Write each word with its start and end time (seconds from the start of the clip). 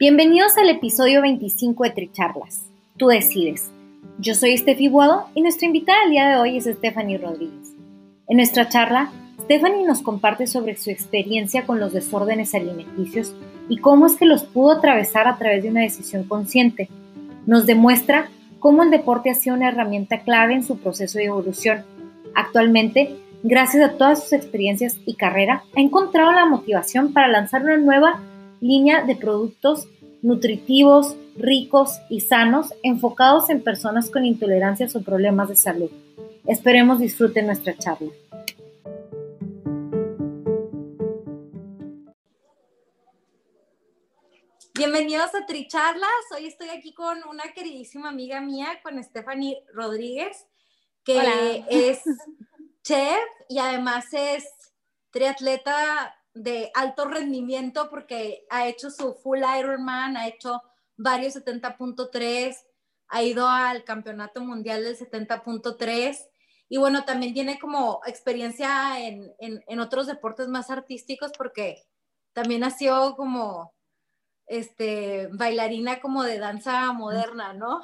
Bienvenidos 0.00 0.56
al 0.56 0.70
episodio 0.70 1.20
25 1.20 1.84
de 1.84 1.90
Tricharlas. 1.90 2.64
Tú 2.96 3.08
decides. 3.08 3.70
Yo 4.18 4.34
soy 4.34 4.56
Steffi 4.56 4.88
Buado 4.88 5.26
y 5.34 5.42
nuestra 5.42 5.66
invitada 5.66 6.00
del 6.00 6.12
día 6.12 6.26
de 6.26 6.36
hoy 6.38 6.56
es 6.56 6.64
Stephanie 6.64 7.18
Rodríguez. 7.18 7.74
En 8.26 8.38
nuestra 8.38 8.66
charla, 8.70 9.12
Stephanie 9.42 9.84
nos 9.84 10.00
comparte 10.00 10.46
sobre 10.46 10.78
su 10.78 10.88
experiencia 10.88 11.66
con 11.66 11.78
los 11.78 11.92
desórdenes 11.92 12.54
alimenticios 12.54 13.34
y 13.68 13.76
cómo 13.76 14.06
es 14.06 14.16
que 14.16 14.24
los 14.24 14.44
pudo 14.44 14.70
atravesar 14.78 15.28
a 15.28 15.36
través 15.36 15.64
de 15.64 15.68
una 15.68 15.82
decisión 15.82 16.24
consciente. 16.24 16.88
Nos 17.44 17.66
demuestra 17.66 18.30
cómo 18.58 18.82
el 18.82 18.90
deporte 18.90 19.28
ha 19.28 19.34
sido 19.34 19.54
una 19.54 19.68
herramienta 19.68 20.20
clave 20.20 20.54
en 20.54 20.64
su 20.64 20.78
proceso 20.78 21.18
de 21.18 21.26
evolución. 21.26 21.84
Actualmente, 22.34 23.16
gracias 23.42 23.86
a 23.86 23.98
todas 23.98 24.22
sus 24.22 24.32
experiencias 24.32 24.98
y 25.04 25.16
carrera, 25.16 25.64
ha 25.76 25.80
encontrado 25.82 26.32
la 26.32 26.46
motivación 26.46 27.12
para 27.12 27.28
lanzar 27.28 27.64
una 27.64 27.76
nueva 27.76 28.22
línea 28.60 29.04
de 29.04 29.16
productos 29.16 29.88
nutritivos, 30.22 31.16
ricos 31.36 31.98
y 32.10 32.20
sanos 32.20 32.74
enfocados 32.82 33.48
en 33.48 33.62
personas 33.62 34.10
con 34.10 34.24
intolerancias 34.24 34.94
o 34.94 35.02
problemas 35.02 35.48
de 35.48 35.56
salud. 35.56 35.90
Esperemos 36.46 36.98
disfruten 36.98 37.46
nuestra 37.46 37.76
charla. 37.76 38.10
Bienvenidos 44.74 45.34
a 45.34 45.46
Tricharlas. 45.46 46.10
Hoy 46.34 46.46
estoy 46.46 46.68
aquí 46.68 46.94
con 46.94 47.18
una 47.28 47.44
queridísima 47.54 48.08
amiga 48.08 48.40
mía, 48.40 48.80
con 48.82 49.02
Stephanie 49.02 49.62
Rodríguez, 49.74 50.46
que 51.04 51.64
es 51.68 52.00
chef 52.82 53.20
y 53.48 53.58
además 53.58 54.06
es 54.12 54.44
triatleta 55.10 56.14
de 56.34 56.70
alto 56.74 57.06
rendimiento 57.06 57.90
porque 57.90 58.46
ha 58.50 58.68
hecho 58.68 58.90
su 58.90 59.14
full 59.14 59.40
Ironman, 59.58 60.16
ha 60.16 60.28
hecho 60.28 60.62
varios 60.96 61.34
70.3, 61.36 62.56
ha 63.08 63.22
ido 63.22 63.48
al 63.48 63.84
campeonato 63.84 64.40
mundial 64.40 64.84
del 64.84 64.96
70.3 64.96 66.18
y 66.68 66.78
bueno, 66.78 67.04
también 67.04 67.34
tiene 67.34 67.58
como 67.58 68.00
experiencia 68.06 69.00
en, 69.00 69.34
en, 69.38 69.80
otros 69.80 70.06
deportes 70.06 70.46
más 70.46 70.70
artísticos 70.70 71.32
porque 71.36 71.82
también 72.32 72.62
ha 72.62 72.70
sido 72.70 73.16
como 73.16 73.74
este, 74.46 75.28
bailarina 75.32 76.00
como 76.00 76.22
de 76.22 76.38
danza 76.38 76.92
moderna, 76.92 77.54
¿no? 77.54 77.82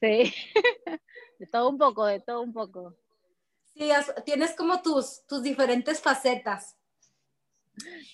Sí, 0.00 0.34
de 1.38 1.46
todo 1.46 1.70
un 1.70 1.78
poco, 1.78 2.04
de 2.04 2.20
todo 2.20 2.42
un 2.42 2.52
poco. 2.52 2.96
Sí, 3.72 3.90
tienes 4.26 4.54
como 4.54 4.82
tus, 4.82 5.24
tus 5.26 5.42
diferentes 5.42 6.02
facetas. 6.02 6.76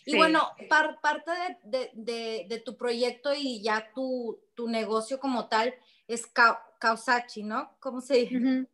Y 0.04 0.16
bueno, 0.16 0.42
parte 0.68 1.30
de, 1.64 2.62
tu 2.64 2.76
proyecto 2.76 3.34
y 3.34 3.62
ya 3.62 3.90
tu, 3.94 4.40
negocio 4.66 5.18
como 5.20 5.48
tal 5.48 5.74
es 6.06 6.26
Kausachi, 6.78 7.42
¿no? 7.42 7.76
¿Cómo 7.80 8.00
se 8.00 8.14
dice? 8.16 8.66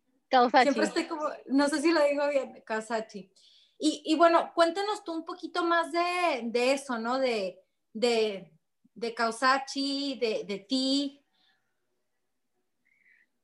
Siempre 0.62 0.84
estoy 0.84 1.04
como, 1.04 1.28
no 1.46 1.68
sé 1.68 1.80
si 1.80 1.92
lo 1.92 2.04
digo 2.04 2.28
bien, 2.28 2.62
Kausachi. 2.64 3.30
Y, 3.78 4.02
y 4.04 4.16
bueno, 4.16 4.52
cuéntanos 4.54 5.04
tú 5.04 5.12
un 5.12 5.24
poquito 5.24 5.64
más 5.64 5.92
de, 5.92 6.72
eso, 6.72 6.98
¿no? 6.98 7.18
De, 7.18 7.62
de, 7.92 8.52
de 8.94 9.14
Kausachi, 9.14 10.18
de, 10.18 10.66
ti. 10.68 11.20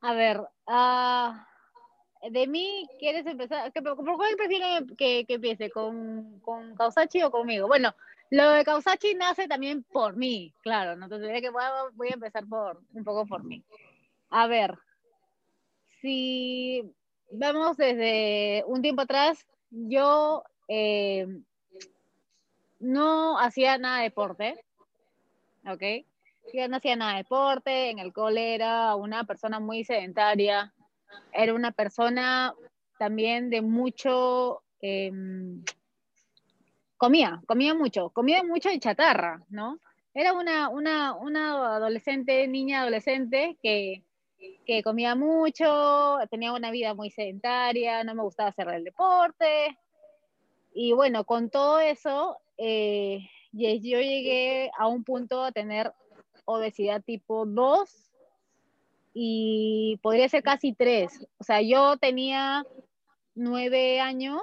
A 0.00 0.14
ver, 0.14 0.40
uh, 0.40 1.50
de 2.28 2.47
mí, 2.47 2.86
¿quieres 2.98 3.26
empezar? 3.26 3.72
¿Por 3.72 3.97
cuál 3.97 4.36
prefieren 4.36 4.86
que, 4.97 5.25
que, 5.26 5.34
empiece? 5.34 5.70
¿Con, 5.70 6.41
¿Con 6.41 6.75
Kausachi 6.76 7.22
o 7.22 7.31
conmigo? 7.31 7.66
Bueno, 7.66 7.94
lo 8.31 8.50
de 8.50 8.64
Kausachi 8.64 9.14
nace 9.14 9.48
también 9.48 9.82
por 9.82 10.16
mí, 10.16 10.54
claro, 10.62 10.97
¿no? 10.97 11.06
Entonces 11.06 11.41
que 11.41 11.50
voy 11.50 11.62
a, 11.62 11.72
voy 11.94 12.08
a 12.08 12.14
empezar 12.14 12.47
por 12.47 12.81
un 12.92 13.04
poco 13.04 13.26
por 13.26 13.42
mí. 13.42 13.64
A 14.28 14.47
ver, 14.47 14.78
si 16.00 16.82
vamos 17.32 17.76
desde 17.76 18.64
un 18.66 18.82
tiempo 18.82 19.02
atrás, 19.02 19.47
yo 19.70 20.44
eh, 20.69 21.26
no 22.78 23.38
hacía 23.38 23.78
nada 23.78 23.98
de 23.98 24.04
deporte, 24.04 24.64
¿ok? 25.66 25.82
Yo 26.52 26.69
no 26.69 26.76
hacía 26.76 26.97
nada 26.97 27.12
de 27.12 27.19
deporte, 27.19 27.91
en 27.91 27.98
el 27.98 28.12
cole 28.12 28.54
era 28.54 28.94
una 28.94 29.25
persona 29.25 29.58
muy 29.58 29.84
sedentaria, 29.84 30.72
era 31.32 31.54
una 31.54 31.72
persona 31.72 32.54
también 32.98 33.50
de 33.50 33.62
mucho, 33.62 34.62
em, 34.81 35.62
comía, 36.97 37.41
comía 37.47 37.75
mucho, 37.75 38.10
comía 38.10 38.43
mucho 38.43 38.69
de 38.69 38.78
chatarra, 38.78 39.43
¿no? 39.49 39.78
Era 40.12 40.32
una, 40.32 40.69
una, 40.69 41.15
una 41.15 41.76
adolescente, 41.76 42.47
niña 42.49 42.82
adolescente 42.82 43.56
que, 43.62 44.03
que 44.66 44.82
comía 44.82 45.15
mucho, 45.15 46.19
tenía 46.31 46.53
una 46.53 46.70
vida 46.70 46.94
muy 46.94 47.10
sedentaria, 47.10 48.04
no 48.04 48.15
me 48.15 48.22
gustaba 48.22 48.50
hacer 48.50 48.69
el 48.69 48.84
deporte. 48.84 49.78
Y 50.75 50.93
bueno, 50.93 51.25
con 51.25 51.49
todo 51.50 51.81
eso, 51.81 52.38
eh, 52.59 53.20
yo 53.53 54.00
llegué 54.00 54.70
a 54.76 54.87
un 54.87 55.04
punto 55.04 55.43
a 55.43 55.53
tener 55.53 55.93
obesidad 56.44 57.03
tipo 57.03 57.47
2 57.47 58.09
y 59.12 59.98
podría 60.03 60.28
ser 60.28 60.43
casi 60.43 60.72
tres. 60.72 61.26
O 61.38 61.44
sea, 61.44 61.60
yo 61.62 61.97
tenía 61.97 62.65
nueve 63.34 64.00
años 64.00 64.43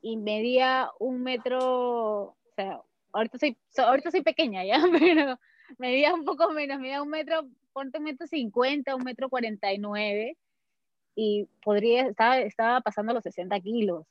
y 0.00 0.16
medía 0.16 0.90
un 0.98 1.22
metro, 1.22 1.58
o 1.60 2.36
sea, 2.56 2.80
ahorita 3.12 3.38
soy, 3.38 3.56
ahorita 3.76 4.10
soy 4.10 4.22
pequeña 4.22 4.64
ya, 4.64 4.82
pero 4.92 5.38
medía 5.78 6.14
un 6.14 6.24
poco 6.24 6.50
menos, 6.50 6.78
medía 6.80 7.02
un 7.02 7.10
metro, 7.10 7.48
ponte 7.72 7.98
un 7.98 8.04
metro 8.04 8.26
cincuenta, 8.26 8.96
un 8.96 9.04
metro 9.04 9.28
cuarenta 9.28 9.72
y 9.72 9.78
nueve, 9.78 10.36
y 11.14 11.46
podría, 11.62 12.06
estaba, 12.06 12.38
estaba 12.38 12.80
pasando 12.80 13.12
los 13.12 13.22
60 13.22 13.60
kilos, 13.60 14.06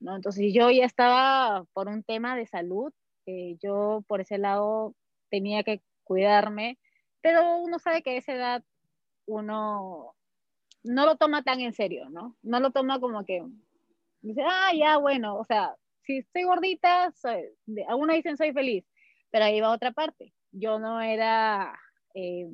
¿no? 0.00 0.16
Entonces 0.16 0.52
yo 0.54 0.70
ya 0.70 0.84
estaba 0.86 1.64
por 1.72 1.88
un 1.88 2.02
tema 2.02 2.36
de 2.36 2.46
salud, 2.46 2.92
yo 3.60 4.04
por 4.08 4.20
ese 4.20 4.38
lado 4.38 4.94
tenía 5.30 5.62
que 5.62 5.82
cuidarme, 6.02 6.78
pero 7.20 7.58
uno 7.58 7.78
sabe 7.78 8.02
que 8.02 8.10
a 8.10 8.16
esa 8.16 8.34
edad 8.34 8.64
uno 9.30 10.14
no 10.82 11.06
lo 11.06 11.16
toma 11.16 11.42
tan 11.42 11.60
en 11.60 11.72
serio, 11.72 12.08
¿no? 12.10 12.36
No 12.42 12.60
lo 12.60 12.70
toma 12.70 13.00
como 13.00 13.24
que 13.24 13.44
dice, 14.22 14.42
ah, 14.44 14.72
ya, 14.74 14.96
bueno, 14.98 15.36
o 15.36 15.44
sea, 15.44 15.76
si 16.02 16.18
estoy 16.18 16.44
gordita, 16.44 17.12
soy, 17.12 17.44
algunos 17.88 18.16
dicen 18.16 18.36
soy 18.36 18.52
feliz, 18.52 18.84
pero 19.30 19.44
ahí 19.44 19.60
va 19.60 19.70
otra 19.70 19.92
parte. 19.92 20.32
Yo 20.52 20.78
no 20.78 21.00
era 21.00 21.78
eh, 22.14 22.50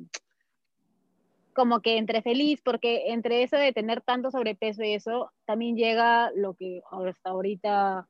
como 1.53 1.81
que 1.81 1.97
entre 1.97 2.21
feliz, 2.21 2.61
porque 2.61 3.11
entre 3.11 3.43
eso 3.43 3.57
de 3.57 3.73
tener 3.73 4.01
tanto 4.01 4.29
sobrepeso 4.29 4.83
y 4.83 4.93
eso, 4.93 5.31
también 5.45 5.75
llega 5.75 6.31
lo 6.35 6.53
que 6.53 6.81
hasta 6.91 7.29
ahorita 7.29 8.07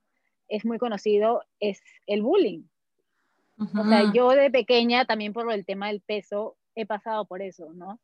es 0.50 0.66
muy 0.66 0.78
conocido, 0.78 1.42
es 1.60 1.82
el 2.08 2.22
bullying. 2.22 2.64
O 3.60 3.86
sea, 3.86 4.14
yo 4.14 4.30
de 4.30 4.52
pequeña, 4.52 5.06
también 5.06 5.34
por 5.34 5.52
el 5.52 5.66
tema 5.66 5.88
del 5.88 6.02
peso, 6.02 6.58
he 6.76 6.86
pasado 6.86 7.26
por 7.26 7.42
eso, 7.42 7.74
¿no? 7.74 8.00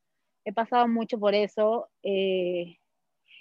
He 0.46 0.54
pasado 0.54 0.88
mucho 0.88 1.20
por 1.20 1.34
eso. 1.36 1.90
Eh, 2.04 2.78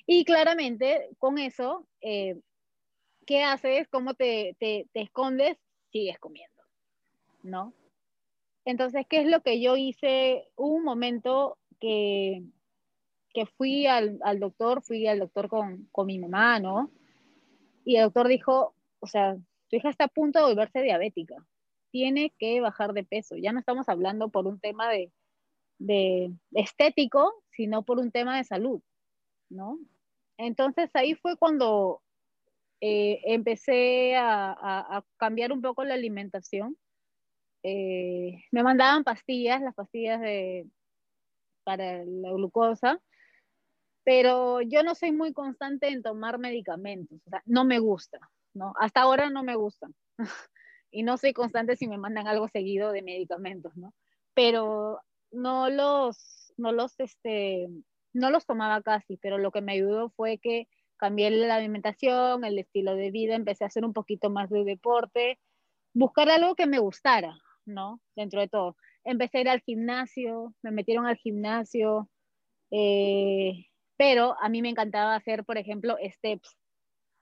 y 0.06 0.24
claramente 0.24 1.10
con 1.18 1.38
eso, 1.38 1.86
eh, 2.00 2.40
¿qué 3.26 3.42
haces? 3.42 3.88
¿Cómo 3.88 4.14
te, 4.14 4.56
te, 4.58 4.86
escondes? 4.94 5.58
Sigues 5.90 6.18
comiendo, 6.18 6.62
¿no? 7.42 7.74
Entonces, 8.64 9.06
¿qué 9.08 9.20
es 9.20 9.26
lo 9.26 9.42
que 9.42 9.60
yo 9.60 9.76
hice? 9.76 10.48
Hubo 10.56 10.76
un 10.76 10.84
momento 10.84 11.58
que, 11.80 12.42
que 13.34 13.46
fui 13.46 13.86
al, 13.86 14.18
al, 14.22 14.40
doctor, 14.40 14.82
fui 14.82 15.06
al 15.06 15.18
doctor 15.18 15.48
con, 15.48 15.88
con 15.92 16.06
mi 16.06 16.18
mamá, 16.18 16.60
¿no? 16.60 16.90
Y 17.84 17.96
el 17.96 18.04
doctor 18.04 18.28
dijo, 18.28 18.74
o 19.00 19.06
sea, 19.06 19.36
tu 19.68 19.76
hija 19.76 19.90
está 19.90 20.04
a 20.04 20.08
punto 20.08 20.38
de 20.38 20.46
volverse 20.46 20.82
diabética, 20.82 21.34
tiene 21.90 22.32
que 22.38 22.60
bajar 22.60 22.92
de 22.92 23.04
peso. 23.04 23.36
Ya 23.36 23.52
no 23.52 23.58
estamos 23.58 23.88
hablando 23.88 24.28
por 24.28 24.46
un 24.46 24.60
tema 24.60 24.88
de, 24.88 25.10
de 25.82 26.32
estético, 26.52 27.42
sino 27.50 27.84
por 27.84 27.98
un 27.98 28.10
tema 28.10 28.36
de 28.36 28.44
salud, 28.44 28.80
¿no? 29.50 29.78
Entonces 30.38 30.90
ahí 30.94 31.14
fue 31.14 31.36
cuando 31.36 32.02
eh, 32.80 33.20
empecé 33.24 34.16
a, 34.16 35.04
cambiar 35.16 35.52
un 35.52 35.60
poco 35.60 35.84
la 35.84 35.94
alimentación. 35.94 36.76
Eh, 37.64 38.42
me 38.50 38.62
mandaban 38.62 39.04
pastillas, 39.04 39.60
las 39.60 39.74
pastillas 39.74 40.20
de, 40.20 40.66
para 41.64 42.04
la 42.04 42.32
glucosa, 42.32 43.00
pero 44.04 44.60
yo 44.62 44.82
no 44.82 44.94
soy 44.94 45.12
muy 45.12 45.32
constante 45.32 45.88
en 45.88 46.02
tomar 46.02 46.38
medicamentos, 46.38 47.20
no 47.44 47.64
me 47.64 47.78
gusta, 47.78 48.18
¿no? 48.54 48.74
Hasta 48.80 49.02
ahora 49.02 49.30
no 49.30 49.44
me 49.44 49.54
gusta. 49.54 49.88
y 50.90 51.02
no 51.02 51.16
soy 51.16 51.32
constante 51.32 51.76
si 51.76 51.88
me 51.88 51.98
mandan 51.98 52.26
algo 52.26 52.48
seguido 52.48 52.92
de 52.92 53.02
medicamentos, 53.02 53.76
¿no? 53.76 53.94
Pero 54.34 55.00
no 55.32 55.70
los, 55.70 56.52
no 56.56 56.72
los, 56.72 56.98
este, 57.00 57.68
no 58.12 58.30
los 58.30 58.46
tomaba 58.46 58.82
casi, 58.82 59.16
pero 59.16 59.38
lo 59.38 59.50
que 59.50 59.60
me 59.60 59.72
ayudó 59.72 60.10
fue 60.10 60.38
que 60.38 60.68
cambié 60.96 61.30
la 61.30 61.56
alimentación, 61.56 62.44
el 62.44 62.58
estilo 62.58 62.94
de 62.94 63.10
vida, 63.10 63.34
empecé 63.34 63.64
a 63.64 63.66
hacer 63.66 63.84
un 63.84 63.92
poquito 63.92 64.30
más 64.30 64.50
de 64.50 64.64
deporte, 64.64 65.40
buscar 65.94 66.30
algo 66.30 66.54
que 66.54 66.66
me 66.66 66.78
gustara, 66.78 67.36
¿no? 67.66 68.00
Dentro 68.14 68.40
de 68.40 68.48
todo. 68.48 68.76
Empecé 69.04 69.38
a 69.38 69.40
ir 69.40 69.48
al 69.48 69.60
gimnasio, 69.62 70.54
me 70.62 70.70
metieron 70.70 71.06
al 71.06 71.16
gimnasio, 71.16 72.08
eh, 72.70 73.66
pero 73.96 74.36
a 74.40 74.48
mí 74.48 74.62
me 74.62 74.68
encantaba 74.68 75.16
hacer, 75.16 75.44
por 75.44 75.58
ejemplo, 75.58 75.96
steps. 76.00 76.56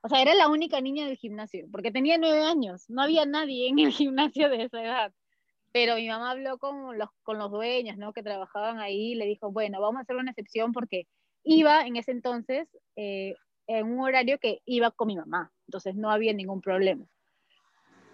O 0.03 0.09
sea, 0.09 0.21
era 0.21 0.33
la 0.35 0.47
única 0.47 0.79
niña 0.81 1.07
del 1.07 1.17
gimnasio, 1.17 1.67
porque 1.71 1.91
tenía 1.91 2.17
nueve 2.17 2.43
años, 2.43 2.89
no 2.89 3.01
había 3.01 3.25
nadie 3.25 3.67
en 3.69 3.79
el 3.79 3.91
gimnasio 3.91 4.49
de 4.49 4.63
esa 4.63 4.83
edad. 4.83 5.13
Pero 5.71 5.95
mi 5.95 6.07
mamá 6.07 6.31
habló 6.31 6.57
con 6.57 6.97
los, 6.97 7.09
con 7.23 7.37
los 7.37 7.51
dueños, 7.51 7.97
¿no? 7.97 8.13
Que 8.13 8.23
trabajaban 8.23 8.79
ahí, 8.79 9.13
y 9.13 9.15
le 9.15 9.25
dijo, 9.25 9.51
bueno, 9.51 9.79
vamos 9.81 9.99
a 9.99 10.01
hacer 10.01 10.15
una 10.15 10.31
excepción 10.31 10.73
porque 10.73 11.07
iba 11.43 11.85
en 11.85 11.95
ese 11.95 12.11
entonces 12.11 12.67
eh, 12.95 13.35
en 13.67 13.87
un 13.87 14.01
horario 14.01 14.37
que 14.39 14.61
iba 14.65 14.91
con 14.91 15.07
mi 15.07 15.15
mamá, 15.15 15.51
entonces 15.67 15.95
no 15.95 16.11
había 16.11 16.33
ningún 16.33 16.61
problema. 16.61 17.05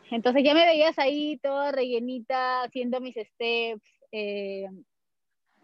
Entonces 0.09 0.43
ya 0.43 0.53
me 0.53 0.65
veías 0.65 0.97
ahí 0.99 1.37
toda 1.39 1.71
rellenita, 1.71 2.63
haciendo 2.63 3.01
mis 3.01 3.15
steps, 3.15 3.81
eh, 4.11 4.69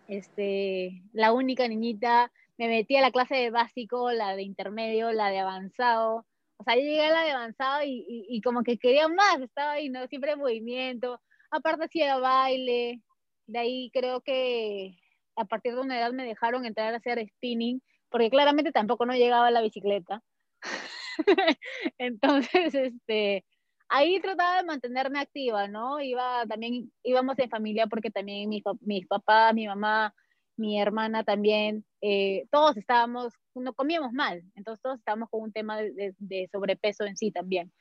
este, 0.08 1.02
la 1.14 1.32
única 1.32 1.68
niñita, 1.68 2.32
me 2.58 2.68
metí 2.68 2.96
a 2.96 3.02
la 3.02 3.12
clase 3.12 3.36
de 3.36 3.52
básico, 3.52 4.12
la 4.12 4.36
de 4.36 4.44
intermedio, 4.44 5.12
la 5.12 5.30
de 5.30 5.40
avanzado, 5.40 6.26
o 6.58 6.64
sea, 6.64 6.76
yo 6.76 6.82
llegué 6.82 7.06
a 7.06 7.12
la 7.12 7.24
de 7.24 7.32
avanzado 7.32 7.84
y, 7.84 8.06
y, 8.08 8.26
y 8.30 8.42
como 8.42 8.64
que 8.64 8.78
quería 8.78 9.08
más, 9.08 9.40
estaba 9.42 9.74
ahí, 9.74 9.90
¿no? 9.90 10.06
Siempre 10.08 10.32
en 10.32 10.40
movimiento, 10.40 11.20
aparte 11.54 11.86
hacía 11.86 12.18
baile, 12.18 13.02
de 13.48 13.60
ahí 13.60 13.90
creo 13.94 14.22
que 14.22 14.98
a 15.36 15.46
partir 15.46 15.74
de 15.74 15.82
una 15.82 15.98
edad 15.98 16.12
me 16.12 16.26
dejaron 16.26 16.66
entrar 16.66 16.94
a 16.94 16.98
hacer 16.98 17.26
spinning, 17.28 17.82
porque 18.10 18.30
claramente 18.30 18.72
tampoco 18.72 19.06
no 19.06 19.14
llegaba 19.14 19.52
la 19.52 19.62
bicicleta. 19.62 20.22
Entonces, 21.98 22.74
este, 22.74 23.46
ahí 23.90 24.20
trataba 24.20 24.58
de 24.58 24.64
mantenerme 24.64 25.20
activa, 25.20 25.68
¿no? 25.68 26.00
Iba 26.00 26.46
también, 26.48 26.92
íbamos 27.04 27.38
en 27.40 27.50
familia 27.50 27.88
porque 27.88 28.12
también 28.12 28.50
mis, 28.50 29.08
papás, 29.08 29.54
mi 29.54 29.68
mamá, 29.68 30.14
mi 30.58 30.80
hermana 30.80 31.24
también, 31.24 31.86
eh, 32.02 32.46
todos 32.52 32.78
estábamos, 32.78 33.34
no 33.56 33.74
comíamos 33.74 34.12
mal, 34.14 34.44
entonces 34.56 34.82
todos 34.82 35.00
estábamos 35.00 35.30
con 35.30 35.42
un 35.42 35.52
tema 35.52 35.78
de 35.82 36.50
sobrepeso 36.52 37.06
en 37.06 37.18
sí 37.18 37.32
también. 37.32 37.72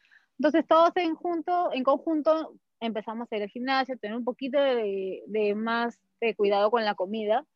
Entonces 0.42 0.66
todos 0.66 0.90
en, 0.96 1.14
junto, 1.14 1.72
en 1.72 1.84
conjunto 1.84 2.56
empezamos 2.80 3.30
a 3.30 3.36
ir 3.36 3.44
al 3.44 3.48
gimnasio, 3.48 3.96
tener 3.96 4.16
un 4.16 4.24
poquito 4.24 4.60
de, 4.60 5.22
de 5.28 5.54
más 5.54 6.00
de 6.20 6.34
cuidado 6.34 6.68
con 6.68 6.84
la 6.84 6.96
comida. 6.96 7.46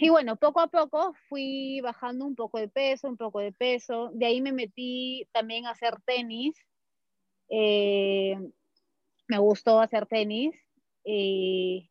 Y 0.00 0.08
bueno, 0.08 0.34
poco 0.34 0.58
a 0.58 0.66
poco 0.66 1.14
fui 1.28 1.80
bajando 1.80 2.26
un 2.26 2.34
poco 2.34 2.58
de 2.58 2.66
peso, 2.66 3.06
un 3.06 3.16
poco 3.16 3.38
de 3.38 3.52
peso. 3.52 4.10
De 4.14 4.26
ahí 4.26 4.40
me 4.40 4.50
metí 4.50 5.28
también 5.30 5.66
a 5.66 5.70
hacer 5.70 5.94
tenis. 6.04 6.56
Eh, 7.48 8.36
me 9.28 9.38
gustó 9.38 9.78
hacer 9.80 10.06
tenis. 10.06 10.56
Y, 11.04 11.88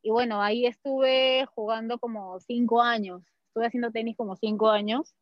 y, 0.00 0.10
bueno, 0.10 0.40
ahí 0.40 0.64
estuve 0.64 1.44
jugando 1.54 1.98
como 1.98 2.40
cinco 2.40 2.80
años. 2.80 3.22
Estuve 3.48 3.66
haciendo 3.66 3.92
tenis 3.92 4.16
como 4.16 4.36
cinco 4.36 4.70
años. 4.70 5.14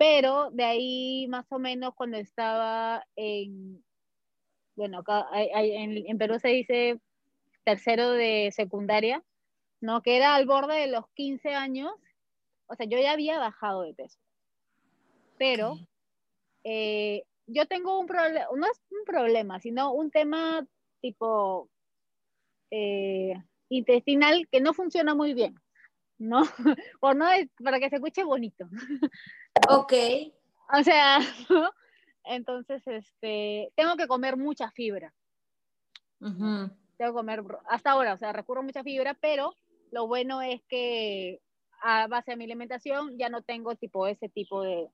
Pero 0.00 0.50
de 0.50 0.64
ahí 0.64 1.26
más 1.28 1.44
o 1.52 1.58
menos 1.58 1.94
cuando 1.94 2.16
estaba 2.16 3.06
en, 3.16 3.84
bueno, 4.74 5.00
acá 5.00 5.26
hay, 5.30 5.50
hay, 5.50 5.72
en, 5.72 6.06
en 6.06 6.16
Perú 6.16 6.38
se 6.38 6.48
dice 6.48 6.98
tercero 7.64 8.12
de 8.12 8.50
secundaria, 8.50 9.22
¿no? 9.82 10.00
Que 10.00 10.16
era 10.16 10.36
al 10.36 10.46
borde 10.46 10.80
de 10.80 10.86
los 10.86 11.04
15 11.10 11.50
años, 11.50 11.92
o 12.66 12.74
sea, 12.76 12.86
yo 12.86 12.98
ya 12.98 13.12
había 13.12 13.38
bajado 13.38 13.82
de 13.82 13.92
peso. 13.92 14.18
Pero 15.36 15.76
eh, 16.64 17.24
yo 17.46 17.66
tengo 17.66 18.00
un 18.00 18.06
problema, 18.06 18.46
no 18.56 18.66
es 18.70 18.80
un 18.90 19.04
problema, 19.04 19.60
sino 19.60 19.92
un 19.92 20.10
tema 20.10 20.66
tipo 21.02 21.68
eh, 22.70 23.34
intestinal 23.68 24.48
que 24.50 24.62
no 24.62 24.72
funciona 24.72 25.14
muy 25.14 25.34
bien, 25.34 25.56
¿no? 26.16 26.40
Por 27.00 27.16
no, 27.16 27.26
para 27.62 27.78
que 27.78 27.90
se 27.90 27.96
escuche 27.96 28.24
bonito. 28.24 28.66
Ok. 29.68 29.92
o 30.72 30.82
sea, 30.82 31.18
¿no? 31.48 31.70
entonces, 32.24 32.82
este, 32.86 33.72
tengo 33.76 33.96
que 33.96 34.06
comer 34.06 34.36
mucha 34.36 34.70
fibra. 34.70 35.12
Uh 36.20 36.28
-huh. 36.28 36.76
Tengo 36.96 37.12
que 37.12 37.16
comer, 37.16 37.42
hasta 37.68 37.92
ahora, 37.92 38.14
o 38.14 38.18
sea, 38.18 38.32
recurro 38.32 38.60
a 38.60 38.64
mucha 38.64 38.82
fibra, 38.82 39.14
pero 39.14 39.54
lo 39.90 40.06
bueno 40.06 40.42
es 40.42 40.62
que 40.68 41.40
a 41.82 42.06
base 42.06 42.32
de 42.32 42.36
mi 42.36 42.44
alimentación 42.44 43.16
ya 43.18 43.28
no 43.28 43.42
tengo 43.42 43.74
tipo 43.74 44.06
ese 44.06 44.28
tipo 44.28 44.62
de, 44.62 44.90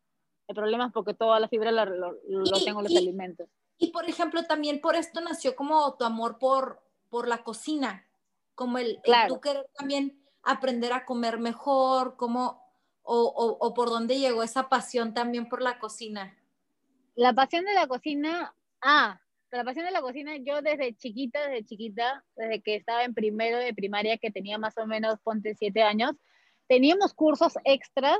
de 0.46 0.54
problemas 0.54 0.92
porque 0.92 1.14
toda 1.14 1.40
la 1.40 1.48
fibra 1.48 1.72
lo, 1.72 1.84
lo, 1.84 2.12
lo 2.28 2.64
tengo 2.64 2.80
en 2.80 2.84
los 2.84 2.92
y, 2.92 2.98
alimentos. 2.98 3.48
Y 3.78 3.90
por 3.90 4.08
ejemplo, 4.08 4.44
también 4.44 4.80
por 4.80 4.94
esto 4.94 5.20
nació 5.20 5.56
como 5.56 5.96
tu 5.96 6.04
amor 6.04 6.38
por, 6.38 6.82
por 7.08 7.28
la 7.28 7.42
cocina, 7.42 8.06
como 8.54 8.78
el, 8.78 9.00
claro. 9.02 9.26
el 9.26 9.34
tú 9.34 9.40
querer 9.40 9.66
también 9.76 10.22
aprender 10.42 10.92
a 10.92 11.04
comer 11.04 11.38
mejor, 11.38 12.16
como, 12.16 12.65
o, 13.06 13.56
o, 13.60 13.74
por 13.74 13.88
dónde 13.88 14.18
llegó 14.18 14.42
esa 14.42 14.68
pasión 14.68 15.14
también 15.14 15.48
por 15.48 15.62
la 15.62 15.78
cocina. 15.78 16.36
La 17.14 17.32
pasión 17.32 17.64
de 17.64 17.72
la 17.72 17.86
cocina, 17.86 18.54
ah, 18.82 19.20
la 19.50 19.64
pasión 19.64 19.86
de 19.86 19.92
la 19.92 20.00
cocina, 20.00 20.36
yo 20.36 20.60
desde 20.60 20.94
chiquita, 20.96 21.48
desde 21.48 21.64
chiquita, 21.64 22.24
desde 22.34 22.60
que 22.62 22.74
estaba 22.74 23.04
en 23.04 23.14
primero 23.14 23.58
de 23.58 23.72
primaria, 23.72 24.18
que 24.18 24.30
tenía 24.30 24.58
más 24.58 24.76
o 24.76 24.86
menos, 24.86 25.18
ponte, 25.22 25.54
siete 25.54 25.82
años, 25.82 26.12
teníamos 26.68 27.14
cursos 27.14 27.54
extras 27.64 28.18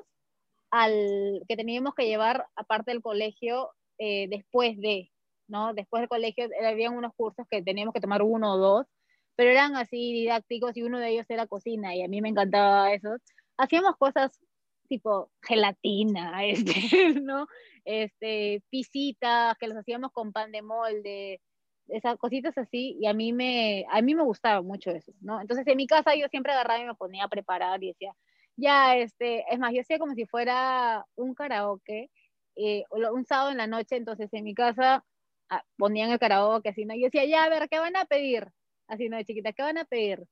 al 0.71 1.43
que 1.49 1.57
teníamos 1.57 1.95
que 1.95 2.07
llevar 2.07 2.47
aparte 2.55 2.93
del 2.93 3.02
colegio 3.02 3.71
eh, 3.99 4.28
después 4.28 4.78
de, 4.78 5.11
¿no? 5.49 5.75
Después 5.75 6.00
del 6.00 6.09
colegio 6.09 6.49
había 6.64 6.90
unos 6.90 7.12
cursos 7.16 7.47
que 7.50 7.62
teníamos 7.62 7.93
que 7.93 8.00
tomar 8.00 8.23
uno 8.23 8.55
o 8.55 8.59
dos, 8.59 8.87
pero 9.35 9.50
eran 9.50 9.75
así 9.76 10.12
didácticos 10.12 10.76
y 10.76 10.83
uno 10.83 11.00
de 11.00 11.11
ellos 11.11 11.26
era 11.28 11.47
cocina 11.47 11.95
y 11.95 12.02
a 12.02 12.09
mí 12.09 12.23
me 12.23 12.28
encantaba 12.28 12.93
eso. 12.93 13.16
Hacíamos 13.59 13.97
cosas 13.97 14.40
tipo 14.87 15.31
gelatina, 15.43 16.45
este, 16.45 17.21
¿no? 17.21 17.47
Este, 17.85 18.62
pisitas 18.71 19.57
que 19.59 19.69
los 19.69 19.76
hacíamos 19.76 20.12
con 20.12 20.33
pan 20.33 20.52
de 20.52 20.62
molde, 20.62 21.40
esas 21.88 22.16
cositas 22.19 22.57
así, 22.59 22.97
y 23.00 23.07
a 23.07 23.12
mí 23.14 23.33
me, 23.33 23.85
a 23.90 24.02
mí 24.02 24.14
me 24.14 24.23
gustaba 24.23 24.62
mucho 24.62 24.90
eso, 24.90 25.12
¿no? 25.21 25.40
Entonces 25.40 25.66
en 25.66 25.76
mi 25.76 25.87
casa 25.87 26.14
yo 26.14 26.26
siempre 26.28 26.52
agarraba 26.52 26.81
y 26.81 26.87
me 26.87 26.95
ponía 26.95 27.25
a 27.25 27.28
preparar 27.28 27.83
y 27.83 27.88
decía, 27.88 28.12
ya, 28.57 28.97
este, 28.97 29.45
es 29.50 29.59
más, 29.59 29.73
yo 29.73 29.81
hacía 29.83 29.99
como 29.99 30.14
si 30.14 30.26
fuera 30.26 31.07
un 31.14 31.35
karaoke, 31.35 32.11
eh, 32.57 32.85
un 32.90 33.25
sábado 33.26 33.50
en 33.50 33.59
la 33.59 33.66
noche, 33.66 33.97
entonces 33.97 34.33
en 34.33 34.45
mi 34.45 34.55
casa 34.55 35.05
ah, 35.50 35.62
ponían 35.76 36.11
el 36.11 36.19
karaoke 36.19 36.71
así, 36.71 36.85
¿no? 36.85 36.95
Y 36.95 37.00
yo 37.00 37.07
decía, 37.07 37.25
ya, 37.26 37.45
a 37.45 37.49
ver, 37.49 37.69
¿qué 37.69 37.78
van 37.78 37.97
a 37.97 38.07
pedir? 38.07 38.49
Así, 38.88 39.09
¿no? 39.09 39.16
De 39.16 39.25
chiquita, 39.25 39.52
¿qué 39.52 39.62
van 39.62 39.78
a 39.78 39.85
pedir? 39.85 40.25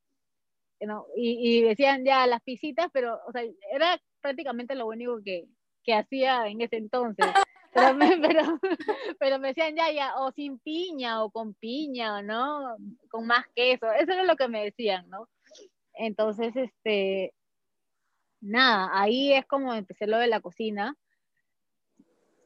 ¿No? 0.80 1.06
Y, 1.16 1.58
y 1.58 1.62
decían 1.62 2.04
ya 2.04 2.26
las 2.26 2.42
pisitas, 2.42 2.88
pero, 2.92 3.20
o 3.26 3.32
sea, 3.32 3.42
era 3.72 4.00
prácticamente 4.24 4.74
lo 4.74 4.86
único 4.86 5.20
que, 5.22 5.46
que 5.82 5.92
hacía 5.92 6.46
en 6.46 6.62
ese 6.62 6.78
entonces. 6.78 7.26
Pero 7.74 7.92
me, 7.92 8.06
pero, 8.22 8.58
pero 9.18 9.38
me 9.38 9.48
decían 9.48 9.76
ya, 9.76 9.92
ya, 9.92 10.16
o 10.16 10.32
sin 10.32 10.58
piña, 10.60 11.22
o 11.22 11.30
con 11.30 11.52
piña, 11.52 12.22
¿no? 12.22 12.76
Con 13.10 13.26
más 13.26 13.44
queso. 13.54 13.92
Eso 13.92 14.12
era 14.12 14.24
lo 14.24 14.36
que 14.36 14.48
me 14.48 14.64
decían, 14.64 15.10
¿no? 15.10 15.28
Entonces, 15.92 16.56
este, 16.56 17.34
nada, 18.40 18.88
ahí 18.94 19.34
es 19.34 19.44
como 19.44 19.74
empecé 19.74 20.06
lo 20.06 20.16
de 20.16 20.28
la 20.28 20.40
cocina. 20.40 20.96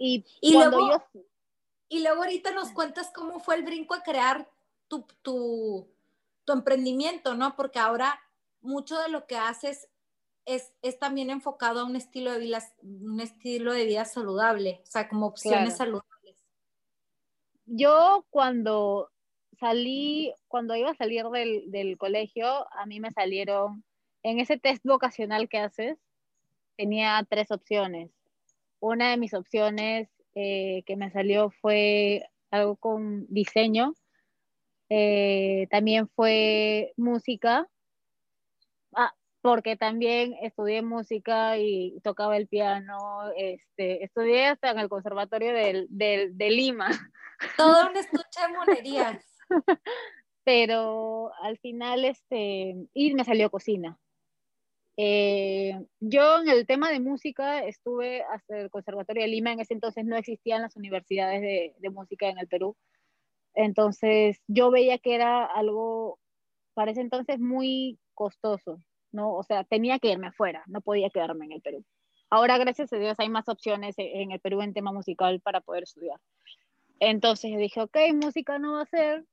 Y, 0.00 0.25
y 0.40 0.54
luego, 0.54 0.90
yo... 0.90 1.23
Y 1.88 2.02
luego 2.02 2.25
ahorita 2.25 2.50
nos 2.50 2.73
cuentas 2.73 3.12
cómo 3.14 3.38
fue 3.38 3.54
el 3.54 3.62
brinco 3.62 3.94
a 3.94 4.02
crear 4.02 4.50
tu, 4.88 5.06
tu, 5.23 5.88
tu 6.44 6.52
emprendimiento, 6.52 7.35
¿no? 7.35 7.54
Porque 7.54 7.78
ahora 7.78 8.20
mucho 8.61 8.99
de 8.99 9.11
lo 9.11 9.26
que 9.26 9.37
haces 9.37 9.88
es, 10.49 10.73
es, 10.81 10.99
también 10.99 11.28
enfocado 11.28 11.81
a 11.81 11.85
un 11.85 11.95
estilo 11.95 12.33
de 12.33 12.38
vida, 12.38 12.62
un 12.83 13.21
estilo 13.21 13.75
de 13.75 13.85
vida 13.85 14.07
saludable, 14.07 14.81
o 14.83 14.87
sea, 14.87 15.07
como 15.09 15.26
opciones 15.26 15.76
saludables. 15.76 16.43
Yo 17.67 18.25
cuando 18.31 19.11
salí, 19.61 20.33
cuando 20.49 20.75
iba 20.75 20.90
a 20.90 20.95
salir 20.95 21.26
del, 21.26 21.71
del, 21.71 21.99
colegio, 21.99 22.67
a 22.73 22.87
mí 22.87 22.99
me 22.99 23.11
salieron, 23.11 23.85
en 24.23 24.40
ese 24.40 24.59
test 24.59 24.83
vocacional 24.85 25.50
que 25.50 25.59
haces, 25.59 25.99
tenía 26.76 27.26
tres 27.28 27.50
opciones. 27.50 28.11
Una 28.81 29.11
de 29.11 29.19
mis 29.19 29.35
opciones 29.35 30.09
eh, 30.35 30.83
que 30.87 30.97
me 30.97 31.11
salió 31.11 31.50
fue 31.50 32.26
algo 32.50 32.76
con 32.76 33.26
diseño, 33.28 33.93
eh, 34.88 35.67
también 35.71 36.09
fue 36.09 36.95
música, 36.97 37.69
ah, 38.95 39.12
porque 39.40 39.76
también 39.76 40.35
estudié 40.42 40.83
música 40.83 41.59
y 41.59 42.00
tocaba 42.02 42.37
el 42.37 42.49
piano, 42.49 42.97
este, 43.37 44.04
estudié 44.04 44.47
hasta 44.47 44.71
en 44.71 44.78
el 44.80 44.88
Conservatorio 44.88 45.52
de 45.52 46.50
Lima. 46.50 46.88
Todo 47.57 47.88
un 47.88 47.97
estuche 47.97 48.40
de 48.40 48.57
monerías. 48.57 49.25
Pero 50.45 51.30
al 51.42 51.59
final, 51.59 52.04
este, 52.04 52.75
y 52.95 53.14
me 53.14 53.25
salió 53.25 53.50
cocina. 53.50 53.99
Eh, 54.97 55.78
yo 56.00 56.40
en 56.40 56.49
el 56.49 56.66
tema 56.66 56.90
de 56.90 56.99
música 56.99 57.64
estuve 57.64 58.23
hasta 58.23 58.59
el 58.59 58.71
Conservatorio 58.71 59.23
de 59.23 59.28
Lima, 59.28 59.52
en 59.52 59.61
ese 59.61 59.75
entonces 59.75 60.04
no 60.04 60.16
existían 60.16 60.62
las 60.62 60.75
universidades 60.75 61.40
de, 61.40 61.75
de 61.78 61.90
música 61.90 62.28
en 62.28 62.38
el 62.38 62.49
Perú. 62.49 62.76
Entonces 63.54 64.40
yo 64.49 64.71
veía 64.71 64.99
que 64.99 65.14
era 65.14 65.45
algo, 65.45 66.18
para 66.75 66.90
ese 66.90 67.00
entonces, 67.00 67.38
muy 67.38 67.99
costoso, 68.14 68.83
¿no? 69.12 69.35
O 69.35 69.43
sea, 69.43 69.65
tenía 69.65 69.99
que 69.99 70.11
irme 70.11 70.29
afuera, 70.29 70.62
no 70.67 70.81
podía 70.81 71.11
quedarme 71.11 71.47
en 71.47 71.53
el 71.53 71.61
Perú. 71.61 71.85
Ahora, 72.31 72.59
gracias 72.59 72.93
a 72.93 72.99
Dios, 72.99 73.19
hay 73.19 73.29
más 73.29 73.49
opciones 73.49 73.95
en 73.99 74.33
el 74.33 74.41
Perú 74.41 74.61
en 74.61 74.75
tema 74.75 74.93
musical 74.93 75.41
para 75.41 75.61
poder 75.61 75.85
estudiar. 75.85 76.21
Entonces 77.00 77.57
dije, 77.57 77.81
ok, 77.81 77.97
música 78.15 78.59
no 78.59 78.75
va 78.75 78.83
a 78.83 78.87
ser, 78.87 79.25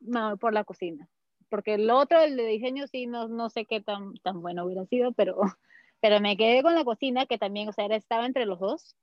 me 0.00 0.36
por 0.36 0.52
la 0.52 0.64
cocina. 0.64 1.08
Porque 1.48 1.74
el 1.74 1.90
otro, 1.90 2.20
el 2.20 2.36
de 2.36 2.46
diseño, 2.46 2.86
sí, 2.86 3.06
no, 3.06 3.28
no 3.28 3.50
sé 3.50 3.66
qué 3.66 3.80
tan, 3.80 4.14
tan 4.22 4.40
bueno 4.42 4.64
hubiera 4.64 4.84
sido, 4.86 5.12
pero, 5.12 5.38
pero 6.00 6.20
me 6.20 6.36
quedé 6.36 6.62
con 6.62 6.74
la 6.74 6.84
cocina, 6.84 7.26
que 7.26 7.38
también, 7.38 7.68
o 7.68 7.72
sea, 7.72 7.86
estaba 7.86 8.26
entre 8.26 8.46
los 8.46 8.58
dos. 8.58 8.96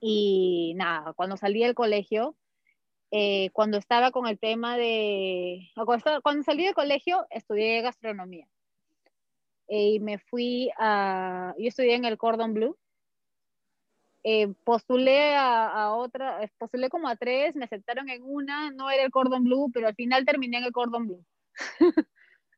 Y 0.00 0.74
nada, 0.76 1.12
cuando 1.14 1.36
salí 1.36 1.60
del 1.60 1.74
colegio, 1.74 2.36
eh, 3.10 3.50
cuando 3.52 3.78
estaba 3.78 4.10
con 4.10 4.26
el 4.26 4.38
tema 4.38 4.76
de, 4.76 5.70
cuando, 6.22 6.42
salí 6.42 6.64
del 6.64 6.74
colegio, 6.74 7.26
estudié 7.30 7.80
gastronomía. 7.80 8.46
Y 9.68 10.00
me 10.00 10.18
fui 10.18 10.70
a, 10.78 11.54
yo 11.58 11.68
estudié 11.68 11.94
en 11.94 12.04
el 12.04 12.18
Cordon 12.18 12.54
Blue. 12.54 12.76
Eh, 14.24 14.48
postulé 14.64 15.34
a, 15.36 15.68
a, 15.68 15.94
otra, 15.94 16.40
postulé 16.58 16.88
como 16.88 17.08
a 17.08 17.16
tres, 17.16 17.54
me 17.54 17.64
aceptaron 17.64 18.08
en 18.08 18.22
una, 18.24 18.70
no 18.70 18.90
era 18.90 19.04
el 19.04 19.10
Cordon 19.10 19.44
Blue, 19.44 19.70
pero 19.72 19.88
al 19.88 19.94
final 19.94 20.24
terminé 20.24 20.58
en 20.58 20.64
el 20.64 20.72
Cordon 20.72 21.06
Blue. 21.06 21.24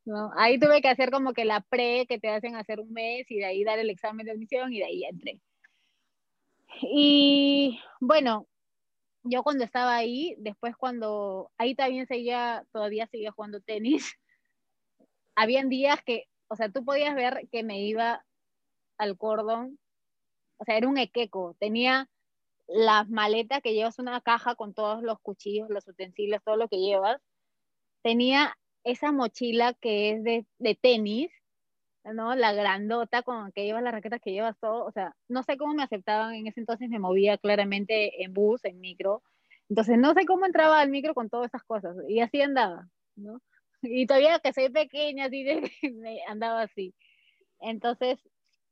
¿No? 0.04 0.30
Ahí 0.36 0.58
tuve 0.58 0.80
que 0.80 0.88
hacer 0.88 1.10
como 1.10 1.34
que 1.34 1.44
la 1.44 1.60
pre 1.60 2.06
que 2.06 2.18
te 2.18 2.30
hacen 2.30 2.56
hacer 2.56 2.80
un 2.80 2.92
mes 2.92 3.30
y 3.30 3.36
de 3.36 3.44
ahí 3.44 3.64
dar 3.64 3.78
el 3.78 3.90
examen 3.90 4.24
de 4.24 4.32
admisión 4.32 4.72
y 4.72 4.78
de 4.78 4.84
ahí 4.86 5.04
entré. 5.04 5.40
Y 6.82 7.80
bueno, 8.00 8.48
yo 9.22 9.42
cuando 9.42 9.64
estaba 9.64 9.94
ahí, 9.96 10.34
después 10.38 10.76
cuando 10.76 11.50
ahí 11.58 11.74
también 11.74 12.06
seguía, 12.06 12.64
todavía 12.72 13.06
seguía 13.06 13.32
jugando 13.32 13.60
tenis, 13.60 14.14
habían 15.34 15.68
días 15.68 16.02
que, 16.02 16.26
o 16.50 16.56
sea, 16.56 16.68
tú 16.68 16.84
podías 16.84 17.14
ver 17.14 17.48
que 17.50 17.62
me 17.62 17.80
iba 17.80 18.26
al 18.98 19.16
cordón, 19.16 19.78
o 20.58 20.64
sea, 20.64 20.76
era 20.76 20.88
un 20.88 20.98
equeco, 20.98 21.56
tenía 21.60 22.08
las 22.66 23.08
maletas 23.08 23.62
que 23.62 23.72
llevas 23.72 23.98
una 24.00 24.20
caja 24.20 24.56
con 24.56 24.74
todos 24.74 25.02
los 25.02 25.20
cuchillos, 25.20 25.70
los 25.70 25.86
utensilios, 25.86 26.42
todo 26.44 26.56
lo 26.56 26.68
que 26.68 26.78
llevas, 26.78 27.20
tenía 28.02 28.56
esa 28.82 29.12
mochila 29.12 29.74
que 29.74 30.10
es 30.10 30.24
de, 30.24 30.46
de 30.58 30.74
tenis, 30.74 31.30
¿no? 32.04 32.34
La 32.34 32.52
grandota 32.52 33.22
con 33.22 33.52
que 33.52 33.64
llevas 33.64 33.84
las 33.84 33.92
raquetas 33.92 34.20
que 34.20 34.32
llevas 34.32 34.58
todo, 34.58 34.84
o 34.84 34.90
sea, 34.90 35.14
no 35.28 35.44
sé 35.44 35.56
cómo 35.56 35.74
me 35.74 35.84
aceptaban 35.84 36.34
en 36.34 36.48
ese 36.48 36.60
entonces, 36.60 36.88
me 36.88 36.98
movía 36.98 37.38
claramente 37.38 38.24
en 38.24 38.34
bus, 38.34 38.64
en 38.64 38.80
micro, 38.80 39.22
entonces 39.68 39.98
no 39.98 40.14
sé 40.14 40.26
cómo 40.26 40.46
entraba 40.46 40.80
al 40.80 40.90
micro 40.90 41.14
con 41.14 41.30
todas 41.30 41.46
esas 41.46 41.62
cosas, 41.62 41.96
y 42.08 42.20
así 42.20 42.42
andaba, 42.42 42.88
¿no? 43.14 43.40
Y 43.82 44.06
todavía 44.06 44.38
que 44.40 44.52
soy 44.52 44.68
pequeña, 44.70 45.26
así 45.26 45.42
de, 45.42 45.70
me 45.94 46.20
andaba 46.26 46.62
así. 46.62 46.94
Entonces... 47.60 48.18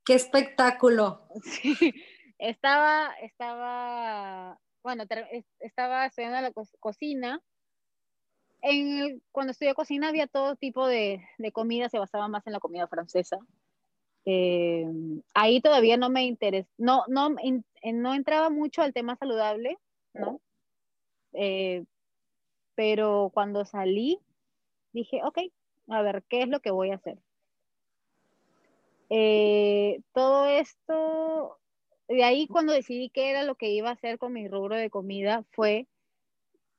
¡Qué 0.05 0.13
espectáculo! 0.13 1.27
Sí, 1.43 1.75
estaba, 2.37 3.13
estaba, 3.21 4.59
bueno, 4.81 5.03
estaba 5.59 6.05
estudiando 6.05 6.41
la 6.41 6.53
cocina, 6.79 7.41
en 8.61 9.21
cuando 9.31 9.51
estudié 9.51 9.73
cocina 9.73 10.09
había 10.09 10.27
todo 10.27 10.55
tipo 10.55 10.87
de, 10.87 11.21
de, 11.37 11.51
comida, 11.51 11.89
se 11.89 11.99
basaba 11.99 12.27
más 12.27 12.45
en 12.47 12.53
la 12.53 12.59
comida 12.59 12.87
francesa. 12.87 13.37
Eh, 14.25 14.85
ahí 15.33 15.61
todavía 15.61 15.97
no 15.97 16.09
me 16.09 16.25
interesa, 16.25 16.69
no, 16.77 17.03
no, 17.07 17.35
no 17.83 18.13
entraba 18.13 18.49
mucho 18.49 18.81
al 18.81 18.93
tema 18.93 19.15
saludable, 19.15 19.77
¿no? 20.13 20.41
Eh, 21.33 21.85
pero 22.75 23.31
cuando 23.33 23.65
salí, 23.65 24.19
dije, 24.93 25.21
ok, 25.23 25.39
a 25.89 26.01
ver, 26.01 26.23
¿qué 26.29 26.41
es 26.41 26.47
lo 26.47 26.59
que 26.59 26.71
voy 26.71 26.91
a 26.91 26.95
hacer? 26.95 27.17
Eh, 29.09 30.01
todo 30.13 30.45
esto, 30.47 31.59
de 32.07 32.23
ahí 32.23 32.47
cuando 32.47 32.73
decidí 32.73 33.09
qué 33.09 33.31
era 33.31 33.43
lo 33.43 33.55
que 33.55 33.69
iba 33.69 33.89
a 33.89 33.93
hacer 33.93 34.19
con 34.19 34.33
mi 34.33 34.47
rubro 34.47 34.75
de 34.75 34.89
comida, 34.89 35.43
fue 35.51 35.87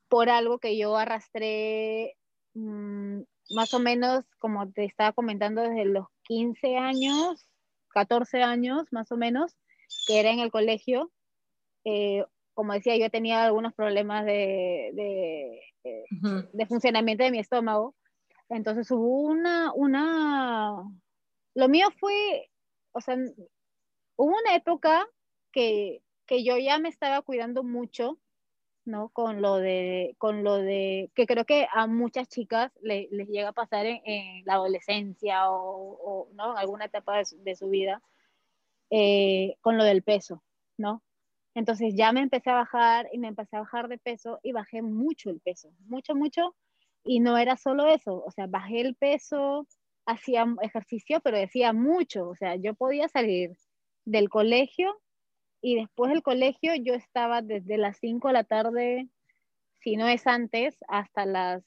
por 0.08 0.28
algo 0.28 0.58
que 0.58 0.76
yo 0.76 0.96
arrastré 0.96 2.16
mmm, 2.54 3.20
más 3.50 3.74
o 3.74 3.80
menos, 3.80 4.24
como 4.38 4.70
te 4.70 4.84
estaba 4.84 5.12
comentando, 5.12 5.62
desde 5.62 5.84
los 5.84 6.06
15 6.24 6.76
años, 6.76 7.46
14 7.88 8.42
años 8.42 8.86
más 8.92 9.10
o 9.12 9.16
menos, 9.16 9.56
que 10.06 10.20
era 10.20 10.30
en 10.30 10.38
el 10.38 10.50
colegio. 10.50 11.10
Eh, 11.84 12.24
como 12.54 12.72
decía, 12.72 12.96
yo 12.96 13.10
tenía 13.10 13.44
algunos 13.44 13.72
problemas 13.74 14.24
de, 14.24 14.90
de, 14.94 15.60
de, 16.52 16.66
funcionamiento 16.66 17.24
de 17.24 17.30
mi 17.30 17.38
estómago. 17.38 17.94
Entonces 18.50 18.90
hubo 18.90 19.22
una, 19.22 19.72
una, 19.74 20.84
lo 21.54 21.68
mío 21.68 21.88
fue, 21.98 22.50
o 22.92 23.00
sea, 23.00 23.16
hubo 24.16 24.36
una 24.36 24.54
época 24.54 25.06
que, 25.52 26.02
que 26.26 26.44
yo 26.44 26.58
ya 26.58 26.78
me 26.78 26.88
estaba 26.90 27.22
cuidando 27.22 27.62
mucho 27.62 28.18
¿no? 28.84 29.10
Con 29.10 29.42
lo 29.42 29.56
de, 29.56 30.14
con 30.18 30.44
lo 30.44 30.56
de, 30.56 31.10
que 31.14 31.26
creo 31.26 31.44
que 31.44 31.66
a 31.72 31.86
muchas 31.86 32.28
chicas 32.28 32.72
le, 32.82 33.08
les 33.10 33.28
llega 33.28 33.50
a 33.50 33.52
pasar 33.52 33.86
en, 33.86 34.00
en 34.04 34.44
la 34.44 34.54
adolescencia 34.54 35.50
o, 35.50 36.26
o, 36.26 36.28
¿no? 36.34 36.52
En 36.52 36.58
alguna 36.58 36.86
etapa 36.86 37.18
de 37.18 37.24
su, 37.24 37.42
de 37.42 37.56
su 37.56 37.68
vida, 37.68 38.02
eh, 38.90 39.56
con 39.60 39.78
lo 39.78 39.84
del 39.84 40.02
peso, 40.02 40.42
¿no? 40.76 41.02
Entonces 41.54 41.94
ya 41.96 42.12
me 42.12 42.20
empecé 42.20 42.50
a 42.50 42.54
bajar 42.54 43.08
y 43.12 43.18
me 43.18 43.28
empecé 43.28 43.56
a 43.56 43.60
bajar 43.60 43.88
de 43.88 43.98
peso 43.98 44.40
y 44.42 44.52
bajé 44.52 44.82
mucho 44.82 45.30
el 45.30 45.40
peso, 45.40 45.72
mucho, 45.86 46.14
mucho. 46.14 46.54
Y 47.04 47.20
no 47.20 47.38
era 47.38 47.56
solo 47.56 47.86
eso, 47.86 48.22
o 48.24 48.30
sea, 48.30 48.46
bajé 48.46 48.80
el 48.80 48.94
peso, 48.94 49.66
hacía 50.06 50.46
ejercicio, 50.62 51.20
pero 51.20 51.38
decía 51.38 51.72
mucho, 51.72 52.28
o 52.28 52.34
sea, 52.34 52.56
yo 52.56 52.74
podía 52.74 53.08
salir 53.08 53.52
del 54.04 54.28
colegio 54.28 55.00
y 55.62 55.76
después 55.76 56.10
del 56.10 56.22
colegio 56.22 56.74
yo 56.74 56.94
estaba 56.94 57.42
desde 57.42 57.78
las 57.78 57.98
5 57.98 58.28
de 58.28 58.34
la 58.34 58.44
tarde, 58.44 59.08
si 59.78 59.96
no 59.96 60.08
es 60.08 60.26
antes, 60.26 60.76
hasta 60.88 61.26
las 61.26 61.62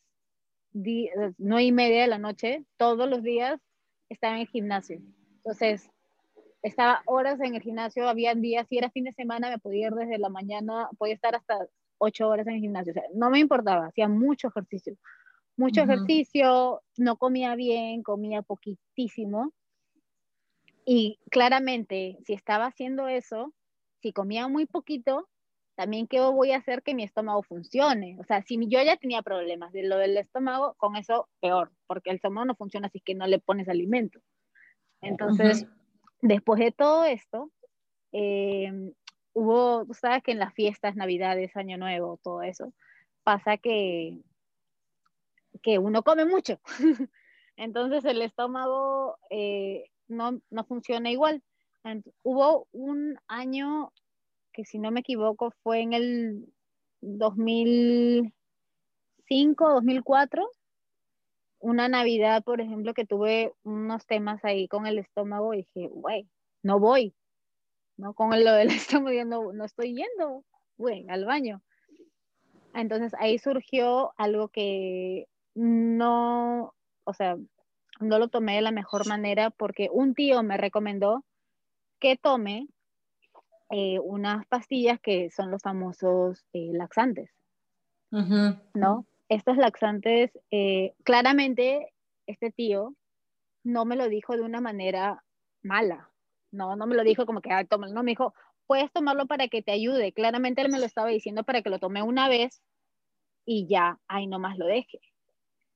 9 0.74 1.64
y 1.64 1.72
media 1.72 2.02
de 2.02 2.08
la 2.08 2.18
noche, 2.18 2.66
todos 2.78 3.10
los 3.10 3.24
días 3.24 3.60
estaba 4.10 4.36
en 4.36 4.42
el 4.42 4.48
gimnasio. 4.48 5.00
Entonces, 5.38 5.90
estaba 6.62 7.02
horas 7.06 7.40
en 7.42 7.56
el 7.56 7.62
gimnasio, 7.62 8.08
había 8.08 8.34
días, 8.36 8.68
si 8.68 8.78
era 8.78 8.90
fin 8.90 9.04
de 9.04 9.12
semana, 9.12 9.50
me 9.50 9.60
podía 9.60 9.88
ir 9.88 9.94
desde 9.94 10.18
la 10.18 10.30
mañana, 10.30 10.90
podía 10.98 11.14
estar 11.16 11.36
hasta 11.36 11.68
8 11.98 12.28
horas 12.28 12.48
en 12.48 12.56
el 12.56 12.62
gimnasio. 12.62 12.92
O 12.92 12.94
sea, 12.94 13.04
no 13.14 13.30
me 13.30 13.40
importaba, 13.40 13.88
hacía 13.88 14.08
mucho 14.08 14.48
ejercicio. 14.48 14.96
Mucho 15.56 15.82
uh 15.82 15.86
-huh. 15.86 15.94
ejercicio, 15.94 16.82
no 16.98 17.18
comía 17.18 17.56
bien, 17.56 18.04
comía 18.04 18.42
poquitísimo. 18.42 19.54
Y 20.86 21.20
claramente, 21.30 22.18
si 22.26 22.34
estaba 22.34 22.66
haciendo 22.66 23.08
eso, 23.08 23.54
si 24.02 24.12
comía 24.12 24.48
muy 24.48 24.66
poquito, 24.66 25.30
también 25.76 26.08
qué 26.08 26.20
voy 26.20 26.52
a 26.52 26.58
hacer 26.58 26.84
que 26.84 26.94
mi 26.94 27.04
estómago 27.04 27.42
funcione. 27.44 28.18
O 28.20 28.24
sea, 28.24 28.42
si 28.42 28.58
yo 28.68 28.82
ya 28.84 28.98
tenía 28.98 29.22
problemas 29.22 29.72
de 29.72 29.84
lo 29.84 29.98
del 29.98 30.18
estómago, 30.18 30.76
con 30.78 30.96
eso 30.96 31.30
peor, 31.40 31.72
porque 31.88 32.10
el 32.10 32.18
estómago 32.18 32.46
no 32.46 32.56
funciona 32.56 32.90
si 32.90 33.00
que 33.00 33.16
no 33.16 33.28
le 33.28 33.40
pones 33.40 33.70
alimento. 33.70 34.20
Entonces, 35.02 35.64
uh 35.64 35.66
-huh. 35.66 35.70
después 36.22 36.60
de 36.60 36.72
todo 36.72 37.06
esto, 37.06 37.52
eh, 38.12 38.72
hubo, 39.34 39.86
tú 39.86 39.94
sabes 39.94 40.22
que 40.24 40.32
en 40.32 40.40
las 40.40 40.54
fiestas, 40.54 40.96
navidades, 40.96 41.56
año 41.56 41.78
nuevo, 41.78 42.20
todo 42.24 42.44
eso, 42.44 42.74
pasa 43.24 43.58
que, 43.58 44.20
que 45.62 45.78
uno 45.80 46.04
come 46.04 46.26
mucho. 46.26 46.60
Entonces 47.56 48.04
el 48.06 48.22
estómago 48.22 49.18
eh, 49.30 49.86
no, 50.08 50.42
no 50.50 50.64
funciona 50.66 51.12
igual. 51.12 51.44
hubo 52.24 52.68
un 52.72 53.18
año 53.28 53.92
que 54.52 54.66
si 54.66 54.80
no 54.80 54.92
me 54.92 55.02
equivoco 55.02 55.52
fue 55.64 55.82
en 55.82 55.94
el 55.94 56.48
2005, 57.02 58.32
2004, 59.70 60.50
una 61.60 61.88
Navidad, 61.90 62.44
por 62.44 62.62
ejemplo, 62.62 62.94
que 62.94 63.06
tuve 63.06 63.54
unos 63.64 64.06
temas 64.06 64.44
ahí 64.46 64.68
con 64.68 64.86
el 64.86 65.00
estómago 65.00 65.54
y 65.54 65.58
dije, 65.58 65.88
güey, 65.88 66.28
no 66.62 66.80
voy, 66.80 67.16
¿no? 67.98 68.14
Con 68.14 68.30
lo 68.44 68.54
del 68.54 68.68
estómago, 69.02 69.26
no, 69.26 69.54
no 69.54 69.66
estoy 69.66 69.96
yendo, 69.96 70.44
güey, 70.78 71.08
al 71.10 71.26
baño. 71.26 71.62
Entonces 72.74 73.14
ahí 73.20 73.38
surgió 73.38 74.14
algo 74.18 74.50
que 74.50 75.28
no, 75.56 76.74
o 77.04 77.14
sea, 77.14 77.38
no 78.00 78.20
lo 78.20 78.28
tomé 78.28 78.56
de 78.56 78.62
la 78.62 78.72
mejor 78.72 79.08
manera 79.08 79.50
porque 79.50 79.90
un 79.92 80.16
tío 80.16 80.44
me 80.44 80.58
recomendó 80.58 81.24
que 82.00 82.18
tome 82.18 82.68
eh, 83.70 84.00
unas 84.00 84.46
pastillas 84.48 85.00
que 85.00 85.30
son 85.32 85.52
los 85.52 85.62
famosos 85.62 86.46
eh, 86.54 86.72
laxantes, 86.74 87.32
¿no? 88.74 89.06
Estos 89.30 89.58
laxantes, 89.58 90.32
eh, 90.52 90.94
claramente 91.04 91.94
este 92.28 92.52
tío 92.52 92.94
no 93.64 93.86
me 93.86 93.96
lo 93.96 94.10
dijo 94.10 94.36
de 94.36 94.42
una 94.42 94.62
manera 94.62 95.24
mala, 95.64 96.10
no, 96.52 96.76
no 96.76 96.86
me 96.86 96.96
lo 96.96 97.04
dijo 97.04 97.26
como 97.26 97.42
que, 97.42 97.52
ah, 97.52 97.66
tómalo, 97.66 97.94
no, 97.94 98.04
me 98.04 98.12
dijo, 98.12 98.34
puedes 98.68 98.92
tomarlo 98.92 99.26
para 99.26 99.48
que 99.48 99.62
te 99.62 99.72
ayude. 99.72 100.14
Claramente 100.14 100.62
él 100.62 100.72
me 100.72 100.80
lo 100.80 100.86
estaba 100.86 101.10
diciendo 101.10 101.44
para 101.44 101.62
que 101.62 101.70
lo 101.70 101.80
tome 101.80 102.04
una 102.04 102.30
vez 102.30 102.62
y 103.46 103.68
ya, 103.68 104.00
ahí 104.08 104.28
nomás 104.28 104.58
lo 104.58 104.66
deje, 104.66 105.00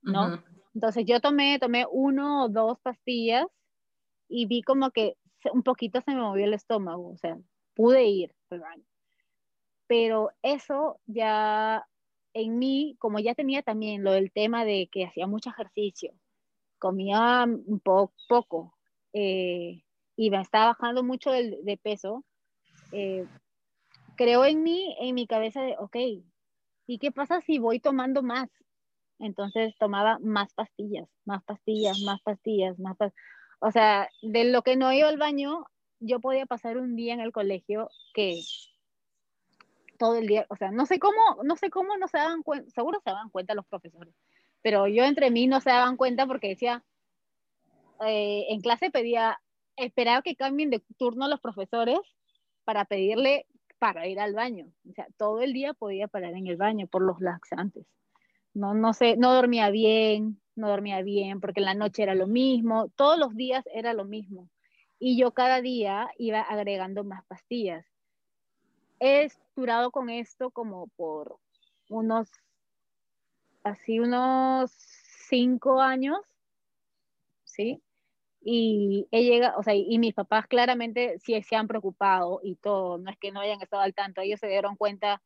¿no? 0.08 0.44
Entonces 0.74 1.06
yo 1.06 1.20
tomé, 1.20 1.60
tomé 1.60 1.86
uno 1.90 2.46
o 2.46 2.50
dos 2.50 2.80
pastillas 2.82 3.46
y 4.28 4.46
vi 4.46 4.62
como 4.62 4.92
que 4.92 5.16
un 5.54 5.64
poquito 5.64 6.02
se 6.02 6.12
me 6.12 6.22
movió 6.22 6.46
el 6.46 6.54
estómago, 6.54 7.10
o 7.10 7.18
sea, 7.18 7.38
pude 7.76 8.06
ir 8.06 8.34
al 8.50 8.60
baño. 8.60 8.84
Pero 9.88 10.32
eso 10.42 11.00
ya 11.06 11.86
en 12.34 12.60
mí, 12.60 12.96
como 13.00 13.20
ya 13.20 13.34
tenía 13.36 13.64
también 13.64 14.04
lo 14.04 14.12
del 14.12 14.32
tema 14.32 14.66
de 14.66 14.90
que 14.92 15.06
hacía 15.06 15.28
mucho 15.28 15.50
ejercicio, 15.50 16.14
comía 16.78 17.46
un 17.46 17.80
poco 17.80 18.78
eh, 19.14 19.84
y 20.16 20.30
me 20.30 20.42
estaba 20.42 20.68
bajando 20.68 21.04
mucho 21.04 21.32
de, 21.32 21.80
peso, 21.82 22.24
eh, 22.92 23.26
creo 24.16 24.46
en 24.46 24.64
mí, 24.64 24.96
en 25.00 25.16
mi 25.16 25.26
cabeza 25.28 25.62
de, 25.62 25.76
ok, 25.80 25.96
¿y 26.88 27.00
qué 27.00 27.12
pasa 27.12 27.42
si 27.42 27.60
voy 27.60 27.80
tomando 27.80 28.22
más? 28.22 28.50
Entonces 29.20 29.76
tomaba 29.80 30.20
más 30.20 30.54
pastillas, 30.54 31.10
más 31.26 31.44
pastillas, 31.44 32.00
más 32.02 32.22
pastillas, 32.22 32.80
más 32.80 32.98
pastillas. 32.98 33.24
O 33.60 33.72
sea, 33.72 34.10
de 34.22 34.44
lo 34.46 34.62
que 34.62 34.76
no 34.76 34.94
iba 34.94 35.10
al 35.10 35.18
baño, 35.18 35.66
yo 36.00 36.20
podía 36.20 36.46
pasar 36.46 36.78
un 36.78 36.96
día 36.96 37.14
en 37.14 37.22
el 37.22 37.32
colegio 37.32 37.90
que 38.14 38.42
todo 39.98 40.16
el 40.16 40.28
día, 40.28 40.46
o 40.50 40.56
sea, 40.56 40.70
no 40.72 40.86
sé 40.86 41.00
cómo, 41.00 41.44
no 41.44 41.56
sé 41.56 41.72
cómo 41.72 41.98
no 41.98 42.08
se 42.08 42.18
daban 42.18 42.44
cuenta, 42.44 42.70
seguro 42.70 43.00
se 43.04 43.10
daban 43.10 43.30
cuenta 43.30 43.56
los 43.56 43.66
profesores, 43.66 44.14
pero 44.62 44.88
yo 44.88 45.04
entre 45.04 45.32
mí 45.32 45.48
no 45.48 45.60
se 45.60 45.72
daban 45.72 45.98
cuenta 45.98 46.28
porque 46.28 46.50
decía, 46.50 46.84
eh, 48.06 48.46
en 48.50 48.62
clase 48.62 48.92
pedía, 48.92 49.40
esperaba 49.76 50.22
que 50.22 50.36
cambien 50.36 50.70
de 50.70 50.84
turno 50.98 51.28
los 51.28 51.40
profesores 51.40 52.00
para 52.64 52.86
pedirle 52.86 53.48
para 53.80 54.08
ir 54.08 54.20
al 54.20 54.34
baño. 54.34 54.68
O 54.90 54.94
sea, 54.94 55.08
todo 55.18 55.42
el 55.42 55.54
día 55.54 55.74
podía 55.74 56.08
parar 56.08 56.34
en 56.34 56.48
el 56.48 56.58
baño 56.58 56.88
por 56.88 57.02
los 57.02 57.20
laxantes. 57.22 57.86
No, 58.58 58.74
no 58.74 58.94
sé, 58.94 59.18
no 59.18 59.36
dormía 59.36 59.70
bien, 59.70 60.42
no 60.56 60.70
dormía 60.70 61.04
bien 61.04 61.40
porque 61.40 61.60
en 61.60 61.66
la 61.66 61.76
noche 61.76 62.02
era 62.02 62.16
lo 62.16 62.26
mismo, 62.26 62.90
todos 62.96 63.20
los 63.20 63.36
días 63.36 63.64
era 63.72 63.94
lo 63.94 64.04
mismo. 64.04 64.50
Y 64.98 65.16
yo 65.16 65.32
cada 65.32 65.62
día 65.62 66.10
iba 66.18 66.42
agregando 66.42 67.04
más 67.04 67.24
pastillas. 67.28 67.86
He 69.00 69.30
durado 69.56 69.92
con 69.92 70.10
esto 70.10 70.50
como 70.50 70.88
por 70.96 71.38
unos, 71.90 72.32
así 73.64 74.00
unos 74.00 74.72
cinco 74.72 75.80
años, 75.80 76.18
¿sí? 77.44 77.84
y 78.42 79.08
he 79.12 79.24
llegado, 79.24 79.60
o 79.60 79.64
sea, 79.64 79.76
y 79.76 80.00
mis 80.00 80.14
papás 80.14 80.48
claramente 80.48 81.20
sí 81.20 81.40
se 81.44 81.56
han 81.56 81.68
preocupado 81.68 82.40
y 82.42 82.56
todo, 82.56 82.98
no 82.98 83.12
es 83.12 83.18
que 83.18 83.32
no 83.32 83.42
hayan 83.42 83.62
estado 83.62 83.84
al 83.84 83.94
tanto, 83.94 84.22
ellos 84.22 84.40
se 84.40 84.48
dieron 84.48 84.78
cuenta, 84.78 85.22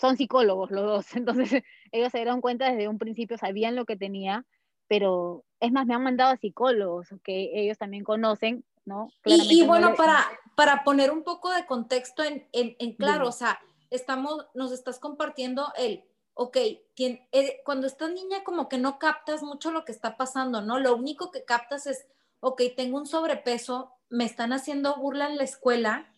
son 0.00 0.16
psicólogos 0.16 0.70
los 0.70 0.82
dos, 0.82 1.06
entonces 1.16 1.62
ellos 1.90 2.10
se 2.12 2.18
dieron 2.18 2.40
cuenta 2.40 2.70
desde 2.70 2.88
un 2.88 2.98
principio, 2.98 3.38
sabían 3.38 3.76
lo 3.76 3.84
que 3.84 3.96
tenía, 3.96 4.44
pero 4.88 5.44
es 5.60 5.72
más, 5.72 5.86
me 5.86 5.94
han 5.94 6.02
mandado 6.02 6.32
a 6.32 6.36
psicólogos 6.36 7.08
que 7.24 7.50
ellos 7.54 7.78
también 7.78 8.04
conocen, 8.04 8.64
¿no? 8.84 9.08
y, 9.24 9.64
bueno, 9.64 9.94
para, 9.94 10.26
para 10.56 10.82
poner 10.82 11.10
un 11.10 11.22
poco 11.22 11.50
de 11.50 11.66
contexto 11.66 12.24
en, 12.24 12.48
en, 12.52 12.74
en 12.78 12.94
claro, 12.94 13.28
o 13.28 13.32
sea, 13.32 13.60
estamos, 13.90 14.46
nos 14.54 14.72
estás 14.72 14.98
compartiendo 14.98 15.72
el, 15.76 16.04
ok, 16.34 16.56
eh, 16.56 17.60
cuando 17.64 17.86
estás 17.86 18.10
niña 18.10 18.42
como 18.42 18.68
que 18.68 18.78
no 18.78 18.98
captas 18.98 19.42
mucho 19.42 19.70
lo 19.70 19.84
que 19.84 19.92
está 19.92 20.16
pasando, 20.16 20.62
¿no? 20.62 20.80
Lo 20.80 20.96
único 20.96 21.30
que 21.30 21.44
captas 21.44 21.86
es 21.86 22.06
ok, 22.42 22.60
tengo 22.76 22.98
un 22.98 23.06
sobrepeso, 23.06 23.92
me 24.10 24.24
están 24.24 24.52
haciendo 24.52 24.96
burla 24.96 25.28
en 25.28 25.36
la 25.36 25.44
escuela, 25.44 26.11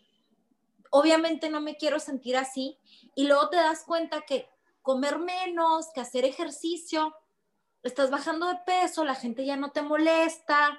obviamente 0.97 1.51
no 1.51 1.61
me 1.61 1.77
quiero 1.77 1.99
sentir 1.99 2.37
así, 2.37 2.79
y 3.17 3.27
luego 3.27 3.49
te 3.49 3.57
das 3.57 3.83
cuenta 3.83 4.21
que 4.21 4.49
comer 4.81 5.19
menos, 5.19 5.89
que 5.93 6.01
hacer 6.01 6.25
ejercicio, 6.25 7.13
estás 7.83 8.13
bajando 8.13 8.47
de 8.47 8.59
peso, 8.65 9.05
la 9.05 9.17
gente 9.17 9.45
ya 9.45 9.57
no 9.57 9.73
te 9.73 9.83
molesta, 9.83 10.79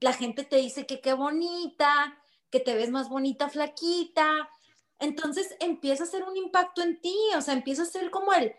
la 0.00 0.14
gente 0.14 0.42
te 0.42 0.56
dice 0.56 0.84
que 0.84 1.00
qué 1.00 1.12
bonita, 1.12 2.18
que 2.50 2.58
te 2.58 2.74
ves 2.74 2.90
más 2.90 3.08
bonita 3.08 3.48
flaquita, 3.48 4.48
entonces 4.98 5.54
empieza 5.60 6.02
a 6.02 6.06
hacer 6.08 6.24
un 6.24 6.36
impacto 6.36 6.82
en 6.82 7.00
ti, 7.00 7.16
o 7.36 7.40
sea, 7.40 7.54
empieza 7.54 7.82
a 7.82 7.86
ser 7.86 8.10
como 8.10 8.32
el, 8.32 8.56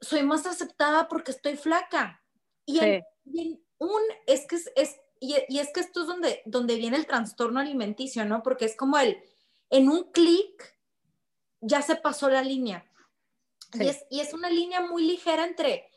soy 0.00 0.22
más 0.22 0.46
aceptada 0.46 1.08
porque 1.08 1.32
estoy 1.32 1.56
flaca. 1.56 2.22
Y, 2.66 2.78
un, 3.78 4.02
es 4.28 4.46
que 4.46 4.60
es, 4.76 4.96
y, 5.18 5.34
es 5.34 5.72
que 5.72 5.80
esto 5.80 6.02
es 6.02 6.06
donde, 6.06 6.40
donde 6.46 6.76
viene 6.76 6.98
el 6.98 7.06
trastorno 7.06 7.58
alimenticio, 7.58 8.24
¿no? 8.24 8.44
Porque 8.44 8.66
es 8.66 8.76
como 8.76 8.96
el, 8.96 9.20
en 9.70 9.88
un 9.88 10.10
clic 10.12 10.78
ya 11.60 11.82
se 11.82 11.96
pasó 11.96 12.28
la 12.28 12.42
línea. 12.42 12.84
Y, 13.72 13.88
es, 13.88 14.04
y, 14.10 14.20
es, 14.20 14.32
una 14.32 14.50
línea 14.50 14.80
muy 14.82 15.04
ligera 15.04 15.44
entre 15.44 15.90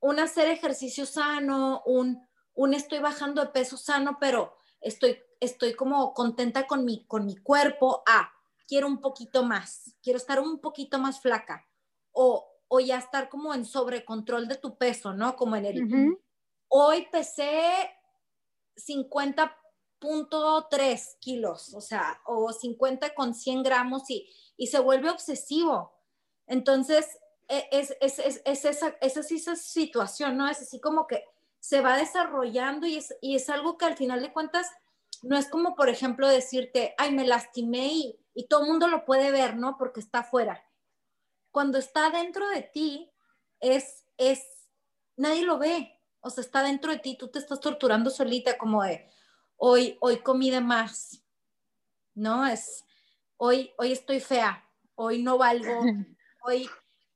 un 0.00 0.18
hacer 0.18 0.48
ejercicio 0.48 1.06
sano, 1.06 1.82
un, 1.86 2.26
un 2.54 2.74
estoy 2.74 2.98
bajando 2.98 3.42
de 3.42 3.50
peso 3.50 3.76
sano, 3.76 4.18
pero 4.20 4.56
estoy, 4.80 5.18
estoy 5.40 5.74
como 5.74 6.12
contenta 6.12 6.66
con 6.66 6.84
mi, 6.84 7.06
con 7.06 7.24
mi 7.24 7.36
cuerpo, 7.36 8.02
ah, 8.06 8.30
quiero 8.66 8.88
un 8.88 9.00
poquito 9.00 9.42
más, 9.44 9.96
quiero 10.02 10.18
estar 10.18 10.40
un 10.40 10.60
poquito 10.60 10.98
más 10.98 11.20
flaca, 11.20 11.66
o, 12.10 12.46
o 12.68 12.80
ya 12.80 12.98
estar 12.98 13.28
como 13.28 13.54
en 13.54 13.64
sobrecontrol 13.64 14.48
de 14.48 14.56
tu 14.56 14.76
peso, 14.76 15.14
¿no? 15.14 15.36
Como 15.36 15.56
en 15.56 15.64
el, 15.66 16.18
hoy 16.68 17.06
pesé 17.10 17.90
50.3 20.02 21.18
kilos, 21.20 21.74
o 21.74 21.80
sea, 21.80 22.20
o 22.26 22.52
50 22.52 23.14
con 23.14 23.34
100 23.34 23.62
gramos 23.62 24.10
y, 24.10 24.28
y 24.56 24.66
se 24.66 24.80
vuelve 24.80 25.10
obsesivo. 25.10 25.92
Entonces, 26.46 27.06
e, 27.48 27.68
es, 27.70 27.96
es, 28.00 28.18
es, 28.18 28.42
es 28.44 28.64
esa, 28.64 28.96
esa, 29.00 29.20
esa 29.20 29.56
situación, 29.56 30.36
¿no? 30.36 30.48
Es 30.48 30.60
así 30.60 30.80
como 30.80 31.06
que 31.06 31.24
se 31.60 31.80
va 31.80 31.96
desarrollando 31.96 32.86
y 32.86 32.96
es, 32.96 33.14
y 33.20 33.36
es 33.36 33.48
algo 33.48 33.78
que 33.78 33.84
al 33.84 33.96
final 33.96 34.20
de 34.20 34.32
cuentas 34.32 34.66
no 35.22 35.38
es 35.38 35.48
como, 35.48 35.76
por 35.76 35.88
ejemplo, 35.88 36.28
decirte, 36.28 36.94
ay, 36.98 37.12
me 37.12 37.26
lastimé 37.26 37.86
y, 37.92 38.20
y 38.34 38.48
todo 38.48 38.62
el 38.62 38.68
mundo 38.68 38.88
lo 38.88 39.04
puede 39.04 39.30
ver, 39.30 39.56
¿no? 39.56 39.76
Porque 39.78 40.00
está 40.00 40.20
afuera. 40.20 40.64
Cuando 41.52 41.78
está 41.78 42.10
dentro 42.10 42.48
de 42.48 42.62
ti, 42.62 43.12
es, 43.60 44.04
es, 44.16 44.42
nadie 45.16 45.42
lo 45.42 45.58
ve, 45.58 46.00
o 46.20 46.30
sea, 46.30 46.42
está 46.42 46.62
dentro 46.62 46.92
de 46.92 46.98
ti, 46.98 47.16
tú 47.16 47.28
te 47.28 47.38
estás 47.38 47.60
torturando 47.60 48.10
solita 48.10 48.58
como 48.58 48.82
de, 48.82 49.08
hoy, 49.64 49.96
hoy 50.00 50.16
comí 50.18 50.50
de 50.50 50.60
más, 50.60 51.22
¿no? 52.16 52.44
Es, 52.44 52.84
hoy, 53.36 53.70
hoy 53.78 53.92
estoy 53.92 54.18
fea, 54.18 54.68
hoy 54.96 55.22
no 55.22 55.38
valgo, 55.38 55.72
hoy, 56.44 56.68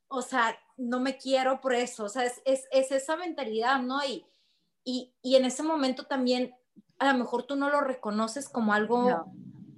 o 0.07 0.23
sea, 0.23 0.57
no 0.77 1.01
me 1.01 1.17
quiero 1.17 1.61
por 1.61 1.75
eso, 1.75 2.05
o 2.05 2.09
sea, 2.09 2.25
es, 2.25 2.41
es, 2.45 2.69
es 2.71 2.93
esa 2.93 3.17
mentalidad, 3.17 3.83
¿no? 3.83 3.99
Y, 4.05 4.25
y, 4.85 5.13
y, 5.23 5.35
en 5.35 5.45
ese 5.45 5.65
momento 5.65 6.07
también, 6.07 6.55
a 7.01 7.13
lo 7.13 7.19
mejor 7.19 7.43
tú 7.43 7.57
no 7.57 7.69
lo 7.69 7.81
reconoces 7.81 8.49
como 8.49 8.73
algo 8.73 9.27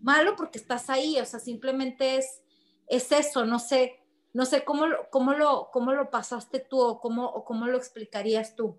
malo 0.02 0.37
porque 0.37 0.59
estás 0.59 0.90
ahí, 0.90 1.18
o 1.18 1.24
sea, 1.24 1.40
simplemente 1.40 2.18
es, 2.18 2.42
es 2.87 3.11
eso, 3.12 3.46
no 3.46 3.59
sé, 3.61 3.98
no 4.35 4.44
sé 4.44 4.64
cómo, 4.64 4.85
cómo, 5.11 5.33
lo, 5.33 5.70
cómo 5.72 5.94
lo 5.94 6.11
pasaste 6.11 6.61
tú 6.61 6.78
o 6.81 7.00
cómo, 7.00 7.24
o 7.24 7.46
cómo 7.46 7.66
lo 7.66 7.78
explicarías 7.78 8.54
tú 8.54 8.78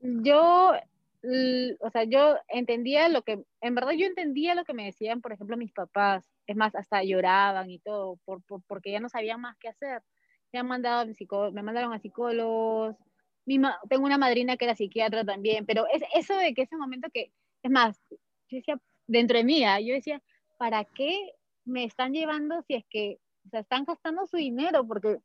yo, 0.00 0.72
o 1.80 1.90
sea, 1.90 2.04
yo 2.04 2.36
entendía 2.48 3.08
lo 3.08 3.22
que, 3.22 3.44
en 3.60 3.74
verdad 3.74 3.92
yo 3.92 4.06
entendía 4.06 4.54
lo 4.54 4.64
que 4.64 4.74
me 4.74 4.84
decían, 4.84 5.20
por 5.20 5.32
ejemplo, 5.32 5.56
mis 5.56 5.72
papás. 5.72 6.28
Es 6.46 6.56
más, 6.56 6.74
hasta 6.74 7.02
lloraban 7.02 7.70
y 7.70 7.78
todo, 7.80 8.18
por, 8.24 8.42
porque 8.66 8.92
ya 8.92 9.00
no 9.00 9.08
sabían 9.08 9.40
más 9.40 9.56
qué 9.58 9.68
hacer. 9.68 10.02
Me 10.52 10.60
han 10.60 10.68
mandado, 10.68 11.06
me 11.52 11.62
mandaron 11.62 11.92
a 11.92 11.98
psicólogos, 11.98 12.96
mi 13.46 13.60
tengo 13.88 14.04
una 14.04 14.18
madrina 14.18 14.56
que 14.56 14.64
era 14.64 14.74
psiquiatra 14.74 15.24
también, 15.24 15.66
pero 15.66 15.86
es 15.92 16.02
eso 16.14 16.36
de 16.36 16.52
que 16.52 16.62
ese 16.62 16.76
momento 16.76 17.08
que, 17.12 17.32
es 17.62 17.70
más, 17.70 18.00
yo 18.10 18.58
decía, 18.58 18.78
dentro 19.06 19.38
de 19.38 19.44
mí, 19.44 19.64
¿ah? 19.64 19.80
yo 19.80 19.94
decía, 19.94 20.20
¿para 20.58 20.84
qué 20.84 21.32
me 21.64 21.84
están 21.84 22.12
llevando 22.12 22.62
si 22.62 22.74
es 22.74 22.84
que 22.90 23.18
o 23.46 23.48
sea, 23.50 23.60
están 23.60 23.84
gastando 23.84 24.26
su 24.26 24.36
dinero? 24.36 24.86
Porque, 24.86 25.18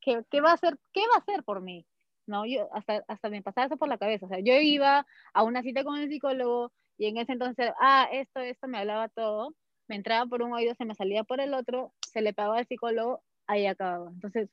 ¿qué, 0.00 0.22
qué 0.30 0.40
va 0.40 0.50
a 0.50 0.54
hacer, 0.54 0.78
qué 0.92 1.02
va 1.02 1.16
a 1.16 1.18
hacer 1.18 1.44
por 1.44 1.60
mí? 1.60 1.86
¿No? 2.30 2.46
Yo, 2.46 2.68
hasta, 2.72 3.04
hasta 3.08 3.28
me 3.28 3.42
pasaba 3.42 3.66
eso 3.66 3.76
por 3.76 3.88
la 3.88 3.98
cabeza, 3.98 4.26
o 4.26 4.28
sea, 4.28 4.38
yo 4.38 4.54
iba 4.54 5.04
a 5.34 5.42
una 5.42 5.62
cita 5.62 5.82
con 5.82 5.98
el 5.98 6.08
psicólogo 6.08 6.70
y 6.96 7.06
en 7.06 7.16
ese 7.16 7.32
entonces, 7.32 7.72
ah, 7.80 8.08
esto, 8.12 8.38
esto, 8.38 8.68
me 8.68 8.78
hablaba 8.78 9.08
todo, 9.08 9.56
me 9.88 9.96
entraba 9.96 10.26
por 10.26 10.42
un 10.42 10.52
oído, 10.52 10.76
se 10.76 10.84
me 10.84 10.94
salía 10.94 11.24
por 11.24 11.40
el 11.40 11.54
otro, 11.54 11.92
se 12.06 12.22
le 12.22 12.32
pagaba 12.32 12.58
al 12.58 12.68
psicólogo, 12.68 13.20
ahí 13.48 13.66
acababa. 13.66 14.10
Entonces, 14.10 14.48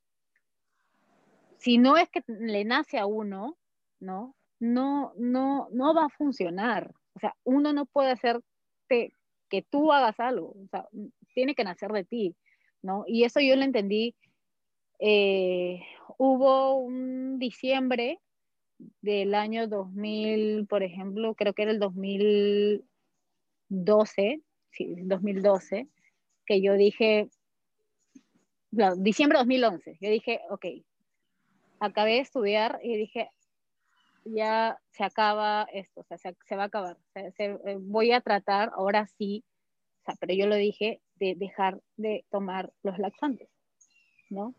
si 1.59 1.77
no 1.77 1.97
es 1.97 2.09
que 2.09 2.23
le 2.27 2.65
nace 2.65 2.97
a 2.97 3.05
uno, 3.05 3.55
¿no? 3.99 4.35
No, 4.59 5.13
no, 5.15 5.67
no 5.71 5.93
va 5.93 6.05
a 6.05 6.09
funcionar. 6.09 6.91
O 7.13 7.19
sea, 7.19 7.35
uno 7.43 7.73
no 7.73 7.85
puede 7.85 8.09
hacer 8.09 8.41
que 8.87 9.61
tú 9.69 9.93
hagas 9.93 10.19
algo. 10.19 10.55
O 10.63 10.67
sea, 10.71 10.87
tiene 11.35 11.53
que 11.53 11.63
nacer 11.63 11.91
de 11.91 12.05
ti, 12.05 12.35
¿no? 12.81 13.03
Y 13.05 13.23
eso 13.23 13.39
yo 13.39 13.55
lo 13.55 13.63
entendí. 13.63 14.15
Eh, 14.99 15.81
hubo 16.17 16.75
un 16.75 17.39
diciembre 17.39 18.19
del 19.01 19.33
año 19.36 19.67
2000, 19.67 20.67
por 20.67 20.83
ejemplo, 20.83 21.36
creo 21.36 21.53
que 21.53 21.63
era 21.63 21.71
el 21.71 21.79
2012, 21.79 24.41
sí, 24.71 24.95
2012, 25.01 25.88
que 26.45 26.62
yo 26.62 26.73
dije, 26.73 27.29
no, 28.71 28.95
diciembre 28.95 29.38
de 29.38 29.43
2011, 29.43 29.97
yo 29.99 30.10
dije, 30.10 30.41
ok, 30.49 30.65
acabé 31.79 32.13
de 32.13 32.19
estudiar 32.19 32.79
y 32.83 32.97
dije, 32.97 33.29
ya 34.25 34.79
se 34.91 35.03
acaba 35.03 35.67
esto, 35.73 36.01
o 36.01 36.03
sea, 36.03 36.17
se, 36.17 36.55
va 36.55 36.63
a 36.63 36.67
acabar. 36.67 36.97
Eh, 37.15 37.77
voy 37.79 38.12
a 38.12 38.21
tratar, 38.21 38.71
ahora 38.75 39.07
sí, 39.17 39.43
pero 40.19 40.33
yo 40.33 40.47
lo 40.47 40.55
dije, 40.55 41.01
de 41.15 41.36
dejar 41.36 41.81
de 41.97 42.25
tomar 42.29 42.71
los 42.83 42.97
laxantes, 42.97 43.49
¿no? 44.29 44.53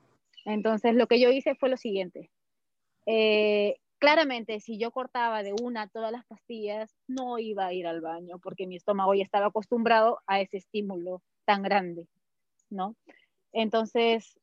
Entonces, 0.48 0.94
lo 0.94 1.06
que 1.06 1.20
yo 1.20 1.30
hice 1.30 1.54
fue 1.56 1.68
lo 1.68 1.76
siguiente. 1.76 2.30
Eh, 3.04 3.76
claramente, 3.98 4.60
si 4.60 4.78
yo 4.78 4.90
cortaba 4.92 5.42
de 5.42 5.52
una 5.62 5.88
todas 5.88 6.10
las 6.10 6.24
pastillas, 6.24 6.90
no 7.06 7.38
iba 7.38 7.66
a 7.66 7.74
ir 7.74 7.86
al 7.86 8.00
baño 8.00 8.38
porque 8.38 8.66
mi 8.66 8.76
estómago 8.76 9.12
ya 9.12 9.24
estaba 9.24 9.48
acostumbrado 9.48 10.20
a 10.26 10.40
ese 10.40 10.56
estímulo 10.56 11.22
tan 11.44 11.62
grande, 11.62 12.08
¿no? 12.70 12.96
Entonces, 13.52 14.40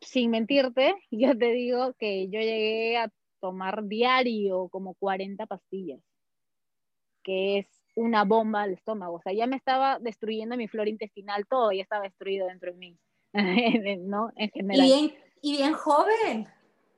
sin 0.00 0.32
mentirte, 0.32 0.96
yo 1.12 1.38
te 1.38 1.52
digo 1.52 1.94
que 1.94 2.28
yo 2.28 2.40
llegué 2.40 2.98
a 2.98 3.12
tomar 3.40 3.84
diario 3.84 4.68
como 4.70 4.94
40 4.94 5.46
pastillas, 5.46 6.00
que 7.22 7.58
es 7.58 7.66
una 7.94 8.24
bomba 8.24 8.62
al 8.62 8.72
estómago. 8.72 9.18
O 9.18 9.20
sea, 9.20 9.32
ya 9.32 9.46
me 9.46 9.54
estaba 9.54 10.00
destruyendo 10.00 10.56
mi 10.56 10.66
flora 10.66 10.90
intestinal, 10.90 11.46
todo 11.46 11.70
ya 11.70 11.82
estaba 11.82 12.02
destruido 12.02 12.48
dentro 12.48 12.72
de 12.72 12.78
mí, 12.78 12.98
¿no? 14.00 14.30
En 14.36 14.50
general. 14.50 14.86
Y 14.86 14.92
bien, 14.92 15.14
y 15.40 15.56
bien 15.56 15.72
joven. 15.74 16.48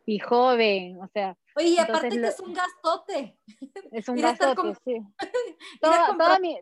Y 0.06 0.18
joven, 0.18 1.00
o 1.00 1.08
sea. 1.08 1.36
Oye, 1.56 1.68
y 1.68 1.78
aparte 1.78 2.08
que 2.08 2.26
es 2.26 2.40
un 2.40 2.52
gastote. 2.52 3.38
Es 3.92 4.08
un 4.08 4.16
gastote, 4.16 4.74
sí. 4.84 5.00
Toda, 5.80 6.16
toda, 6.16 6.38
mi, 6.40 6.58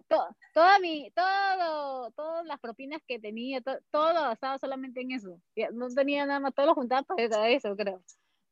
toda 0.53 0.79
mi, 0.79 1.11
todo, 1.11 2.11
todas 2.13 2.45
las 2.45 2.61
propinas 2.61 3.01
que 3.07 3.19
tenía, 3.19 3.61
todo 3.63 4.13
basado 4.13 4.59
solamente 4.59 5.01
en 5.01 5.13
eso. 5.13 5.41
No 5.73 5.89
tenía 5.89 6.27
nada 6.27 6.41
más, 6.41 6.55
todo 6.55 6.67
lo 6.67 6.75
juntaba 6.75 7.03
para 7.03 7.49
eso, 7.49 7.75
creo. 7.75 8.03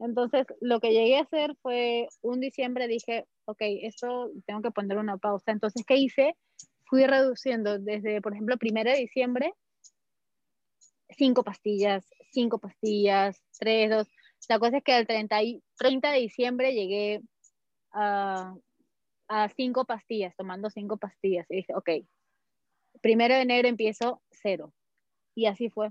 Entonces, 0.00 0.46
lo 0.60 0.80
que 0.80 0.92
llegué 0.92 1.18
a 1.18 1.22
hacer 1.22 1.54
fue 1.60 2.08
un 2.22 2.40
diciembre 2.40 2.88
dije, 2.88 3.26
ok, 3.44 3.58
esto 3.60 4.30
tengo 4.46 4.62
que 4.62 4.70
poner 4.70 4.96
una 4.96 5.18
pausa. 5.18 5.52
Entonces, 5.52 5.84
¿qué 5.86 5.96
hice? 5.96 6.36
Fui 6.86 7.06
reduciendo 7.06 7.78
desde, 7.78 8.22
por 8.22 8.32
ejemplo, 8.32 8.56
primero 8.56 8.90
de 8.90 8.96
diciembre, 8.96 9.52
cinco 11.16 11.44
pastillas, 11.44 12.04
cinco 12.32 12.58
pastillas, 12.58 13.42
tres, 13.58 13.90
dos. 13.90 14.08
La 14.48 14.58
cosa 14.58 14.78
es 14.78 14.84
que 14.84 15.04
30, 15.04 15.38
30 15.76 16.12
de 16.12 16.18
diciembre 16.18 16.72
llegué 16.72 17.22
a, 17.92 18.54
a 19.28 19.48
cinco 19.50 19.84
pastillas, 19.84 20.34
tomando 20.36 20.70
cinco 20.70 20.96
pastillas. 20.96 21.46
Y 21.50 21.56
dije, 21.56 21.74
ok, 21.74 21.90
primero 23.00 23.34
de 23.34 23.42
enero 23.42 23.68
empiezo 23.68 24.22
cero. 24.30 24.72
Y 25.34 25.46
así 25.46 25.70
fue. 25.70 25.90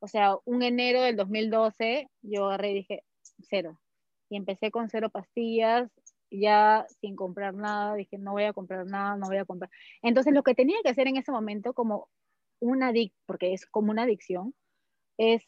O 0.00 0.08
sea, 0.08 0.36
un 0.44 0.62
enero 0.62 1.02
del 1.02 1.16
2012, 1.16 2.08
yo 2.22 2.46
agarré 2.46 2.72
y 2.72 2.74
dije, 2.74 3.04
cero. 3.48 3.80
Y 4.28 4.36
empecé 4.36 4.70
con 4.70 4.88
cero 4.88 5.10
pastillas, 5.10 5.90
ya 6.30 6.86
sin 7.00 7.14
comprar 7.16 7.54
nada, 7.54 7.94
dije, 7.94 8.18
no 8.18 8.32
voy 8.32 8.44
a 8.44 8.52
comprar 8.52 8.86
nada, 8.86 9.16
no 9.16 9.26
voy 9.26 9.36
a 9.36 9.44
comprar. 9.44 9.70
Entonces 10.02 10.32
lo 10.32 10.42
que 10.42 10.54
tenía 10.54 10.78
que 10.82 10.90
hacer 10.90 11.06
en 11.06 11.18
ese 11.18 11.30
momento 11.30 11.74
como 11.74 12.08
una 12.62 12.88
adicción, 12.88 13.22
porque 13.26 13.52
es 13.52 13.66
como 13.66 13.90
una 13.90 14.04
adicción, 14.04 14.54
es 15.18 15.42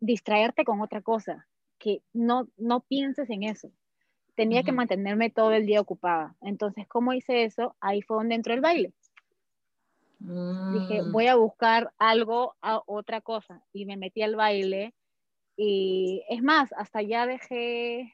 distraerte 0.00 0.64
con 0.64 0.80
otra 0.80 1.02
cosa, 1.02 1.46
que 1.78 2.02
no, 2.12 2.48
no 2.56 2.80
pienses 2.80 3.28
en 3.28 3.42
eso. 3.42 3.70
Tenía 4.36 4.62
que 4.62 4.72
mantenerme 4.72 5.30
todo 5.30 5.52
el 5.52 5.66
día 5.66 5.80
ocupada. 5.80 6.36
Entonces, 6.40 6.86
¿cómo 6.88 7.12
hice 7.12 7.44
eso? 7.44 7.76
Ahí 7.80 8.02
fue 8.02 8.16
donde 8.16 8.34
entró 8.34 8.54
el 8.54 8.60
baile. 8.60 8.92
Dije, 10.18 11.02
mm. 11.02 11.12
voy 11.12 11.26
a 11.26 11.36
buscar 11.36 11.92
algo, 11.98 12.54
a 12.62 12.82
otra 12.86 13.20
cosa. 13.20 13.62
Y 13.72 13.84
me 13.84 13.96
metí 13.96 14.22
al 14.22 14.36
baile 14.36 14.94
y 15.56 16.24
es 16.28 16.42
más, 16.42 16.72
hasta 16.72 17.02
ya 17.02 17.26
dejé, 17.26 18.12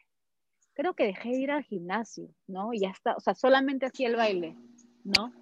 creo 0.75 0.95
que 0.95 1.07
dejé 1.07 1.31
de 1.31 1.41
ir 1.41 1.51
al 1.51 1.65
gimnasio, 1.65 2.29
¿no? 2.47 2.73
Y 2.75 2.81
ya 2.81 2.91
está, 2.91 3.15
o 3.17 3.21
sea, 3.21 3.35
solamente 3.35 3.87
hacía 3.87 4.09
el 4.09 4.17
baile, 4.17 4.57
¿no? 5.05 5.33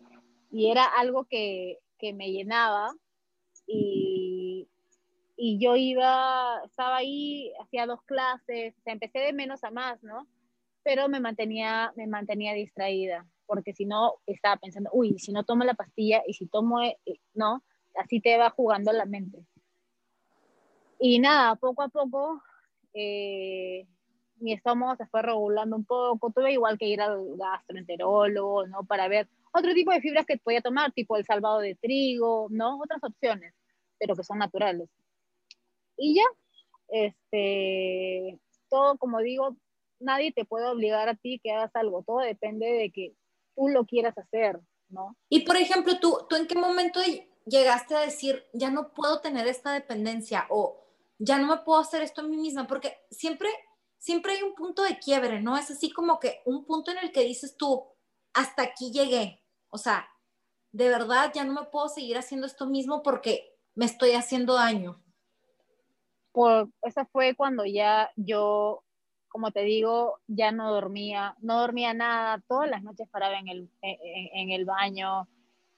Y 0.50 0.70
era 0.70 0.84
algo 0.84 1.24
que, 1.24 1.78
que 1.98 2.12
me 2.12 2.30
llenaba 2.30 2.94
y, 3.66 4.68
y 5.36 5.58
yo 5.58 5.76
iba, 5.76 6.62
estaba 6.64 6.96
ahí, 6.96 7.52
hacía 7.60 7.86
dos 7.86 8.02
clases, 8.04 8.74
o 8.78 8.82
sea, 8.82 8.92
empecé 8.92 9.18
de 9.18 9.32
menos 9.32 9.64
a 9.64 9.70
más, 9.70 10.02
¿no? 10.02 10.26
Pero 10.82 11.08
me 11.08 11.20
mantenía, 11.20 11.92
me 11.96 12.06
mantenía 12.06 12.54
distraída, 12.54 13.26
porque 13.46 13.72
si 13.74 13.84
no, 13.84 14.14
estaba 14.26 14.56
pensando, 14.56 14.90
uy, 14.92 15.18
si 15.18 15.32
no 15.32 15.44
tomo 15.44 15.64
la 15.64 15.74
pastilla 15.74 16.22
y 16.26 16.34
si 16.34 16.46
tomo, 16.46 16.80
eh, 16.82 16.98
¿no? 17.34 17.62
Así 17.96 18.20
te 18.20 18.38
va 18.38 18.50
jugando 18.50 18.92
la 18.92 19.04
mente. 19.04 19.44
Y 21.00 21.18
nada, 21.18 21.56
poco 21.56 21.82
a 21.82 21.88
poco 21.88 22.42
eh, 22.94 23.86
mi 24.40 24.52
estómago 24.52 24.96
se 24.96 25.06
fue 25.06 25.22
regulando 25.22 25.76
un 25.76 25.84
poco. 25.84 26.30
Tuve 26.30 26.52
igual 26.52 26.78
que 26.78 26.86
ir 26.86 27.00
al 27.00 27.36
gastroenterólogo, 27.36 28.66
¿no? 28.66 28.84
Para 28.84 29.08
ver 29.08 29.28
otro 29.52 29.74
tipo 29.74 29.92
de 29.92 30.00
fibras 30.00 30.26
que 30.26 30.38
podía 30.38 30.60
tomar, 30.60 30.92
tipo 30.92 31.16
el 31.16 31.24
salvado 31.24 31.60
de 31.60 31.74
trigo, 31.74 32.48
¿no? 32.50 32.78
Otras 32.78 33.02
opciones, 33.02 33.54
pero 33.98 34.14
que 34.14 34.24
son 34.24 34.38
naturales. 34.38 34.88
Y 35.96 36.14
ya, 36.14 36.24
este, 36.88 38.38
todo 38.68 38.96
como 38.98 39.20
digo, 39.20 39.56
nadie 40.00 40.32
te 40.32 40.44
puede 40.44 40.66
obligar 40.66 41.08
a 41.08 41.14
ti 41.14 41.40
que 41.42 41.52
hagas 41.52 41.74
algo, 41.74 42.02
todo 42.02 42.18
depende 42.18 42.66
de 42.66 42.90
que 42.90 43.14
tú 43.56 43.68
lo 43.68 43.84
quieras 43.84 44.16
hacer, 44.16 44.60
¿no? 44.88 45.16
Y 45.28 45.40
por 45.40 45.56
ejemplo, 45.56 45.98
tú, 46.00 46.26
¿tú 46.28 46.36
en 46.36 46.46
qué 46.46 46.54
momento 46.54 47.00
llegaste 47.44 47.94
a 47.94 48.00
decir, 48.00 48.44
ya 48.52 48.70
no 48.70 48.92
puedo 48.92 49.20
tener 49.20 49.46
esta 49.46 49.72
dependencia 49.72 50.46
o 50.50 50.84
ya 51.18 51.38
no 51.38 51.48
me 51.48 51.62
puedo 51.62 51.80
hacer 51.80 52.02
esto 52.02 52.20
a 52.20 52.24
mí 52.24 52.36
misma, 52.36 52.66
porque 52.66 52.96
siempre, 53.10 53.48
siempre 53.98 54.34
hay 54.34 54.42
un 54.42 54.54
punto 54.54 54.82
de 54.82 54.98
quiebre, 54.98 55.40
¿no? 55.40 55.56
Es 55.56 55.70
así 55.70 55.90
como 55.90 56.20
que 56.20 56.40
un 56.44 56.64
punto 56.64 56.92
en 56.92 56.98
el 56.98 57.10
que 57.10 57.24
dices 57.24 57.56
tú, 57.56 57.84
hasta 58.34 58.62
aquí 58.62 58.92
llegué, 58.92 59.42
o 59.70 59.78
sea, 59.78 60.08
de 60.72 60.88
verdad 60.88 61.32
ya 61.34 61.44
no 61.44 61.52
me 61.52 61.66
puedo 61.66 61.88
seguir 61.88 62.18
haciendo 62.18 62.46
esto 62.46 62.66
mismo 62.66 63.02
porque 63.02 63.56
me 63.74 63.86
estoy 63.86 64.12
haciendo 64.12 64.54
daño. 64.54 65.02
Pues 66.32 66.68
esa 66.82 67.06
fue 67.06 67.34
cuando 67.34 67.64
ya 67.64 68.10
yo, 68.16 68.84
como 69.28 69.50
te 69.50 69.62
digo, 69.62 70.20
ya 70.26 70.52
no 70.52 70.72
dormía, 70.72 71.36
no 71.40 71.60
dormía 71.60 71.94
nada, 71.94 72.42
todas 72.48 72.70
las 72.70 72.82
noches 72.82 73.08
paraba 73.08 73.38
en 73.38 73.48
el, 73.48 73.70
en, 73.82 74.50
el 74.50 74.64
baño, 74.64 75.28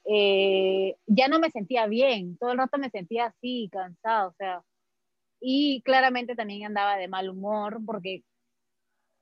eh, 0.05 0.97
ya 1.07 1.29
no 1.29 1.39
me 1.39 1.51
sentía 1.51 1.87
bien, 1.87 2.37
todo 2.37 2.53
el 2.53 2.59
rato 2.59 2.79
me 2.79 2.91
sentía 2.91 3.27
así, 3.27 3.69
cansado, 3.73 4.31
o 4.31 4.35
sea, 4.35 4.63
y 5.41 5.81
claramente 5.83 6.37
también 6.37 6.67
andaba 6.67 6.97
de 6.97 7.09
mal 7.09 7.31
humor 7.31 7.81
porque 7.87 8.23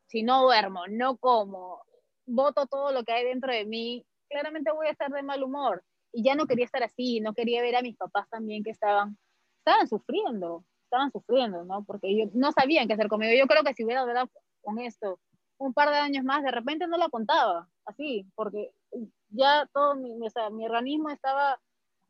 si 0.07 0.23
no 0.23 0.43
duermo, 0.43 0.87
no 0.89 1.17
como, 1.19 1.83
voto 2.29 2.67
todo 2.67 2.93
lo 2.93 3.05
que 3.05 3.13
hay 3.13 3.25
dentro 3.25 3.53
de 3.53 3.65
mí, 3.65 4.05
claramente 4.29 4.71
voy 4.73 4.87
a 4.87 4.91
estar 4.91 5.11
de 5.11 5.23
mal 5.23 5.43
humor. 5.43 5.83
Y 6.13 6.23
ya 6.23 6.35
no 6.35 6.47
quería 6.47 6.65
estar 6.65 6.83
así, 6.83 7.21
no 7.21 7.35
quería 7.35 7.61
ver 7.63 7.77
a 7.77 7.83
mis 7.83 7.97
papás 7.97 8.29
también 8.31 8.63
que 8.63 8.71
estaban, 8.71 9.19
estaban 9.59 9.87
sufriendo, 9.89 10.65
estaban 10.85 11.11
sufriendo, 11.13 11.65
¿no? 11.65 11.85
Porque 11.85 12.09
ellos 12.09 12.31
no 12.35 12.53
sabían 12.53 12.89
qué 12.89 12.95
hacer 12.95 13.09
conmigo. 13.09 13.33
Yo 13.39 13.47
creo 13.47 13.63
que 13.63 13.75
si 13.75 13.85
hubiera 13.85 14.03
hablado 14.03 14.31
con 14.63 14.79
esto 14.79 15.19
un 15.59 15.75
par 15.75 15.91
de 15.91 15.97
años 15.97 16.25
más, 16.25 16.43
de 16.43 16.53
repente 16.53 16.87
no 16.87 16.97
lo 16.97 17.11
contaba, 17.11 17.69
así, 17.85 18.27
porque 18.37 18.71
ya 19.31 19.69
todo 19.73 19.97
mi, 19.97 20.13
o 20.25 20.31
sea, 20.31 20.51
mi 20.51 20.65
organismo 20.65 21.11
estaba, 21.11 21.61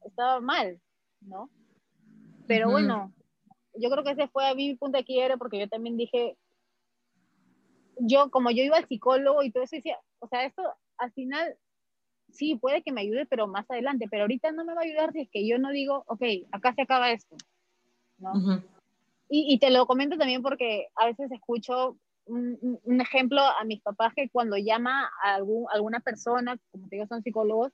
estaba 0.05 0.41
mal, 0.41 0.81
¿no? 1.21 1.51
Pero 2.47 2.71
bueno, 2.71 3.13
yo 3.75 3.91
creo 3.91 4.05
que 4.05 4.13
ese 4.13 4.29
fue 4.29 4.47
a 4.49 4.55
mi 4.55 4.75
punto 4.77 4.99
de 4.99 5.05
quiebre 5.05 5.39
porque 5.39 5.59
yo 5.59 5.69
también 5.69 5.97
dije, 5.97 6.37
yo, 7.97 8.31
como 8.31 8.51
yo 8.51 8.63
iba 8.63 8.77
al 8.77 8.87
psicólogo 8.87 9.43
y 9.43 9.51
todo 9.51 9.63
eso, 9.63 9.77
decía, 9.77 9.99
o 10.21 10.29
sea, 10.29 10.45
esto 10.45 10.63
al 10.99 11.13
final 11.13 11.57
sí 12.31 12.57
puede 12.57 12.83
que 12.83 12.93
me 12.93 13.03
ayude, 13.03 13.27
pero 13.27 13.47
más 13.47 13.71
adelante, 13.71 14.07
pero 14.11 14.23
ahorita 14.23 14.53
no 14.53 14.65
me 14.65 14.75
va 14.75 14.83
a 14.83 14.85
ayudar 14.85 15.13
si 15.13 15.21
es 15.23 15.31
que 15.31 15.47
yo 15.47 15.59
no 15.59 15.71
digo, 15.71 16.05
ok, 16.07 16.23
acá 16.53 16.75
se 16.75 16.83
acaba 16.83 17.11
esto, 17.11 17.37
¿no? 18.19 18.63
y, 19.29 19.53
y, 19.55 19.59
te 19.59 19.71
lo 19.71 19.87
comento 19.87 20.17
también 20.17 20.43
porque 20.43 20.89
a 20.97 21.07
veces 21.07 21.31
escucho 21.33 21.97
un, 22.27 22.79
un, 22.85 23.01
ejemplo 23.01 23.41
a 23.41 23.65
mis 23.65 23.81
papás 23.81 24.13
que 24.15 24.29
cuando 24.29 24.57
llama 24.57 25.11
a 25.23 25.35
algún, 25.35 25.67
alguna 25.73 26.01
persona, 26.01 26.59
como 26.71 26.89
te 26.89 26.97
digo, 26.97 27.07
son 27.07 27.23
psicólogos, 27.23 27.73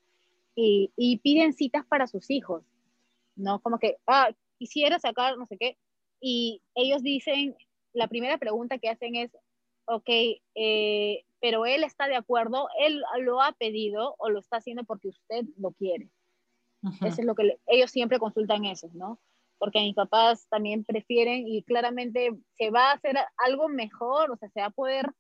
y, 0.55 0.93
y 0.97 1.19
piden 1.19 1.53
citas 1.53 1.85
para 1.87 2.07
sus 2.07 2.31
hijos, 2.31 2.63
¿no? 3.35 3.61
Como 3.61 3.79
que, 3.79 3.97
ah, 4.07 4.31
quisiera 4.59 4.99
sacar 5.01 5.37
no 5.37 5.47
sé 5.47 5.57
qué, 5.59 5.77
y 6.21 6.63
ellos 6.75 7.03
dicen, 7.03 7.57
la 7.93 8.09
primera 8.09 8.39
pregunta 8.39 8.79
que 8.79 8.89
hacen 8.89 9.17
es, 9.17 9.31
ok, 9.87 10.09
eh, 10.55 11.25
pero 11.41 11.67
él 11.67 11.85
está 11.85 12.09
de 12.09 12.17
acuerdo, 12.17 12.69
él 12.79 13.03
lo 13.21 13.43
ha 13.43 13.53
pedido 13.53 14.15
o 14.19 14.31
lo 14.31 14.39
está 14.39 14.57
haciendo 14.57 14.85
porque 14.85 15.09
usted 15.09 15.45
lo 15.59 15.73
quiere. 15.73 16.11
Eso 17.01 17.21
es 17.21 17.25
lo 17.25 17.35
que 17.35 17.59
ellos 17.67 17.91
siempre 17.91 18.19
consultan 18.19 18.67
eso, 18.67 18.91
¿no? 18.93 19.19
Porque 19.59 19.81
mis 19.81 19.95
papás 19.95 20.47
también 20.49 20.85
prefieren 20.85 21.47
y 21.47 21.63
claramente 21.63 22.31
se 22.59 22.71
va 22.71 22.91
a 22.91 22.95
hacer 22.95 23.17
algo 23.39 23.69
mejor, 23.69 24.31
o 24.31 24.37
sea, 24.37 24.51
se 24.51 24.61
va 24.61 24.67
a 24.67 24.71
poder 24.71 25.11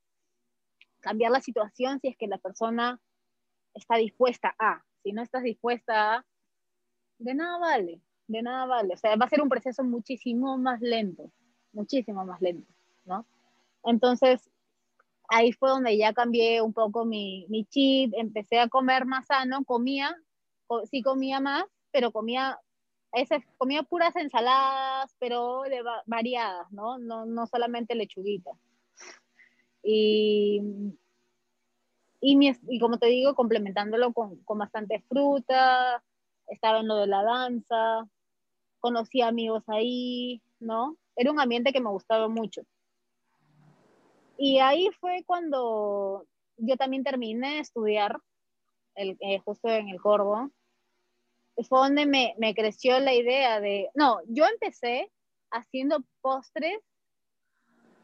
cambiar 1.00 1.30
la 1.30 1.40
situación 1.40 2.00
si 2.00 2.08
es 2.08 2.16
que 2.16 2.26
la 2.26 2.38
persona 2.38 3.00
está 3.74 3.96
dispuesta 3.96 4.54
a. 4.58 4.82
Si 5.02 5.12
no 5.12 5.22
estás 5.22 5.42
dispuesta 5.42 6.16
a, 6.16 6.26
de 7.18 7.34
nada 7.34 7.58
vale, 7.58 8.00
de 8.26 8.42
nada 8.42 8.66
vale. 8.66 8.94
O 8.94 8.96
sea, 8.96 9.16
va 9.16 9.26
a 9.26 9.30
ser 9.30 9.42
un 9.42 9.48
proceso 9.48 9.84
muchísimo 9.84 10.58
más 10.58 10.80
lento, 10.80 11.30
muchísimo 11.72 12.24
más 12.24 12.40
lento, 12.40 12.72
¿no? 13.04 13.26
Entonces, 13.84 14.50
ahí 15.28 15.52
fue 15.52 15.70
donde 15.70 15.96
ya 15.96 16.12
cambié 16.12 16.60
un 16.62 16.72
poco 16.72 17.04
mi, 17.04 17.46
mi 17.48 17.64
chip, 17.64 18.12
empecé 18.16 18.58
a 18.60 18.68
comer 18.68 19.06
más 19.06 19.26
sano, 19.26 19.64
comía, 19.64 20.16
sí 20.90 21.02
comía 21.02 21.40
más, 21.40 21.64
pero 21.90 22.12
comía, 22.12 22.58
ese, 23.12 23.44
comía 23.58 23.82
puras 23.82 24.16
ensaladas, 24.16 25.14
pero 25.18 25.62
de, 25.62 25.82
variadas, 26.06 26.70
¿no? 26.72 26.98
¿no? 26.98 27.24
No 27.26 27.46
solamente 27.46 27.94
lechuguita. 27.94 28.50
Y, 29.82 30.62
y, 32.20 32.36
mi, 32.36 32.52
y, 32.68 32.80
como 32.80 32.98
te 32.98 33.06
digo, 33.06 33.34
complementándolo 33.34 34.12
con, 34.12 34.42
con 34.44 34.58
bastante 34.58 35.04
fruta, 35.08 36.02
estaba 36.46 36.80
en 36.80 36.88
lo 36.88 36.96
de 36.96 37.06
la 37.06 37.22
danza, 37.22 38.08
conocí 38.80 39.20
amigos 39.20 39.62
ahí, 39.68 40.42
¿no? 40.58 40.96
Era 41.16 41.30
un 41.30 41.40
ambiente 41.40 41.72
que 41.72 41.80
me 41.80 41.90
gustaba 41.90 42.28
mucho. 42.28 42.62
Y 44.36 44.58
ahí 44.58 44.90
fue 45.00 45.22
cuando 45.26 46.26
yo 46.56 46.76
también 46.76 47.04
terminé 47.04 47.54
de 47.54 47.58
estudiar, 47.60 48.18
el, 48.94 49.16
eh, 49.20 49.38
justo 49.44 49.68
en 49.68 49.88
el 49.88 50.00
Corvo. 50.00 50.50
Fue 51.68 51.78
donde 51.78 52.06
me, 52.06 52.34
me 52.38 52.54
creció 52.54 52.98
la 52.98 53.14
idea 53.14 53.60
de, 53.60 53.88
no, 53.94 54.18
yo 54.26 54.44
empecé 54.46 55.10
haciendo 55.50 56.02
postres 56.20 56.78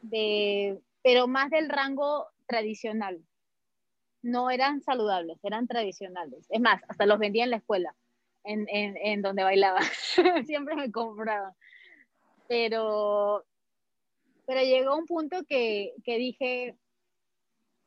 de, 0.02 0.80
pero 1.02 1.26
más 1.26 1.50
del 1.50 1.68
rango 1.68 2.28
tradicional. 2.46 3.20
No 4.22 4.50
eran 4.50 4.82
saludables, 4.82 5.38
eran 5.42 5.66
tradicionales. 5.66 6.46
Es 6.50 6.60
más, 6.60 6.82
hasta 6.88 7.06
los 7.06 7.18
vendía 7.18 7.44
en 7.44 7.50
la 7.50 7.56
escuela, 7.56 7.94
en, 8.44 8.68
en, 8.68 8.96
en 8.98 9.22
donde 9.22 9.42
bailaba. 9.42 9.80
Siempre 10.46 10.76
me 10.76 10.92
compraban. 10.92 11.52
Pero 12.46 13.44
pero 14.50 14.62
llegó 14.62 14.96
un 14.96 15.06
punto 15.06 15.44
que, 15.48 15.94
que 16.02 16.18
dije, 16.18 16.76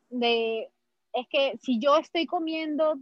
de, 0.10 0.72
es 1.12 1.28
que 1.30 1.58
si 1.62 1.78
yo 1.78 1.98
estoy 1.98 2.26
comiendo 2.26 2.98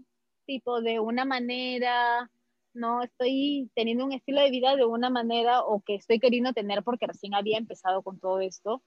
tipo 0.48 0.82
de 0.82 1.00
una 1.00 1.26
manera, 1.26 2.32
no 2.74 3.04
estoy 3.04 3.70
teniendo 3.76 4.04
un 4.04 4.14
estilo 4.14 4.42
de 4.42 4.50
vida 4.50 4.76
de 4.76 4.86
una 4.86 5.12
manera 5.12 5.62
o 5.62 5.80
que 5.82 5.94
estoy 5.94 6.18
queriendo 6.20 6.54
tener 6.54 6.82
porque 6.82 7.06
recién 7.06 7.36
había 7.36 7.60
empezado 7.60 8.02
con 8.02 8.20
todo 8.20 8.40
esto, 8.40 8.82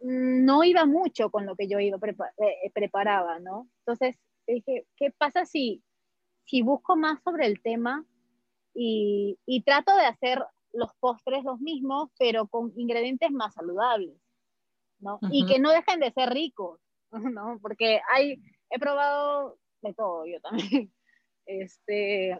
no 0.00 0.62
iba 0.62 0.86
mucho 0.86 1.30
con 1.30 1.44
lo 1.44 1.56
que 1.56 1.66
yo 1.66 1.80
iba 1.80 1.98
eh, 1.98 2.70
preparaba, 2.72 3.40
¿no? 3.40 3.68
Entonces 3.80 4.14
dije, 4.46 4.86
¿qué 4.96 5.10
pasa 5.10 5.44
si, 5.44 5.82
si 6.44 6.62
busco 6.62 6.94
más 6.94 7.20
sobre 7.24 7.46
el 7.46 7.60
tema 7.62 8.06
y, 8.74 9.40
y 9.44 9.62
trato 9.62 9.92
de 9.96 10.04
hacer 10.06 10.40
los 10.72 10.90
postres 11.00 11.44
los 11.44 11.60
mismos, 11.60 12.10
pero 12.18 12.46
con 12.46 12.72
ingredientes 12.76 13.30
más 13.30 13.54
saludables, 13.54 14.16
¿no? 15.00 15.18
Y 15.30 15.46
que 15.46 15.58
no 15.58 15.70
dejen 15.70 16.00
de 16.00 16.12
ser 16.12 16.30
ricos, 16.30 16.80
¿no? 17.34 17.58
Porque 17.60 18.00
hay, 18.12 18.40
he 18.70 18.78
probado 18.78 19.58
de 19.82 19.94
todo 19.94 20.26
yo 20.26 20.40
también. 20.40 20.92
Este, 21.50 22.38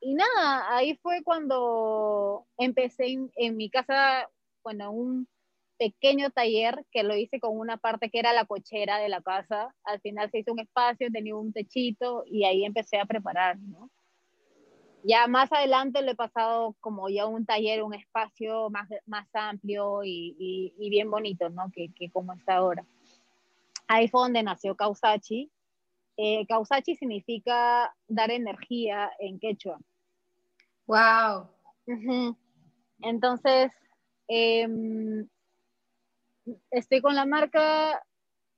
y 0.00 0.14
nada, 0.14 0.74
ahí 0.74 0.96
fue 0.96 1.22
cuando 1.22 2.44
empecé 2.58 3.06
en, 3.06 3.30
en 3.36 3.56
mi 3.56 3.70
casa, 3.70 4.28
bueno, 4.64 4.90
un 4.90 5.28
pequeño 5.80 6.30
taller 6.30 6.84
que 6.90 7.04
lo 7.04 7.14
hice 7.16 7.38
con 7.38 7.56
una 7.56 7.76
parte 7.76 8.10
que 8.10 8.18
era 8.18 8.32
la 8.32 8.44
cochera 8.44 8.98
de 8.98 9.08
la 9.08 9.22
casa. 9.22 9.74
Al 9.84 10.00
final 10.00 10.30
se 10.30 10.40
hizo 10.40 10.52
un 10.52 10.58
espacio, 10.58 11.08
tenía 11.12 11.36
un 11.36 11.52
techito 11.52 12.24
y 12.26 12.44
ahí 12.44 12.64
empecé 12.64 12.98
a 12.98 13.06
preparar, 13.06 13.58
¿no? 13.60 13.90
Ya 15.02 15.26
más 15.26 15.52
adelante 15.52 16.02
lo 16.02 16.10
he 16.12 16.14
pasado 16.14 16.76
como 16.80 17.08
ya 17.08 17.26
un 17.26 17.46
taller, 17.46 17.82
un 17.82 17.94
espacio 17.94 18.68
más, 18.70 18.88
más 19.06 19.26
amplio 19.34 20.04
y, 20.04 20.36
y, 20.78 20.90
bien 20.90 21.10
bonito, 21.10 21.48
¿no? 21.48 21.70
Que, 21.72 21.90
que, 21.94 22.10
como 22.10 22.32
está 22.32 22.56
ahora. 22.56 22.84
Ahí 23.88 24.08
fue 24.08 24.22
donde 24.22 24.42
nació 24.42 24.76
Kausachi. 24.76 25.50
Eh, 26.16 26.46
Kausachi 26.46 26.96
significa 26.96 27.94
dar 28.06 28.30
energía 28.30 29.10
en 29.18 29.38
quechua. 29.38 29.78
¡Wow! 30.86 31.48
Entonces, 33.00 33.72
eh, 34.28 34.68
estoy 36.70 37.00
con 37.00 37.14
la 37.14 37.24
marca 37.24 38.02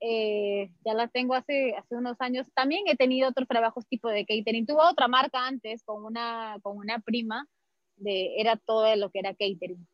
eh, 0.04 0.68
ya 0.84 0.94
la 0.94 1.06
tengo 1.06 1.34
hace, 1.34 1.76
hace 1.76 1.94
unos 1.94 2.20
años. 2.20 2.48
También 2.54 2.82
he 2.88 2.96
tenido 2.96 3.28
otros 3.28 3.46
trabajos 3.46 3.86
tipo 3.86 4.08
de 4.08 4.26
catering. 4.26 4.66
Tuve 4.66 4.82
otra 4.82 5.06
marca 5.06 5.46
antes 5.46 5.84
con 5.84 6.04
una, 6.04 6.58
con 6.62 6.76
una 6.76 6.98
prima, 6.98 7.46
de, 7.96 8.34
era 8.40 8.56
todo 8.56 8.94
lo 8.96 9.10
que 9.10 9.20
era 9.20 9.30
catering. 9.30 9.86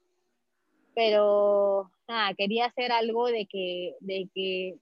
Pero 0.94 1.90
nada, 2.08 2.32
quería 2.34 2.66
hacer 2.66 2.90
algo 2.90 3.26
de 3.26 3.46
que, 3.46 3.96
de 4.00 4.30
que 4.34 4.78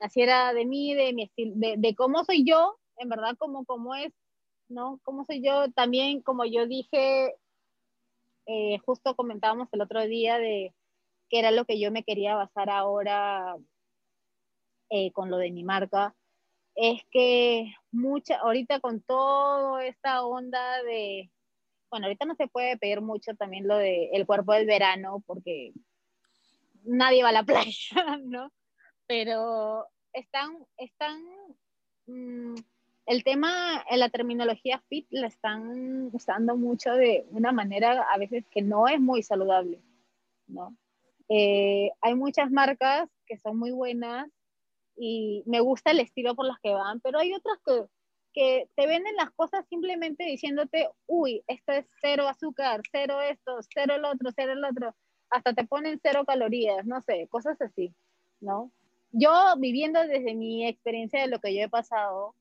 naciera 0.00 0.54
de 0.54 0.64
mí, 0.64 0.94
de 0.94 1.12
mi 1.12 1.24
estilo, 1.24 1.54
de, 1.56 1.74
de, 1.76 1.94
cómo 1.96 2.24
soy 2.24 2.44
yo, 2.44 2.78
en 2.98 3.08
verdad, 3.08 3.36
como, 3.36 3.64
como 3.64 3.96
es, 3.96 4.12
¿no? 4.68 5.00
Cómo 5.02 5.24
soy 5.24 5.42
yo. 5.42 5.72
También, 5.72 6.22
como 6.22 6.44
yo 6.44 6.68
dije, 6.68 7.34
eh, 8.46 8.78
justo 8.86 9.16
comentábamos 9.16 9.68
el 9.72 9.80
otro 9.80 10.06
día 10.06 10.38
de 10.38 10.72
que 11.28 11.40
era 11.40 11.50
lo 11.50 11.64
que 11.64 11.80
yo 11.80 11.90
me 11.90 12.04
quería 12.04 12.36
basar 12.36 12.70
ahora 12.70 13.56
eh, 14.90 15.12
con 15.12 15.30
lo 15.30 15.38
de 15.38 15.50
mi 15.50 15.64
marca, 15.64 16.14
es 16.74 17.02
que 17.10 17.74
mucha, 17.90 18.38
ahorita 18.38 18.80
con 18.80 19.00
toda 19.02 19.84
esta 19.84 20.24
onda 20.24 20.82
de, 20.84 21.30
bueno, 21.90 22.06
ahorita 22.06 22.24
no 22.24 22.36
se 22.36 22.46
puede 22.46 22.76
pedir 22.76 23.00
mucho 23.00 23.34
también 23.34 23.66
lo 23.66 23.76
de 23.76 24.10
el 24.12 24.26
cuerpo 24.26 24.52
del 24.52 24.66
verano, 24.66 25.22
porque 25.26 25.72
nadie 26.84 27.22
va 27.22 27.30
a 27.30 27.32
la 27.32 27.42
playa, 27.44 28.18
¿no? 28.22 28.52
Pero 29.06 29.86
están, 30.12 30.56
están, 30.76 31.20
mmm, 32.06 32.54
el 33.06 33.24
tema, 33.24 33.84
en 33.90 34.00
la 34.00 34.10
terminología 34.10 34.80
fit 34.88 35.06
la 35.10 35.26
están 35.26 36.10
usando 36.12 36.56
mucho 36.56 36.92
de 36.92 37.26
una 37.30 37.52
manera 37.52 38.02
a 38.02 38.18
veces 38.18 38.44
que 38.50 38.62
no 38.62 38.86
es 38.86 39.00
muy 39.00 39.22
saludable, 39.22 39.80
¿no? 40.46 40.76
Eh, 41.28 41.90
hay 42.00 42.14
muchas 42.14 42.50
marcas 42.50 43.10
que 43.26 43.36
son 43.38 43.58
muy 43.58 43.70
buenas 43.70 44.28
y 44.98 45.42
me 45.46 45.60
gusta 45.60 45.92
el 45.92 46.00
estilo 46.00 46.34
por 46.34 46.46
los 46.46 46.58
que 46.62 46.72
van, 46.72 47.00
pero 47.00 47.18
hay 47.18 47.32
otras 47.32 47.58
que, 47.64 47.84
que 48.32 48.68
te 48.74 48.86
venden 48.86 49.16
las 49.16 49.30
cosas 49.30 49.66
simplemente 49.68 50.24
diciéndote, 50.24 50.88
uy, 51.06 51.42
esto 51.46 51.72
es 51.72 51.86
cero 52.00 52.28
azúcar, 52.28 52.82
cero 52.90 53.20
esto, 53.20 53.58
cero 53.72 53.94
el 53.96 54.04
otro, 54.04 54.30
cero 54.34 54.52
el 54.52 54.64
otro, 54.64 54.94
hasta 55.30 55.54
te 55.54 55.66
ponen 55.66 56.00
cero 56.02 56.24
calorías, 56.26 56.84
no 56.86 57.00
sé, 57.02 57.28
cosas 57.28 57.60
así, 57.60 57.94
¿no? 58.40 58.72
Yo 59.10 59.30
viviendo 59.58 60.00
desde 60.06 60.34
mi 60.34 60.66
experiencia 60.66 61.20
de 61.20 61.28
lo 61.28 61.40
que 61.40 61.54
yo 61.54 61.62
he 61.62 61.68
pasado, 61.68 62.34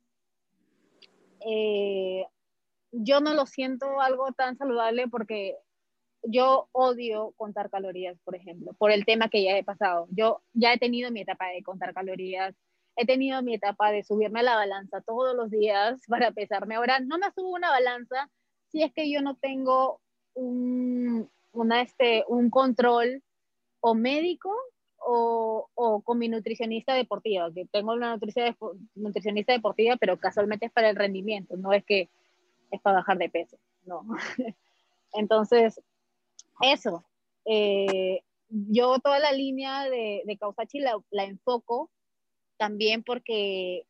eh, 1.46 2.26
yo 2.92 3.20
no 3.20 3.34
lo 3.34 3.46
siento 3.46 4.02
algo 4.02 4.32
tan 4.34 4.58
saludable 4.58 5.08
porque 5.08 5.58
yo 6.30 6.68
odio 6.74 7.34
contar 7.38 7.70
calorías, 7.70 8.20
por 8.24 8.36
ejemplo, 8.36 8.74
por 8.74 8.92
el 8.92 9.06
tema 9.06 9.30
que 9.30 9.44
ya 9.44 9.58
he 9.58 9.64
pasado. 9.64 10.08
Yo 10.12 10.42
ya 10.54 10.74
he 10.74 10.78
tenido 10.78 11.12
mi 11.12 11.22
etapa 11.22 11.48
de 11.48 11.64
contar 11.64 11.94
calorías, 11.94 12.54
he 12.98 13.06
tenido 13.06 13.42
mi 13.42 13.54
etapa 13.54 13.92
de 13.92 14.04
subirme 14.04 14.42
a 14.42 14.44
la 14.44 14.56
balanza 14.56 15.02
todos 15.02 15.36
los 15.36 15.50
días 15.50 16.02
para 16.08 16.32
pesarme. 16.32 16.76
Ahora 16.76 17.00
no 17.00 17.18
me 17.18 17.32
subo 17.32 17.50
una 17.50 17.70
balanza 17.70 18.30
si 18.68 18.84
es 18.84 18.94
que 18.94 19.10
yo 19.10 19.22
no 19.22 19.36
tengo 19.38 20.02
un, 20.34 21.30
una, 21.54 21.82
este, 21.82 22.26
un 22.28 22.50
control 22.50 23.24
o 23.80 23.96
médico 23.96 24.54
o, 24.98 25.70
o, 25.76 26.02
con 26.02 26.20
mi 26.20 26.28
nutricionista 26.28 26.94
deportiva, 26.94 27.50
que 27.54 27.66
tengo 27.66 27.94
una 27.94 28.20
nutricionista 28.96 29.54
deportiva, 29.54 29.96
pero 29.96 30.18
casualmente 30.18 30.66
es 30.66 30.72
para 30.74 30.90
el 30.90 30.98
rendimiento, 30.98 31.56
no 31.56 31.72
es 31.72 31.86
que 31.86 32.10
es 32.72 32.82
para 32.82 32.98
bajar 32.98 33.18
de 33.18 33.30
peso, 33.30 33.58
no. 33.86 34.04
Entonces, 35.14 35.82
eso. 36.62 37.06
Eh, 37.46 38.22
yo 38.50 39.00
toda 39.00 39.20
la 39.20 39.32
línea 39.32 39.90
de, 39.90 40.24
de 40.26 40.38
Causachi 40.38 40.80
la, 40.80 41.24
enfoco 41.24 41.92
también 42.58 43.04
porque 43.04 43.86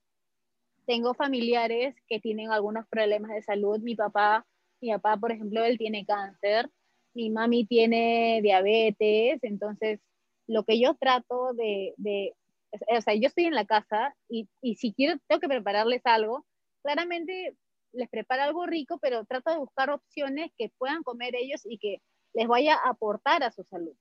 tengo 0.86 1.13
familiares 1.13 1.95
que 2.08 2.19
tienen 2.19 2.51
algunos 2.51 2.88
problemas 2.88 3.32
de 3.32 3.41
salud. 3.41 3.80
Mi 3.80 3.95
papá, 3.95 4.45
mi 4.82 4.91
papá, 4.91 5.17
por 5.17 5.32
ejemplo, 5.32 5.63
él 5.63 5.77
tiene 5.77 6.06
cáncer, 6.06 6.69
mi 7.13 7.30
mami 7.30 7.65
tiene 7.65 8.39
diabetes, 8.41 9.39
entonces 9.43 9.99
lo 10.47 10.63
que 10.63 10.80
yo 10.80 10.95
trato 10.95 11.53
de, 11.53 11.93
de 11.97 12.34
o 12.71 13.01
sea, 13.01 13.15
yo 13.15 13.27
estoy 13.27 13.45
en 13.45 13.56
la 13.56 13.65
casa 13.65 14.15
y, 14.30 14.47
y, 14.62 14.75
si 14.75 14.93
quiero, 14.93 15.19
tengo 15.27 15.39
que 15.39 15.47
prepararles 15.47 16.01
algo, 16.06 16.45
claramente 16.84 17.56
les 17.93 18.10
preparo 18.10 18.43
algo 18.43 18.65
rico, 18.65 18.99
pero 19.01 19.25
trato 19.25 19.51
de 19.51 19.58
buscar 19.58 19.89
opciones 19.89 20.51
que 20.58 20.71
puedan 20.77 21.03
comer 21.03 21.36
ellos 21.36 21.62
y 21.65 21.77
que 21.77 22.01
les 22.38 22.47
vaya 22.47 22.76
a 22.76 22.89
aportar 22.89 23.43
a 23.43 23.52
su 23.52 23.63
salud, 23.63 23.95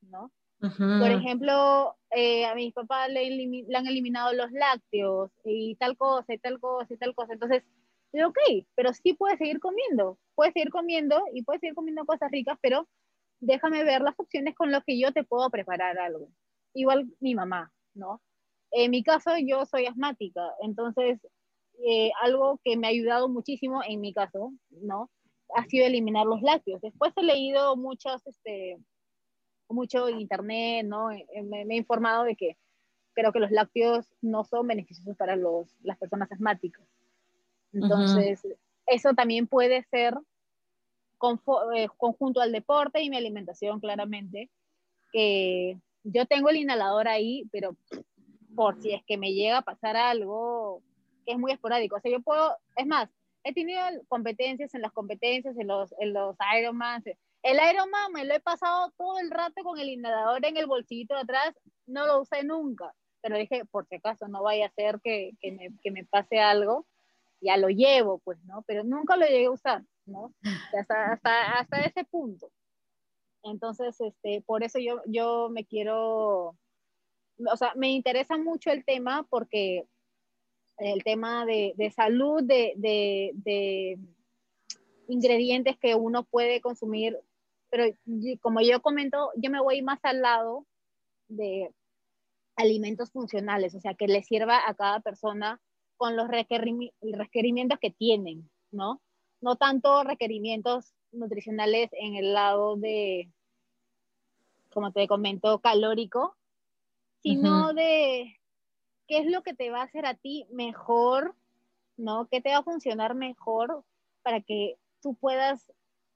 ¿no? 0.00 0.32
Por 0.60 1.10
ejemplo, 1.10 1.96
eh, 2.10 2.46
a 2.46 2.54
mi 2.54 2.70
papá 2.70 3.08
le, 3.08 3.28
le, 3.30 3.76
han 3.76 3.86
eliminado 3.86 4.32
los 4.32 4.50
lácteos 4.52 5.30
y 5.44 5.74
tal 5.74 5.96
cosa 5.96 6.32
y 6.32 6.38
tal 6.38 6.60
cosa 6.60 6.94
y 6.94 6.96
tal 6.96 7.14
cosa. 7.16 7.32
Entonces, 7.32 7.64
ok, 8.14 8.38
pero 8.76 8.94
sí 8.94 9.12
puedes 9.12 9.38
seguir 9.38 9.58
comiendo, 9.58 10.18
puedes 10.36 10.54
seguir 10.54 10.70
comiendo 10.70 11.20
y 11.34 11.42
puedes 11.42 11.60
seguir 11.60 11.74
comiendo 11.74 12.06
cosas 12.06 12.30
ricas, 12.30 12.56
pero 12.62 12.88
déjame 13.40 13.82
ver 13.82 14.02
las 14.02 14.14
opciones 14.18 14.54
con 14.54 14.70
las 14.70 14.84
que 14.84 14.98
yo 14.98 15.12
te 15.12 15.24
puedo 15.24 15.50
preparar 15.50 15.98
algo. 15.98 16.28
Igual 16.74 17.12
mi 17.18 17.34
mamá, 17.34 17.72
¿no? 17.92 18.22
En 18.70 18.92
mi 18.92 19.02
caso, 19.02 19.32
yo 19.44 19.66
soy 19.66 19.86
asmática, 19.86 20.42
entonces 20.62 21.18
eh, 21.84 22.10
algo 22.22 22.58
que 22.64 22.76
me 22.76 22.86
ha 22.86 22.90
ayudado 22.90 23.28
muchísimo 23.28 23.82
en 23.86 24.00
mi 24.00 24.14
caso, 24.14 24.52
¿no? 24.70 25.10
Ha 25.54 25.64
sido 25.66 25.86
eliminar 25.86 26.26
los 26.26 26.42
lácteos. 26.42 26.80
Después 26.80 27.12
he 27.16 27.22
leído 27.22 27.76
muchas, 27.76 28.26
este, 28.26 28.78
mucho 29.68 30.08
en 30.08 30.20
internet, 30.20 30.86
¿no? 30.86 31.10
Eh, 31.10 31.26
eh, 31.34 31.42
me, 31.42 31.62
he 31.62 31.76
informado 31.76 32.24
de 32.24 32.36
que 32.36 32.56
creo 33.14 33.32
que 33.32 33.40
los 33.40 33.50
lácteos 33.50 34.06
no 34.20 34.44
son 34.44 34.66
beneficiosos 34.66 35.16
para 35.16 35.36
los, 35.36 35.68
las 35.82 35.98
personas 35.98 36.30
asmáticas. 36.32 36.86
Entonces, 37.72 38.46
eso 38.86 39.14
también 39.14 39.46
puede 39.46 39.82
ser 39.84 40.14
eh, 41.74 41.88
conjunto 41.96 42.40
al 42.40 42.52
deporte 42.52 43.02
y 43.02 43.10
mi 43.10 43.16
alimentación, 43.16 43.80
claramente, 43.80 44.50
que 45.12 45.78
yo 46.04 46.26
tengo 46.26 46.48
el 46.48 46.56
inhalador 46.56 47.08
ahí, 47.08 47.48
pero 47.52 47.76
por 48.54 48.80
si 48.80 48.92
es 48.92 49.02
que 49.04 49.16
me 49.16 49.32
llega 49.32 49.58
a 49.58 49.62
pasar 49.62 49.96
algo 49.96 50.82
que 51.24 51.32
es 51.32 51.38
muy 51.38 51.52
esporádico. 51.52 51.96
O 51.96 52.00
sea, 52.00 52.10
yo 52.10 52.20
puedo, 52.20 52.56
es 52.76 52.86
más, 52.86 53.08
he 53.44 53.52
tenido 53.52 53.80
competencias 54.08 54.74
en 54.74 54.82
las 54.82 54.92
competencias, 54.92 55.56
en 55.58 55.66
los, 55.66 55.94
en 55.98 56.12
los 56.12 56.36
Ironman, 56.58 57.02
el 57.42 57.56
Ironman 57.56 58.12
me 58.12 58.24
lo 58.24 58.34
he 58.34 58.40
pasado 58.40 58.92
todo 58.96 59.18
el 59.18 59.30
rato 59.30 59.64
con 59.64 59.78
el 59.78 59.88
inhalador 59.88 60.44
en 60.44 60.56
el 60.56 60.66
bolsillito 60.66 61.14
de 61.14 61.22
atrás, 61.22 61.54
no 61.86 62.06
lo 62.06 62.20
usé 62.20 62.44
nunca, 62.44 62.94
pero 63.20 63.36
dije, 63.36 63.64
por 63.64 63.86
si 63.86 63.96
acaso 63.96 64.28
no 64.28 64.42
vaya 64.42 64.66
a 64.66 64.72
ser 64.74 65.00
que, 65.02 65.32
que, 65.40 65.52
me, 65.52 65.70
que 65.82 65.90
me, 65.90 66.04
pase 66.04 66.38
algo, 66.38 66.86
ya 67.40 67.56
lo 67.56 67.68
llevo, 67.68 68.18
pues, 68.20 68.38
¿no? 68.44 68.62
Pero 68.66 68.84
nunca 68.84 69.16
lo 69.16 69.26
llegué 69.26 69.46
a 69.46 69.50
usar, 69.50 69.82
¿no? 70.06 70.32
Hasta, 70.78 71.12
hasta, 71.12 71.52
hasta 71.58 71.80
ese 71.80 72.04
punto. 72.04 72.48
Entonces, 73.42 74.00
este, 74.00 74.42
por 74.42 74.62
eso 74.62 74.78
yo, 74.78 75.02
yo 75.06 75.48
me 75.50 75.64
quiero, 75.64 76.56
o 77.38 77.56
sea, 77.56 77.72
me 77.74 77.90
interesa 77.90 78.38
mucho 78.38 78.70
el 78.70 78.84
tema 78.84 79.26
porque 79.28 79.84
el 80.82 81.02
tema 81.02 81.46
de, 81.46 81.74
de 81.76 81.90
salud, 81.90 82.42
de, 82.42 82.72
de, 82.76 83.30
de 83.34 83.98
ingredientes 85.08 85.76
que 85.78 85.94
uno 85.94 86.24
puede 86.24 86.60
consumir 86.60 87.18
pero 87.72 87.86
como 88.42 88.60
yo 88.60 88.82
comento, 88.82 89.30
yo 89.34 89.50
me 89.50 89.58
voy 89.58 89.80
más 89.80 89.98
al 90.02 90.20
lado 90.20 90.66
de 91.28 91.72
alimentos 92.54 93.10
funcionales, 93.10 93.74
o 93.74 93.80
sea, 93.80 93.94
que 93.94 94.08
le 94.08 94.22
sirva 94.22 94.60
a 94.68 94.74
cada 94.74 95.00
persona 95.00 95.58
con 95.96 96.14
los 96.14 96.28
requerimientos 96.28 97.78
que 97.80 97.90
tienen, 97.90 98.50
¿no? 98.72 99.00
No 99.40 99.56
tanto 99.56 100.04
requerimientos 100.04 100.92
nutricionales 101.12 101.88
en 101.92 102.16
el 102.16 102.34
lado 102.34 102.76
de, 102.76 103.30
como 104.70 104.92
te 104.92 105.08
comento, 105.08 105.58
calórico, 105.60 106.36
sino 107.22 107.72
de 107.72 108.38
qué 109.06 109.18
es 109.18 109.26
lo 109.26 109.42
que 109.42 109.54
te 109.54 109.70
va 109.70 109.80
a 109.80 109.84
hacer 109.84 110.06
a 110.06 110.14
ti 110.14 110.46
mejor, 110.50 111.34
¿no? 111.96 112.28
¿Qué 112.30 112.40
te 112.40 112.50
va 112.50 112.58
a 112.58 112.62
funcionar 112.62 113.14
mejor 113.14 113.84
para 114.22 114.40
que 114.40 114.76
tú 115.00 115.14
puedas 115.14 115.72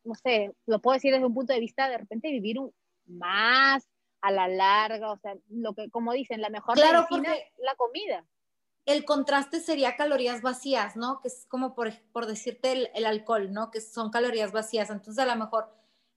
no 0.06 0.14
sé, 0.14 0.54
lo 0.66 0.78
puedo 0.78 0.94
decir 0.94 1.12
desde 1.12 1.26
un 1.26 1.34
punto 1.34 1.52
de 1.52 1.60
vista 1.60 1.88
de 1.88 1.98
repente 1.98 2.30
vivir 2.30 2.58
un, 2.58 2.72
más 3.06 3.86
a 4.22 4.30
la 4.30 4.48
larga, 4.48 5.10
o 5.10 5.18
sea, 5.18 5.36
lo 5.50 5.74
que, 5.74 5.90
como 5.90 6.12
dicen, 6.12 6.40
la 6.40 6.48
mejor 6.48 6.74
claro, 6.74 7.06
medicina 7.10 7.34
es 7.34 7.44
la 7.58 7.74
comida. 7.74 8.24
El 8.86 9.04
contraste 9.04 9.60
sería 9.60 9.96
calorías 9.96 10.42
vacías, 10.42 10.96
¿no? 10.96 11.20
Que 11.20 11.28
es 11.28 11.46
como 11.48 11.74
por, 11.74 11.92
por 12.12 12.26
decirte 12.26 12.72
el, 12.72 12.90
el, 12.94 13.04
alcohol, 13.04 13.52
¿no? 13.52 13.70
Que 13.70 13.80
son 13.80 14.10
calorías 14.10 14.52
vacías. 14.52 14.90
Entonces, 14.90 15.18
a 15.18 15.26
lo 15.26 15.36
mejor, 15.36 15.68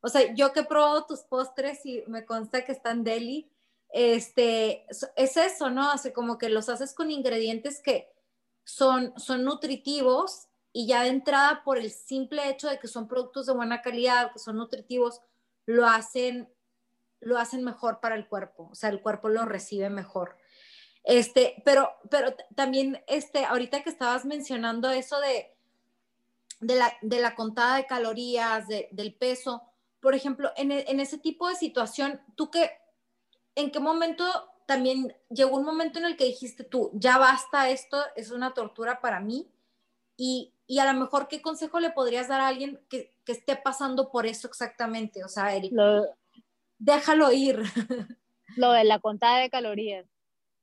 o 0.01 0.08
sea, 0.08 0.34
yo 0.34 0.53
que 0.53 0.62
he 0.62 0.65
probado 0.65 1.05
tus 1.05 1.21
postres 1.21 1.86
y 1.86 2.03
me 2.08 2.25
consta 2.25 2.63
que 2.63 2.71
están 2.71 3.03
deli, 3.03 3.49
este, 3.89 4.86
es 5.15 5.38
eso, 5.38 5.69
¿no? 5.69 5.89
Hace 5.89 6.13
como 6.13 6.38
que 6.38 6.49
los 6.49 6.69
haces 6.69 6.93
con 6.93 7.12
ingredientes 7.12 7.82
que 7.82 8.12
son, 8.63 9.13
son 9.19 9.43
nutritivos 9.43 10.47
y 10.71 10.88
ya 10.88 11.04
de 11.04 11.10
entrada 11.10 11.63
por 11.63 11.78
el 11.78 11.91
simple 11.91 12.49
hecho 12.49 12.69
de 12.69 12.80
que 12.80 12.88
son 12.88 13.08
productos 13.08 13.47
de 13.47 13.54
buena 13.54 13.82
calidad, 13.82 14.32
que 14.32 14.39
son 14.39 14.58
nutritivos, 14.58 15.21
lo 15.65 15.88
hacen, 15.88 16.54
lo 17.19 17.38
hacen 17.38 17.63
mejor 17.63 17.99
para 17.99 18.15
el 18.15 18.28
cuerpo, 18.28 18.69
o 18.71 18.75
sea, 18.75 18.89
el 18.89 19.02
cuerpo 19.02 19.30
lo 19.30 19.45
recibe 19.45 19.89
mejor. 19.89 20.38
Este, 21.04 21.62
pero, 21.65 21.91
pero 22.12 22.36
también, 22.56 23.04
este, 23.08 23.45
ahorita 23.45 23.82
que 23.84 23.89
estabas 23.89 24.25
mencionando 24.25 24.91
eso 24.91 25.19
de, 25.19 25.56
de, 26.60 26.75
la, 26.75 26.93
de 27.02 27.19
la 27.19 27.36
contada 27.36 27.78
de 27.78 27.88
calorías, 27.88 28.67
del 28.67 29.15
peso, 29.15 29.63
por 30.02 30.13
ejemplo, 30.13 30.52
en, 30.56 30.71
en, 30.71 30.99
ese 30.99 31.17
tipo 31.17 31.47
de 31.47 31.56
situación, 31.56 32.21
¿tú 32.36 32.52
qué, 32.52 32.71
en 33.56 33.72
qué 33.72 33.80
momento 33.80 34.26
también 34.66 35.16
llegó 35.30 35.58
un 35.58 35.66
momento 35.66 35.98
en 35.98 36.06
el 36.06 36.16
que 36.16 36.26
dijiste 36.26 36.64
tú, 36.64 36.92
ya 36.94 37.18
basta 37.18 37.70
esto, 37.70 37.98
es 38.16 38.30
una 38.30 38.54
tortura 38.54 39.02
para 39.02 39.20
mí? 39.20 39.50
Y, 40.16 40.54
y 40.68 40.78
a 40.78 40.94
lo 40.94 41.00
mejor, 41.00 41.28
¿qué 41.28 41.42
consejo 41.42 41.80
le 41.80 41.90
podrías 41.90 42.28
dar 42.28 42.42
a 42.42 42.48
alguien 42.48 42.80
que, 42.88 43.12
que 43.26 43.32
esté 43.32 43.56
pasando 43.56 44.12
por 44.12 44.28
eso 44.28 44.48
exactamente? 44.48 45.24
O 45.24 45.28
sea, 45.28 45.56
Eric, 45.56 45.74
déjalo 46.78 47.32
ir. 47.32 47.64
Lo 48.58 48.72
de 48.72 48.84
la 48.84 49.00
contada 49.00 49.40
de 49.40 49.50
calorías. 49.50 50.06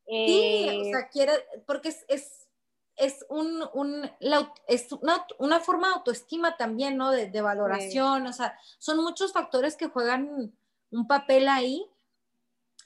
Sí, 0.06 0.66
o 0.68 0.82
eh, 0.82 0.90
sea, 0.92 1.08
quiere, 1.08 1.32
porque 1.66 1.88
es, 1.88 2.04
es, 2.06 2.48
es, 2.94 3.26
un, 3.28 3.64
un 3.74 4.08
la, 4.20 4.54
es 4.68 4.92
una, 4.92 5.26
una, 5.38 5.58
forma 5.58 5.88
de 5.88 5.94
autoestima 5.94 6.56
también, 6.56 6.96
¿no? 6.96 7.10
De, 7.10 7.28
de 7.28 7.40
valoración, 7.40 8.24
o 8.26 8.32
sea, 8.32 8.56
son 8.78 8.98
muchos 8.98 9.32
factores 9.32 9.76
que 9.76 9.88
juegan 9.88 10.54
un 10.92 11.06
papel 11.08 11.48
ahí, 11.48 11.90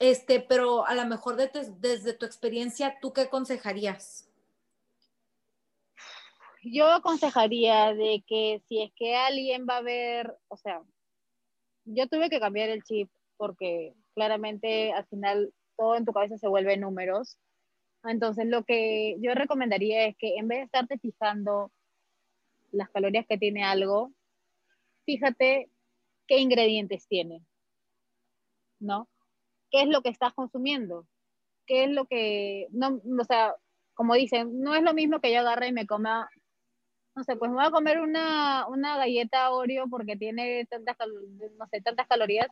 este, 0.01 0.41
pero 0.41 0.85
a 0.85 0.95
lo 0.95 1.05
mejor 1.05 1.35
de, 1.37 1.49
desde 1.79 2.13
tu 2.13 2.25
experiencia, 2.25 2.97
¿tú 2.99 3.13
qué 3.13 3.21
aconsejarías? 3.21 4.27
yo 6.63 6.87
aconsejaría 6.91 7.93
de 7.93 8.23
que 8.27 8.61
si 8.67 8.81
es 8.83 8.91
que 8.95 9.15
alguien 9.15 9.65
va 9.67 9.77
a 9.77 9.81
ver, 9.81 10.37
o 10.47 10.57
sea, 10.57 10.81
yo 11.85 12.07
tuve 12.07 12.29
que 12.29 12.39
cambiar 12.39 12.69
el 12.69 12.83
chip 12.83 13.09
porque 13.37 13.95
claramente 14.13 14.93
al 14.93 15.05
final 15.07 15.53
todo 15.75 15.95
en 15.95 16.05
tu 16.05 16.13
cabeza 16.13 16.37
se 16.37 16.47
vuelve 16.47 16.77
números. 16.77 17.39
Entonces 18.03 18.45
lo 18.45 18.63
que 18.63 19.17
yo 19.19 19.33
recomendaría 19.33 20.05
es 20.05 20.15
que 20.17 20.35
en 20.37 20.47
vez 20.47 20.59
de 20.59 20.65
estarte 20.65 20.99
fijando 20.99 21.71
las 22.71 22.89
calorías 22.89 23.25
que 23.27 23.37
tiene 23.37 23.63
algo, 23.63 24.11
fíjate 25.05 25.69
qué 26.27 26.39
ingredientes 26.39 27.07
tiene, 27.07 27.43
¿no? 28.79 29.07
¿Qué 29.71 29.81
es 29.81 29.87
lo 29.87 30.01
que 30.01 30.09
estás 30.09 30.33
consumiendo? 30.33 31.07
¿Qué 31.65 31.85
es 31.85 31.91
lo 31.91 32.05
que, 32.05 32.67
no, 32.71 33.01
o 33.19 33.23
sea, 33.23 33.55
como 33.93 34.15
dicen, 34.15 34.61
no 34.61 34.75
es 34.75 34.83
lo 34.83 34.93
mismo 34.93 35.19
que 35.21 35.33
yo 35.33 35.39
agarre 35.39 35.67
y 35.69 35.73
me 35.73 35.87
coma 35.87 36.29
no 37.15 37.23
sé, 37.23 37.35
pues 37.35 37.51
me 37.51 37.57
voy 37.57 37.65
a 37.65 37.71
comer 37.71 37.99
una, 37.99 38.67
una 38.67 38.97
galleta 38.97 39.51
Oreo 39.51 39.87
porque 39.89 40.15
tiene 40.15 40.65
tantas, 40.67 40.95
no 41.57 41.67
sé, 41.67 41.81
tantas 41.81 42.07
calorías, 42.07 42.47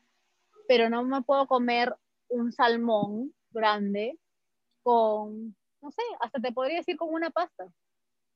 pero 0.68 0.90
no 0.90 1.04
me 1.04 1.22
puedo 1.22 1.48
comer 1.48 1.96
un 2.28 2.52
salmón 2.52 3.34
grande 3.52 4.20
con, 4.84 5.56
no 5.82 5.92
sé, 5.92 6.02
hasta 6.20 6.40
te 6.40 6.52
podría 6.52 6.78
decir 6.78 6.98
con 6.98 7.14
una 7.14 7.30
pasta, 7.30 7.68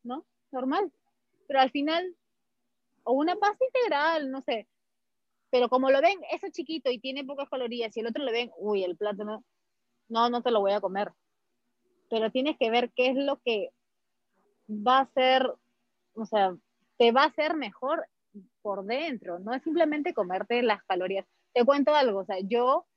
¿no? 0.04 0.26
Normal. 0.52 0.92
Pero 1.48 1.60
al 1.60 1.72
final, 1.72 2.16
o 3.04 3.14
una 3.14 3.36
pasta 3.36 3.66
integral, 3.66 4.32
no 4.32 4.42
sé. 4.42 4.68
Pero 5.54 5.70
como 5.70 5.92
lo 5.92 6.02
ven, 6.02 6.20
eso 6.32 6.48
chiquito 6.52 6.90
y 6.90 6.98
tiene 6.98 7.24
pocas 7.24 7.48
calorías, 7.48 7.96
y 7.96 8.00
el 8.00 8.08
otro 8.08 8.24
le 8.24 8.32
ven, 8.32 8.52
uy, 8.58 8.84
el 8.84 8.98
plátano, 8.98 9.44
no, 10.10 10.28
no 10.28 10.42
te 10.42 10.50
lo 10.50 10.62
voy 10.62 10.72
a 10.72 10.82
comer. 10.82 11.12
Pero 12.10 12.32
tienes 12.32 12.58
que 12.58 12.72
ver 12.72 12.92
qué 12.96 13.12
es 13.12 13.16
lo 13.16 13.40
que 13.46 13.70
va 14.68 15.02
a 15.02 15.06
ser, 15.14 15.54
o 16.16 16.26
sea, 16.26 16.56
te 16.98 17.12
va 17.12 17.22
a 17.22 17.28
hacer 17.28 17.56
mejor 17.56 18.08
por 18.64 18.84
dentro, 18.84 19.38
no 19.38 19.54
es 19.54 19.62
simplemente 19.62 20.16
comerte 20.16 20.64
las 20.64 20.82
calorías. 20.86 21.28
Te 21.54 21.64
cuento 21.64 21.94
algo, 21.94 22.22
o 22.22 22.26
sea, 22.26 22.40
yo 22.40 22.88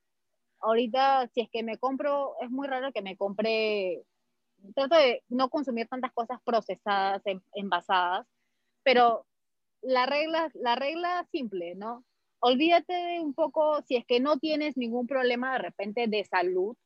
ahorita 0.60 1.28
si 1.34 1.42
es 1.42 1.50
que 1.50 1.62
me 1.62 1.76
compro, 1.76 2.36
es 2.40 2.50
muy 2.50 2.66
raro 2.66 2.90
que 2.90 3.02
me 3.02 3.18
compre, 3.18 4.02
trato 4.74 4.96
de 4.96 5.22
no 5.28 5.50
consumir 5.50 5.88
tantas 5.88 6.14
cosas 6.14 6.40
procesadas, 6.42 7.22
envasadas, 7.52 8.26
pero 8.82 9.26
la 9.82 10.06
regla, 10.06 10.50
la 10.54 10.74
regla 10.74 11.28
simple, 11.30 11.74
¿no? 11.74 12.02
Olvídate 12.40 13.20
un 13.20 13.34
poco, 13.34 13.82
si 13.82 13.96
es 13.96 14.04
que 14.04 14.20
no 14.20 14.38
tienes 14.38 14.76
ningún 14.76 15.06
problema 15.06 15.52
de 15.52 15.58
repente 15.58 16.06
de 16.06 16.24
salud, 16.24 16.76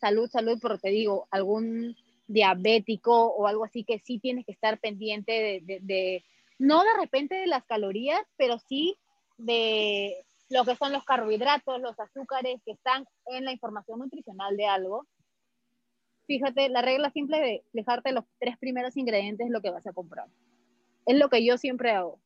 salud, 0.00 0.28
salud, 0.28 0.58
pero 0.60 0.78
te 0.78 0.90
digo, 0.90 1.28
algún 1.30 1.96
diabético 2.26 3.26
o 3.26 3.46
algo 3.46 3.64
así 3.64 3.84
que 3.84 3.98
sí 3.98 4.18
tienes 4.18 4.46
que 4.46 4.52
estar 4.52 4.78
pendiente 4.78 5.62
de, 5.64 5.78
de 5.82 6.24
no 6.58 6.82
de 6.82 6.94
repente 6.98 7.34
de 7.34 7.46
las 7.46 7.64
calorías, 7.64 8.22
pero 8.36 8.58
sí 8.58 8.96
de 9.36 10.24
lo 10.48 10.64
que 10.64 10.76
son 10.76 10.92
los 10.92 11.04
carbohidratos, 11.04 11.80
los 11.80 11.98
azúcares 11.98 12.60
que 12.64 12.72
están 12.72 13.06
en 13.26 13.44
la 13.44 13.52
información 13.52 13.98
nutricional 13.98 14.56
de 14.56 14.66
algo. 14.66 15.06
Fíjate, 16.26 16.68
la 16.68 16.82
regla 16.82 17.10
simple 17.10 17.40
de 17.40 17.64
dejarte 17.72 18.12
los 18.12 18.24
tres 18.38 18.56
primeros 18.58 18.96
ingredientes 18.96 19.46
es 19.46 19.52
lo 19.52 19.60
que 19.60 19.70
vas 19.70 19.86
a 19.86 19.92
comprar. 19.92 20.28
Es 21.06 21.18
lo 21.18 21.28
que 21.28 21.44
yo 21.44 21.58
siempre 21.58 21.90
hago. 21.90 22.20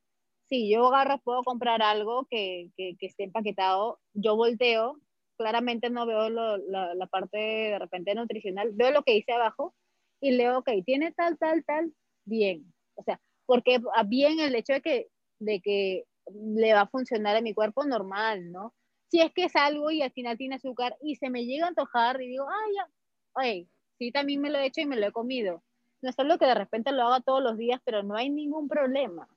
Si 0.49 0.71
yo 0.71 0.87
agarro, 0.87 1.19
puedo 1.19 1.43
comprar 1.43 1.83
algo 1.83 2.27
que, 2.31 2.71
que, 2.77 2.97
esté 3.01 3.25
empaquetado, 3.25 3.99
yo 4.15 4.37
volteo, 4.37 5.01
claramente 5.37 5.91
no 5.91 6.07
veo 6.07 6.29
la, 6.31 7.07
parte 7.11 7.37
de 7.37 7.79
repente 7.79 8.15
nutricional, 8.15 8.71
veo 8.73 8.93
lo 8.93 9.03
que 9.03 9.15
dice 9.15 9.33
abajo 9.33 9.75
y 10.21 10.33
leo, 10.33 10.59
ok, 10.59 10.71
tiene 10.85 11.13
tal, 11.13 11.37
tal, 11.39 11.65
tal, 11.65 11.93
bien. 12.25 12.73
O 12.95 13.03
sea, 13.03 13.21
porque 13.45 13.81
bien 14.07 14.41
el 14.41 14.55
hecho 14.55 14.75
de 14.75 14.83
que, 14.83 15.09
de 15.41 15.61
que 15.61 16.05
le 16.33 16.75
va 16.75 16.83
a 16.83 16.89
funcionar 16.89 17.37
a 17.37 17.43
mi 17.43 17.55
cuerpo 17.55 17.85
normal, 17.85 18.51
¿no? 18.53 18.75
Si 19.09 19.21
es 19.21 19.33
que 19.33 19.45
es 19.45 19.57
algo 19.57 19.91
y 19.91 20.03
al 20.03 20.13
final 20.13 20.37
tiene 20.37 20.57
azúcar 20.57 20.97
y 21.01 21.17
se 21.17 21.31
me 21.31 21.45
llega 21.45 21.67
a 21.67 21.69
antojar 21.69 22.21
y 22.21 22.29
digo, 22.29 22.47
ay, 22.49 22.75
ya, 22.75 22.91
oye, 23.35 23.69
sí, 23.99 24.11
también 24.13 24.41
me 24.41 24.51
lo 24.51 24.59
he 24.59 24.67
hecho 24.67 24.81
y 24.81 24.87
me 24.87 24.97
lo 24.97 25.07
he 25.07 25.13
comido. 25.13 25.63
No 26.03 26.11
es 26.11 26.19
algo 26.19 26.39
que 26.39 26.47
de 26.47 26.55
repente 26.55 26.93
lo 26.93 27.03
haga 27.03 27.21
todos 27.21 27.43
los 27.43 27.57
días, 27.57 27.81
pero 27.85 28.03
no 28.03 28.17
hay 28.17 28.31
ningún 28.31 28.69
problema, 28.69 29.29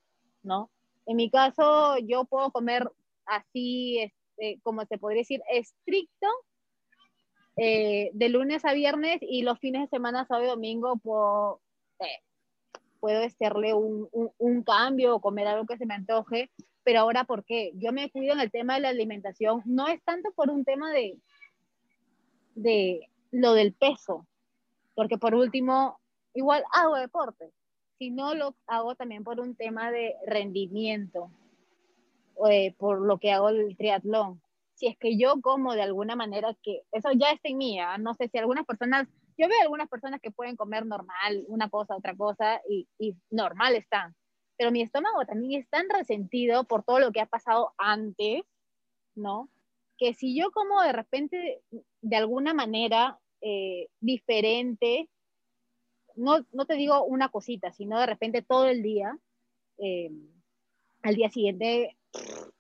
¿no? 0.44 0.72
En 1.10 1.16
mi 1.16 1.32
caso, 1.32 1.98
yo 1.98 2.26
puedo 2.26 2.52
comer 2.52 2.88
así, 3.26 3.98
este, 3.98 4.60
como 4.62 4.86
se 4.86 5.00
podría 5.00 5.22
decir, 5.22 5.42
estricto, 5.52 6.28
eh, 7.58 8.12
de 8.14 8.30
lunes 8.30 8.64
a 8.64 8.74
viernes 8.74 9.18
y 9.22 9.42
los 9.42 9.58
fines 9.58 9.82
de 9.82 9.88
semana, 9.88 10.28
sábado 10.28 10.46
y 10.46 10.50
domingo, 10.50 10.98
puedo, 10.98 11.62
eh, 12.00 13.26
hacerle 13.26 13.74
un, 13.74 14.64
cambio 14.64 15.16
o 15.16 15.20
comer 15.20 15.48
algo 15.48 15.66
que 15.66 15.78
se 15.80 15.88
me 15.88 15.96
antoje, 15.96 16.52
pero 16.84 17.00
ahora, 17.00 17.24
¿por 17.24 17.44
qué? 17.44 17.72
Yo 17.74 17.92
me 17.92 18.12
cuido 18.12 18.34
en 18.34 18.42
el 18.42 18.52
tema 18.52 18.76
de 18.76 18.82
la 18.82 18.90
alimentación, 18.90 19.64
no 19.66 19.88
es 19.88 20.04
tanto 20.04 20.32
por 20.34 20.52
un 20.52 20.64
tema 20.64 20.92
de 22.54 23.10
lo 23.32 23.54
del 23.56 23.74
peso, 23.74 24.28
porque 24.94 25.18
por 25.18 25.34
último, 25.34 26.00
igual 26.36 26.64
hago 26.72 26.98
deporte, 26.98 27.52
sino 28.00 28.34
lo 28.34 28.56
hago 28.66 28.96
también 28.96 29.24
por 29.24 29.40
un 29.40 29.56
tema 29.56 29.92
de 29.92 30.16
rendimiento, 30.26 31.30
eh, 32.50 32.74
por 32.78 33.02
lo 33.02 33.20
que 33.20 33.32
hago 33.32 33.50
el 33.50 33.78
triatlón. 33.78 34.42
Si 34.74 34.88
es 34.88 34.98
que 34.98 35.18
yo 35.18 35.42
como 35.42 35.76
de 35.76 35.84
alguna 35.84 36.16
manera 36.16 36.56
que, 36.64 36.82
eso 36.92 37.12
ya 37.12 37.32
está 37.32 37.50
en 37.50 37.58
mí, 37.58 37.80
¿ah? 37.80 38.00
no 38.00 38.16
sé 38.16 38.30
si 38.30 38.40
algunas 38.40 38.66
personas, 38.66 39.08
yo 39.38 39.48
veo 39.48 39.62
algunas 39.62 39.90
personas 39.90 40.20
que 40.22 40.32
pueden 40.32 40.56
comer 40.56 40.86
normal, 40.86 41.46
una 41.48 41.70
cosa, 41.70 41.96
otra 41.96 42.16
cosa, 42.16 42.62
y, 42.68 42.88
y 42.98 43.16
normal 43.30 43.76
están 43.76 44.16
pero 44.60 44.74
mi 44.74 44.82
estómago 44.82 45.26
también 45.26 45.62
es 45.62 45.70
tan 45.70 45.90
resentido 45.90 46.66
por 46.66 46.84
todo 46.84 47.00
lo 47.00 47.14
que 47.14 47.22
ha 47.22 47.26
pasado 47.26 47.74
antes, 47.78 48.44
¿no? 49.16 49.50
Que 49.98 50.14
si 50.14 50.38
yo 50.38 50.52
como 50.52 50.82
de 50.82 50.92
repente, 50.92 51.62
de 52.02 52.16
alguna 52.18 52.54
manera 52.54 53.18
eh, 53.40 53.88
diferente, 54.02 55.10
no, 56.20 56.46
no, 56.52 56.66
te 56.66 56.76
digo 56.76 57.04
una 57.04 57.30
cosita, 57.30 57.72
sino 57.72 58.00
de 58.00 58.06
repente 58.06 58.42
todo 58.42 58.68
el 58.68 58.84
día, 58.84 59.18
eh, 59.78 60.12
al 61.02 61.16
día 61.16 61.30
siguiente 61.30 61.98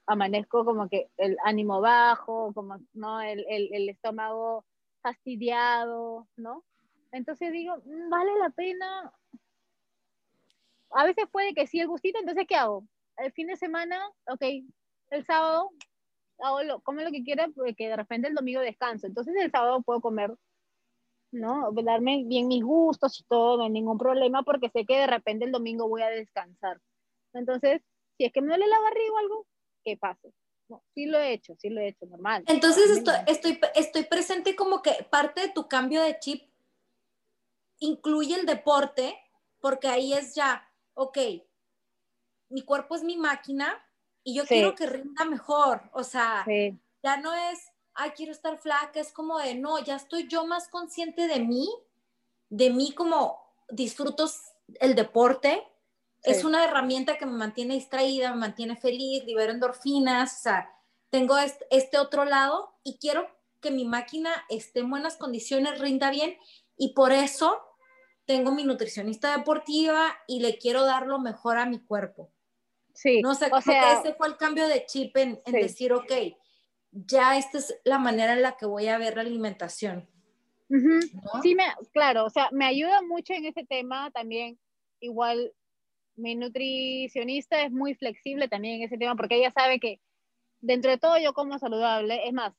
amanezco 0.06 0.66
como 0.66 0.90
que 0.90 1.10
el 1.18 1.38
ánimo 1.44 1.82
bajo, 1.82 2.54
como, 2.54 2.78
¿no? 2.94 3.22
El, 3.22 3.46
el, 3.50 3.90
estómago 3.90 4.66
fastidiado, 5.02 6.28
¿no? 6.36 6.64
Entonces 7.12 7.52
digo, 7.52 7.76
mm, 7.86 8.10
vale 8.10 8.32
la 8.40 8.50
pena 8.50 9.14
a 10.92 11.06
veces 11.06 11.26
puede 11.32 11.54
que 11.54 11.68
sí 11.68 11.80
el 11.80 11.88
gustito, 11.88 12.20
entonces 12.20 12.46
¿qué 12.48 12.56
hago? 12.56 12.86
El 13.18 13.32
fin 13.34 13.48
de 13.48 13.56
semana, 13.56 14.00
ok, 14.28 14.42
el 15.12 15.26
sábado 15.26 15.72
hago 16.40 16.64
lo, 16.64 16.80
como 16.82 17.02
lo 17.02 17.12
que 17.12 17.24
quiera 17.24 17.48
porque 17.54 17.90
de 17.90 17.96
repente 17.96 18.28
el 18.28 18.36
domingo 18.36 18.62
descanso, 18.62 19.08
entonces 19.08 19.36
el 19.40 19.52
sábado 19.52 19.82
puedo 19.82 20.02
comer, 20.02 20.34
¿no? 21.32 21.72
Darme 21.72 22.24
bien 22.26 22.48
mis 22.48 22.64
gustos 22.64 23.20
y 23.20 23.24
todo, 23.24 23.58
no 23.58 23.64
hay 23.64 23.70
ningún 23.70 23.98
problema 23.98 24.44
porque 24.44 24.70
sé 24.70 24.86
que 24.86 24.98
de 24.98 25.08
repente 25.08 25.46
el 25.46 25.52
domingo 25.52 25.88
voy 25.88 26.02
a 26.02 26.10
descansar. 26.10 26.80
Entonces, 27.34 27.82
si 28.18 28.26
es 28.26 28.34
que 28.34 28.42
me 28.42 28.48
duele 28.48 28.68
la 28.68 28.80
barriga 28.80 29.14
o 29.14 29.18
algo, 29.18 29.48
que 29.84 29.98
pase. 29.98 30.34
No, 30.68 30.84
sí 30.94 31.08
lo 31.08 31.20
he 31.20 31.34
hecho, 31.34 31.56
sí 31.58 31.70
lo 31.70 31.82
he 31.82 31.88
hecho, 31.88 32.06
normal. 32.06 32.44
Entonces 32.48 32.92
estoy, 32.92 33.16
estoy, 33.26 33.60
estoy 33.76 34.04
presente 34.04 34.56
como 34.56 34.82
que 34.82 35.08
parte 35.10 35.42
de 35.42 35.50
tu 35.50 35.68
cambio 35.68 36.02
de 36.02 36.20
chip 36.20 36.44
incluye 37.80 38.36
el 38.36 38.46
deporte, 38.46 39.18
porque 39.60 39.88
ahí 39.88 40.14
es 40.14 40.36
ya, 40.36 40.70
ok, 40.94 41.18
mi 42.50 42.62
cuerpo 42.64 42.96
es 42.96 43.04
mi 43.04 43.18
máquina 43.18 43.84
y 44.24 44.36
yo 44.36 44.46
quiero 44.46 44.76
que 44.76 44.86
rinda 44.86 45.26
mejor. 45.26 45.90
O 45.94 46.04
sea, 46.04 46.46
ya 47.04 47.18
no 47.18 47.34
es, 47.34 47.69
ay, 48.00 48.12
quiero 48.12 48.32
estar 48.32 48.58
flaca, 48.58 49.00
es 49.00 49.12
como 49.12 49.40
de, 49.40 49.56
no, 49.56 49.78
ya 49.84 49.98
estoy 49.98 50.28
yo 50.28 50.46
más 50.46 50.70
consciente 50.70 51.28
de 51.28 51.40
mí, 51.42 51.70
de 52.50 52.70
mí 52.70 52.94
como 52.94 53.38
disfruto 53.70 54.26
el 54.80 54.96
deporte. 54.96 55.64
Es 56.24 56.44
una 56.44 56.66
herramienta 56.66 57.18
que 57.18 57.26
me 57.26 57.38
mantiene 57.38 57.76
distraída, 57.76 58.32
me 58.32 58.42
mantiene 58.42 58.76
feliz, 58.76 59.24
libero 59.26 59.54
endorfinas, 59.54 60.40
o 60.40 60.42
sea, 60.42 60.70
tengo 61.10 61.38
este, 61.38 61.98
otro 61.98 62.26
lado 62.26 62.74
y 62.84 62.98
quiero 62.98 63.28
que 63.62 63.72
mi 63.72 63.86
máquina 63.86 64.32
esté 64.50 64.82
en 64.82 64.90
buenas 64.90 65.18
condiciones, 65.18 65.80
rinda 65.80 66.12
bien 66.12 66.38
y 66.78 66.94
por 66.94 67.12
eso 67.12 67.62
tengo 68.26 68.52
mi 68.52 68.64
nutricionista 68.64 69.36
deportiva 69.38 70.16
y 70.28 70.40
le 70.40 70.58
quiero 70.58 70.86
dar 70.86 71.08
lo 71.08 71.20
mejor 71.20 71.58
a 71.58 71.66
mi 71.66 71.80
cuerpo. 71.80 72.32
Sí. 72.94 73.22
No 73.22 73.34
sé, 73.34 73.50
o 73.52 73.62
sea, 73.62 74.00
ese 74.00 74.14
fue 74.14 74.28
el 74.28 74.38
cambio 74.38 74.68
de 74.68 74.86
chip 74.86 75.16
en, 75.18 75.42
decir, 75.46 75.94
ok, 75.94 76.12
ya 76.92 77.38
esta 77.38 77.58
es 77.58 77.80
la 77.84 78.00
manera 78.00 78.34
en 78.34 78.42
la 78.42 78.58
que 78.58 78.66
voy 78.66 78.88
a 78.88 78.98
ver 78.98 79.16
la 79.16 79.22
alimentación. 79.22 80.08
Sí, 81.42 81.56
me, 81.56 81.64
claro, 81.92 82.26
o 82.26 82.30
sea, 82.30 82.50
me 82.52 82.66
ayuda 82.66 83.02
mucho 83.02 83.34
en 83.34 83.46
ese 83.46 83.66
tema 83.66 84.12
también. 84.12 84.60
Igual, 85.00 85.54
mi 86.16 86.36
nutricionista 86.36 87.64
es 87.64 87.72
muy 87.72 87.96
flexible 87.96 88.48
también 88.48 88.76
en 88.76 88.84
ese 88.84 88.98
tema 88.98 89.16
porque 89.16 89.38
ella 89.38 89.52
sabe 89.52 89.80
que 89.80 90.00
dentro 90.62 90.92
de 90.92 90.98
todo 90.98 91.18
yo 91.18 91.34
como 91.34 91.58
saludable, 91.58 92.28
es 92.28 92.34
más, 92.34 92.54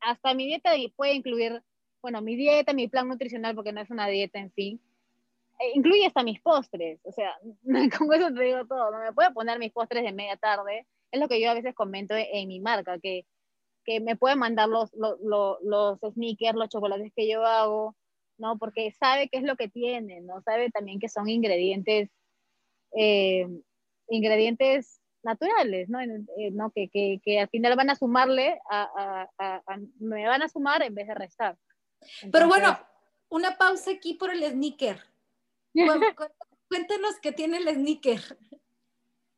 hasta 0.00 0.34
mi 0.34 0.46
dieta 0.46 0.72
puede 0.96 1.14
incluir 1.14 1.62
bueno, 2.02 2.20
mi 2.20 2.34
dieta, 2.34 2.74
mi 2.74 2.88
plan 2.88 3.08
nutricional, 3.08 3.54
porque 3.54 3.72
no 3.72 3.80
es 3.80 3.88
una 3.88 4.08
dieta 4.08 4.40
en 4.40 4.50
fin, 4.52 4.80
eh, 5.60 5.70
incluye 5.74 6.04
hasta 6.04 6.24
mis 6.24 6.40
postres, 6.40 7.00
o 7.04 7.12
sea, 7.12 7.32
con 7.98 8.12
eso 8.12 8.34
te 8.34 8.42
digo 8.42 8.66
todo, 8.66 8.90
no 8.90 8.98
me 8.98 9.12
puedo 9.12 9.32
poner 9.32 9.58
mis 9.58 9.72
postres 9.72 10.02
de 10.02 10.12
media 10.12 10.36
tarde, 10.36 10.86
es 11.12 11.20
lo 11.20 11.28
que 11.28 11.40
yo 11.40 11.50
a 11.50 11.54
veces 11.54 11.74
comento 11.74 12.14
en, 12.16 12.48
mi 12.48 12.60
marca, 12.60 12.98
que, 12.98 13.24
que 13.84 14.00
me 14.00 14.16
puede 14.16 14.36
mandar 14.36 14.68
los, 14.68 14.92
los, 14.94 15.18
los, 15.62 15.98
sneakers, 16.14 16.56
los 16.56 16.68
chocolates 16.68 17.12
que 17.14 17.28
yo 17.28 17.44
hago, 17.44 17.96
¿no? 18.38 18.58
Porque 18.58 18.90
sabe 18.92 19.28
qué 19.28 19.38
es 19.38 19.44
lo 19.44 19.56
que 19.56 19.68
tiene, 19.68 20.20
¿no? 20.20 20.40
Sabe 20.42 20.70
también 20.70 21.00
que 21.00 21.08
son 21.08 21.28
ingredientes, 21.28 22.10
eh, 22.96 23.48
ingredientes 24.08 25.00
naturales, 25.22 25.88
¿no? 25.88 26.00
Eh, 26.00 26.50
¿no? 26.52 26.70
Que, 26.70 26.88
que, 26.88 27.20
que, 27.24 27.40
al 27.40 27.48
final 27.48 27.76
van 27.76 27.90
a 27.90 27.96
sumarle, 27.96 28.60
a, 28.70 29.28
a, 29.38 29.62
a, 29.66 29.78
me 29.98 30.26
van 30.26 30.42
a 30.42 30.48
sumar 30.48 30.82
en 30.82 30.94
vez 30.94 31.06
de 31.06 31.14
restar. 31.14 31.56
Pero 32.30 32.48
bueno, 32.48 32.78
una 33.28 33.56
pausa 33.56 33.92
aquí 33.92 34.14
por 34.14 34.30
el 34.30 34.42
sneaker. 34.44 35.00
cuéntenos 36.68 37.20
qué 37.20 37.32
tiene 37.32 37.58
el 37.58 37.68
sneaker. 37.68 38.20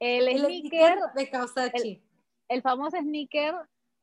El, 0.00 0.38
sneaker, 0.38 0.98
de 1.14 1.30
Kawasaki. 1.30 2.02
El, 2.48 2.62
famoso 2.62 2.98
sneaker, 2.98 3.54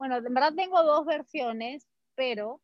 bueno, 0.02 0.18
en 0.18 0.34
verdad 0.34 0.56
tengo 0.56 0.82
dos 0.82 1.06
versiones, 1.06 1.88
pero 2.16 2.60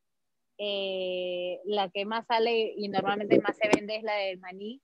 eh, 0.57 1.61
la 1.65 1.88
que 1.91 2.03
más 2.03 2.25
sale 2.25 2.73
y 2.75 2.88
normalmente 2.89 3.39
más 3.39 3.55
se 3.55 3.69
vende 3.69 3.97
es 3.97 4.01
la 4.01 4.15
del 4.15 4.39
maní. 4.39 4.81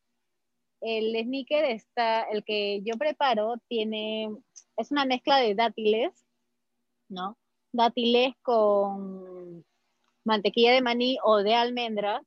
El 0.79 1.19
sneaker 1.19 1.65
está, 1.65 2.21
el 2.21 2.43
que 2.43 2.83
yo 2.83 2.95
preparo, 2.99 3.55
tiene, 3.67 4.29
es 4.77 4.91
una 4.91 5.03
mezcla 5.05 5.37
de 5.37 5.55
dátiles, 5.55 6.27
¿no? 7.09 7.39
Dátiles 7.71 8.35
con 8.43 9.65
mantequilla 10.23 10.73
de 10.73 10.81
maní 10.83 11.17
o 11.23 11.37
de 11.37 11.55
almendras 11.55 12.21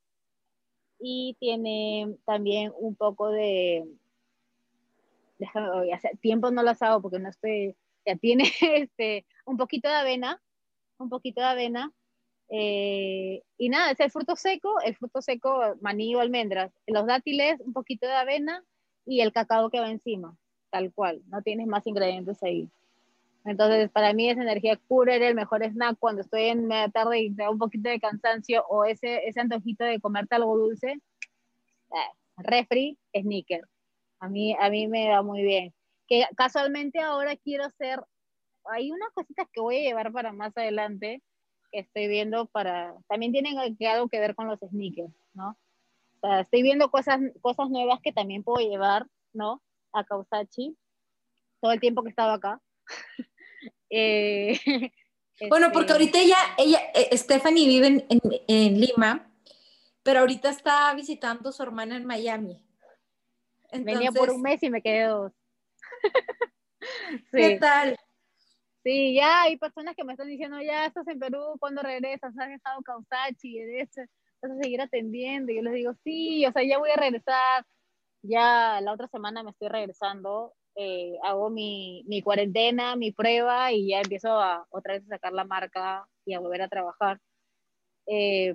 y 0.99 1.37
tiene 1.39 2.17
también 2.25 2.73
un 2.77 2.97
poco 2.97 3.31
de, 3.31 3.87
déjame, 5.39 5.95
hace 5.95 6.17
tiempo 6.21 6.51
no 6.51 6.65
las 6.65 6.83
hago 6.83 7.01
porque 7.01 7.21
no 7.21 7.29
estoy, 7.29 7.77
ya 8.05 8.17
tiene 8.17 8.43
este, 8.61 9.25
un 9.47 9.57
poquito 9.57 9.89
de 9.89 9.95
avena, 9.95 10.43
un 10.99 11.09
poquito 11.09 11.41
de 11.41 11.47
avena, 11.47 11.93
eh, 12.49 13.43
y 13.59 13.69
nada, 13.69 13.91
es 13.91 14.01
el 14.01 14.11
fruto 14.11 14.37
seco, 14.37 14.81
el 14.83 14.95
fruto 14.95 15.23
seco, 15.23 15.77
maní 15.81 16.15
o 16.15 16.21
almendras, 16.21 16.73
los 16.87 17.07
dátiles, 17.07 17.61
un 17.61 17.73
poquito 17.73 18.07
de 18.07 18.13
avena 18.13 18.63
y 19.05 19.21
el 19.21 19.33
cacao 19.33 19.71
que 19.71 19.81
va 19.81 19.91
encima, 19.91 20.37
tal 20.71 20.93
cual, 20.93 21.23
no 21.29 21.43
tienes 21.43 21.67
más 21.67 21.87
ingredientes 21.87 22.43
ahí. 22.43 22.69
Entonces, 23.45 23.89
para 23.91 24.13
mí 24.13 24.29
esa 24.29 24.43
energía 24.43 24.79
pura 24.89 25.15
era 25.15 25.29
el 25.29 25.37
mejor 25.37 25.63
snack 25.63 25.97
cuando 26.01 26.23
estoy 26.23 26.47
en 26.47 26.67
media 26.67 26.89
tarde 26.89 27.21
y 27.21 27.35
tengo 27.35 27.53
un 27.53 27.59
poquito 27.59 27.89
de 27.89 28.01
cansancio 28.01 28.65
o 28.69 28.85
ese, 28.85 29.27
ese 29.29 29.41
antojito 29.41 29.85
de 29.85 30.01
comerte 30.01 30.35
algo 30.35 30.59
dulce. 30.59 30.91
Eh, 30.91 32.13
refri, 32.39 32.99
sneaker. 33.17 33.69
A 34.19 34.29
mí, 34.29 34.57
a 34.59 34.69
mí 34.69 34.89
me 34.89 35.09
va 35.09 35.23
muy 35.23 35.43
bien. 35.43 35.73
Que 36.09 36.25
casualmente 36.37 36.99
ahora 37.01 37.37
quiero 37.37 37.65
hacer, 37.65 38.01
hay 38.71 38.93
unas 38.93 39.11
cositas 39.13 39.47
que 39.53 39.61
voy 39.61 39.79
a 39.79 39.89
llevar 39.89 40.13
para 40.13 40.33
más 40.33 40.57
adelante 40.57 41.23
que 41.71 41.81
estoy 41.81 42.09
viendo 42.09 42.47
para, 42.47 42.95
también 43.09 43.33
tienen 43.33 43.59
algo 43.59 44.09
que 44.09 44.21
ver 44.21 44.35
con 44.35 44.47
los 44.47 44.59
sneakers, 44.61 45.13
¿no? 45.35 45.51
O 45.51 46.19
sea, 46.21 46.41
estoy 46.41 46.63
viendo 46.63 46.91
cosas, 46.91 47.21
cosas 47.41 47.69
nuevas 47.71 48.01
que 48.03 48.13
también 48.13 48.43
puedo 48.43 48.67
llevar, 48.67 49.07
¿no? 49.33 49.63
A 49.93 50.05
Kausachi, 50.05 50.77
todo 51.61 51.73
el 51.73 51.81
tiempo 51.81 52.03
que 52.03 52.09
he 52.09 52.11
estado 52.11 52.33
acá. 52.33 52.61
Eh, 53.89 54.59
bueno, 55.49 55.71
porque 55.73 55.93
este 55.93 55.93
ahorita 55.93 56.19
ella, 56.21 56.37
ella 56.59 56.81
eh, 56.93 57.17
Stephanie 57.17 57.69
vive 57.69 57.87
en, 57.87 58.05
en, 58.49 58.81
Lima, 58.81 59.33
pero 60.03 60.21
ahorita 60.21 60.51
está 60.51 60.93
visitando 60.95 61.51
a 61.51 61.53
su 61.53 61.63
hermana 61.63 61.97
en 61.97 62.05
Miami. 62.05 62.61
Venía 63.73 64.11
por 64.11 64.31
un 64.31 64.43
mes 64.43 64.61
y 64.65 64.71
me 64.71 64.83
quedé 64.83 65.05
dos. 65.05 65.33
¿Qué 67.33 67.59
tal? 67.61 67.97
Sí, 68.87 69.15
ya 69.15 69.43
hay 69.43 69.57
personas 69.59 69.97
que 69.97 70.05
me 70.05 70.13
están 70.13 70.29
diciendo, 70.29 70.61
ya 70.63 70.87
estás 70.87 71.09
en 71.09 71.19
Perú, 71.19 71.57
cuando 71.59 71.83
regresas? 71.83 72.33
¿Has 72.39 72.51
estado 72.51 72.81
Causachi? 72.83 73.59
¿Vas 74.41 74.53
a 74.53 74.57
seguir 74.63 74.81
atendiendo? 74.81 75.51
Y 75.51 75.57
yo 75.57 75.63
les 75.63 75.75
digo, 75.75 75.93
sí, 76.05 76.47
o 76.47 76.53
sea, 76.53 76.63
ya 76.63 76.79
voy 76.79 76.91
a 76.91 76.97
regresar. 76.97 77.67
Ya 78.23 78.81
la 78.81 78.93
otra 78.93 79.09
semana 79.09 79.43
me 79.43 79.51
estoy 79.51 79.69
regresando 79.69 80.55
eh, 80.77 81.19
hago 81.25 81.51
mi, 81.51 82.05
mi, 82.07 82.23
cuarentena, 82.23 82.97
mi 82.97 83.11
prueba 83.11 83.73
y 83.73 83.89
ya 83.89 84.01
empiezo 84.03 84.31
a, 84.41 84.67
otra 84.71 84.95
vez 84.95 85.05
a 85.07 85.17
sacar 85.17 85.33
la 85.33 85.45
marca 85.45 86.07
y 86.25 86.35
a 86.35 86.41
volver 86.41 86.63
a 86.63 86.69
trabajar. 86.69 87.21
Eh, 88.07 88.55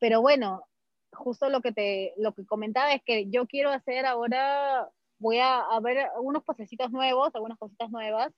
pero 0.00 0.22
bueno, 0.22 0.64
justo 1.12 1.50
lo 1.50 1.60
que 1.60 1.72
te 1.72 2.14
lo 2.16 2.34
que 2.34 2.46
comentaba 2.46 2.92
es 2.94 3.02
que 3.04 3.30
yo 3.30 3.46
quiero 3.46 3.70
hacer 3.70 4.06
ahora, 4.06 4.90
voy 5.18 5.38
a, 5.38 5.60
a 5.60 5.80
ver 5.80 5.98
algunos 6.16 6.42
posecitos 6.44 6.90
nuevos, 6.90 7.34
algunas 7.34 7.58
cositas 7.58 7.90
nuevas. 7.90 8.32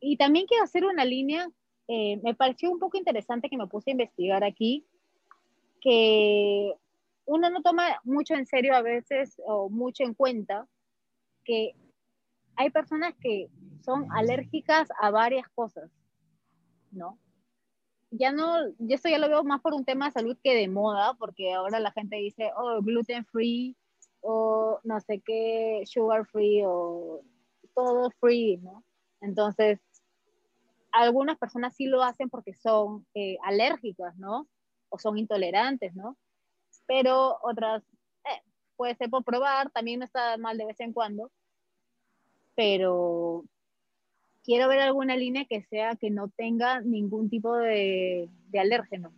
Y 0.00 0.16
también 0.16 0.46
quiero 0.46 0.64
hacer 0.64 0.84
una 0.84 1.04
línea, 1.04 1.48
eh, 1.88 2.20
me 2.22 2.34
pareció 2.34 2.70
un 2.70 2.78
poco 2.78 2.96
interesante 2.96 3.48
que 3.48 3.58
me 3.58 3.66
puse 3.66 3.90
a 3.90 3.92
investigar 3.92 4.42
aquí, 4.42 4.86
que 5.80 6.72
uno 7.26 7.50
no 7.50 7.62
toma 7.62 8.00
mucho 8.04 8.34
en 8.34 8.46
serio 8.46 8.74
a 8.74 8.82
veces 8.82 9.40
o 9.46 9.68
mucho 9.68 10.02
en 10.04 10.14
cuenta, 10.14 10.66
que 11.44 11.74
hay 12.56 12.70
personas 12.70 13.14
que 13.20 13.48
son 13.82 14.06
alérgicas 14.12 14.88
a 15.00 15.10
varias 15.10 15.48
cosas, 15.50 15.90
¿no? 16.90 17.18
Ya 18.10 18.32
no, 18.32 18.68
yo 18.78 18.96
esto 18.96 19.08
ya 19.08 19.18
lo 19.18 19.28
veo 19.28 19.44
más 19.44 19.60
por 19.60 19.74
un 19.74 19.84
tema 19.84 20.06
de 20.06 20.12
salud 20.12 20.36
que 20.42 20.54
de 20.54 20.68
moda, 20.68 21.14
porque 21.14 21.52
ahora 21.52 21.78
la 21.78 21.92
gente 21.92 22.16
dice, 22.16 22.50
oh, 22.56 22.82
gluten 22.82 23.24
free, 23.26 23.76
o 24.20 24.80
no 24.82 25.00
sé 25.00 25.20
qué, 25.24 25.82
sugar 25.86 26.26
free, 26.26 26.62
o 26.66 27.22
todo 27.74 28.10
free, 28.18 28.56
¿no? 28.58 28.84
Entonces, 29.20 29.80
algunas 30.92 31.38
personas 31.38 31.74
sí 31.76 31.86
lo 31.86 32.02
hacen 32.02 32.28
porque 32.28 32.54
son 32.54 33.06
eh, 33.14 33.36
alérgicas, 33.42 34.16
¿no? 34.16 34.48
O 34.88 34.98
son 34.98 35.18
intolerantes, 35.18 35.94
¿no? 35.94 36.16
Pero 36.86 37.38
otras 37.42 37.84
puede 38.80 38.94
ser 38.94 39.10
por 39.10 39.22
probar, 39.24 39.70
también 39.72 39.98
no 39.98 40.06
está 40.06 40.38
mal 40.38 40.56
de 40.56 40.64
vez 40.64 40.80
en 40.80 40.94
cuando, 40.94 41.30
pero 42.54 43.44
quiero 44.42 44.68
ver 44.68 44.80
alguna 44.80 45.18
línea 45.18 45.44
que 45.44 45.62
sea 45.64 45.96
que 45.96 46.08
no 46.08 46.30
tenga 46.30 46.80
ningún 46.80 47.28
tipo 47.28 47.54
de, 47.56 48.30
de 48.48 48.58
alérgeno. 48.58 49.12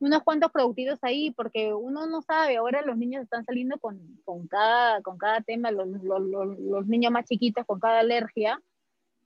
Unos 0.00 0.22
cuantos 0.24 0.50
productitos 0.50 0.98
ahí, 1.02 1.30
porque 1.30 1.72
uno 1.72 2.08
no 2.08 2.22
sabe, 2.22 2.56
ahora 2.56 2.82
los 2.82 2.96
niños 2.96 3.22
están 3.22 3.44
saliendo 3.44 3.78
con, 3.78 4.00
con 4.24 4.48
cada, 4.48 5.00
con 5.02 5.16
cada 5.16 5.42
tema, 5.42 5.70
los, 5.70 5.86
los, 6.02 6.22
los, 6.58 6.86
niños 6.88 7.12
más 7.12 7.24
chiquitos 7.24 7.64
con 7.66 7.78
cada 7.78 8.00
alergia, 8.00 8.60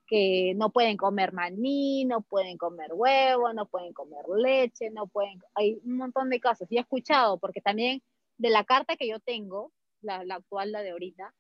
que 0.06 0.54
no 0.56 0.70
pueden 0.70 0.96
comer 0.96 1.32
maní, 1.32 2.04
no 2.04 2.22
pueden 2.22 2.58
comer 2.58 2.90
huevo, 2.92 3.52
no 3.52 3.66
pueden 3.66 3.92
comer 3.92 4.24
leche, 4.28 4.90
no 4.90 5.06
pueden, 5.06 5.40
hay 5.54 5.80
un 5.84 5.96
montón 5.96 6.30
de 6.30 6.40
casos. 6.40 6.70
Y 6.70 6.76
he 6.76 6.80
escuchado, 6.80 7.38
porque 7.38 7.60
también 7.60 8.02
de 8.38 8.50
la 8.50 8.64
carta 8.64 8.96
que 8.96 9.08
yo 9.08 9.20
tengo, 9.20 9.72
la, 10.02 10.24
actual, 10.30 10.72
la 10.72 10.82
de 10.82 10.90
ahorita, 10.90 11.34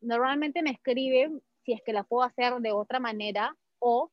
normalmente 0.00 0.62
me 0.62 0.70
escriben 0.70 1.42
si 1.64 1.72
es 1.72 1.82
que 1.82 1.92
la 1.92 2.04
puedo 2.04 2.22
hacer 2.22 2.54
de 2.60 2.72
otra 2.72 3.00
manera 3.00 3.56
o 3.78 4.10